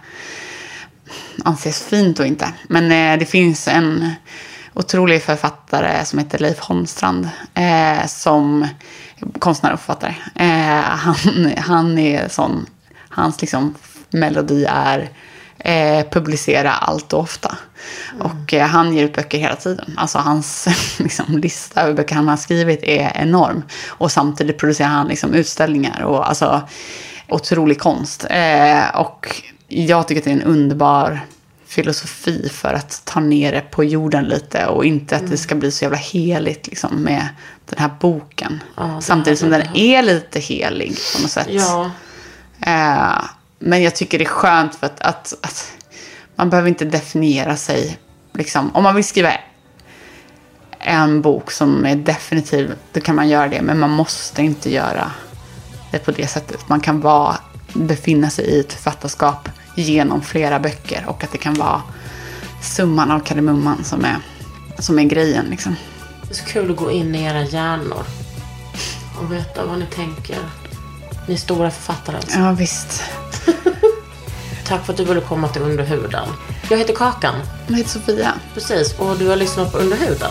anses 1.45 1.83
fint 1.83 2.21
och 2.21 2.27
inte. 2.27 2.53
Men 2.69 2.93
eh, 2.93 3.19
det 3.19 3.27
finns 3.27 3.69
en 3.69 4.11
otrolig 4.75 5.23
författare 5.23 6.05
som 6.05 6.19
heter 6.19 6.39
Leif 6.39 6.59
Holmstrand. 6.59 7.29
Eh, 7.55 8.07
som 8.07 8.69
konstnär 9.39 9.73
och 9.73 9.81
författare. 9.81 10.15
Eh, 10.35 10.85
han, 10.85 11.53
han 11.57 11.99
är 11.99 12.29
sån. 12.29 12.67
Hans 13.09 13.41
liksom, 13.41 13.75
melodi 14.11 14.67
är 14.69 15.11
eh, 15.59 16.07
publicera 16.11 16.73
allt 16.73 17.13
och 17.13 17.21
ofta. 17.21 17.59
Och 18.21 18.55
eh, 18.55 18.67
han 18.67 18.95
ger 18.95 19.05
ut 19.05 19.15
böcker 19.15 19.39
hela 19.39 19.57
tiden. 19.57 19.95
Alltså 19.97 20.19
hans 20.19 20.69
liksom, 20.99 21.39
lista 21.39 21.83
över 21.83 21.95
böcker 21.95 22.15
han 22.15 22.29
har 22.29 22.37
skrivit 22.37 22.83
är 22.83 23.13
enorm. 23.15 23.63
Och 23.87 24.13
samtidigt 24.13 24.59
producerar 24.59 24.89
han 24.89 25.09
liksom, 25.09 25.35
utställningar 25.35 26.03
och 26.03 26.29
alltså 26.29 26.63
otrolig 27.29 27.81
konst. 27.81 28.27
Eh, 28.31 28.89
och 28.95 29.43
jag 29.69 30.09
tycker 30.09 30.21
att 30.21 30.25
det 30.25 30.31
är 30.31 30.35
en 30.35 30.43
underbar 30.43 31.21
filosofi 31.67 32.49
för 32.53 32.75
att 32.75 33.03
ta 33.05 33.21
ner 33.21 33.53
det 33.53 33.61
på 33.61 33.85
jorden 33.85 34.25
lite 34.25 34.67
och 34.67 34.85
inte 34.85 35.17
att 35.17 35.31
det 35.31 35.37
ska 35.37 35.55
bli 35.55 35.71
så 35.71 35.85
jävla 35.85 35.99
heligt 35.99 36.67
liksom, 36.67 36.97
med 36.97 37.29
den 37.67 37.79
här 37.79 37.91
boken. 38.01 38.63
det 38.77 39.03
Samtidigt 39.03 39.39
som 39.39 39.51
den 39.51 39.77
är 39.77 40.03
lite 40.03 40.41
helig 40.41 40.97
på 41.15 41.23
något 41.23 41.31
sätt. 41.31 41.49
Ja. 41.51 41.91
Eh, 42.61 43.25
men 43.59 43.83
jag 43.83 43.97
tycker 43.97 44.19
det 44.19 44.25
är 44.25 44.29
skönt 44.29 44.75
för 44.75 44.87
att, 44.87 45.01
att, 45.01 45.35
att 45.43 45.73
man 46.37 46.51
behöver 46.51 46.69
inte 46.69 46.85
definiera 46.85 47.57
sig. 47.57 47.99
Liksom, 48.33 48.71
om 48.77 48.83
man 48.83 48.95
vill 48.95 49.05
skriva 49.05 49.31
en 50.79 51.23
bok 51.23 51.51
som 51.51 51.87
är 51.87 51.97
definitiv, 51.97 52.75
då 52.93 53.01
kan 53.01 53.17
man 53.17 53.29
göra 53.29 53.49
det. 53.49 53.63
Men 53.63 53.79
man 53.79 53.91
måste 53.91 54.43
inte 54.43 54.73
göra 54.73 55.13
det 55.91 55.99
på 55.99 56.11
det 56.11 56.27
sättet. 56.27 56.69
Man 56.69 56.81
kan 56.81 57.01
vara, 57.01 57.37
befinna 57.73 58.31
sig 58.31 58.45
i 58.45 58.61
ett 58.61 58.73
författarskap 58.73 59.49
genom 59.75 60.23
flera 60.23 60.61
böcker. 60.61 61.05
Och 61.07 61.25
att 61.25 61.33
det 61.33 61.39
kan 61.39 61.55
vara 61.55 61.83
summan 62.63 63.11
av 63.11 63.21
kardemumman 63.21 63.85
som 63.85 64.05
är, 64.05 64.17
som 64.79 64.99
är 64.99 65.05
grejen. 65.05 65.47
Liksom. 65.51 65.77
Det 66.23 66.31
är 66.31 66.35
så 66.35 66.45
kul 66.45 66.71
att 66.71 66.77
gå 66.77 66.91
in 66.91 67.15
i 67.15 67.23
era 67.23 67.43
hjärnor 67.43 68.05
och 69.21 69.33
veta 69.33 69.67
vad 69.67 69.79
ni 69.79 69.87
tänker. 69.87 70.39
Ni 71.29 71.35
är 71.35 71.39
stora 71.39 71.71
författare 71.71 72.17
alltså. 72.17 72.39
Ja, 72.39 72.53
visst. 72.53 73.03
Tack 74.67 74.85
för 74.87 74.93
att 74.93 74.97
du 74.97 75.05
ville 75.05 75.21
komma 75.21 75.49
till 75.49 75.63
Underhuden. 75.63 76.29
Jag 76.71 76.79
heter 76.79 76.95
Kakan. 76.95 77.35
Jag 77.67 77.77
heter 77.77 77.91
Sofia. 77.91 78.33
Precis, 78.55 78.99
och 78.99 79.17
du 79.17 79.29
har 79.29 79.37
lyssnat 79.37 79.73
på 79.73 79.79
Underhuden. 79.79 80.31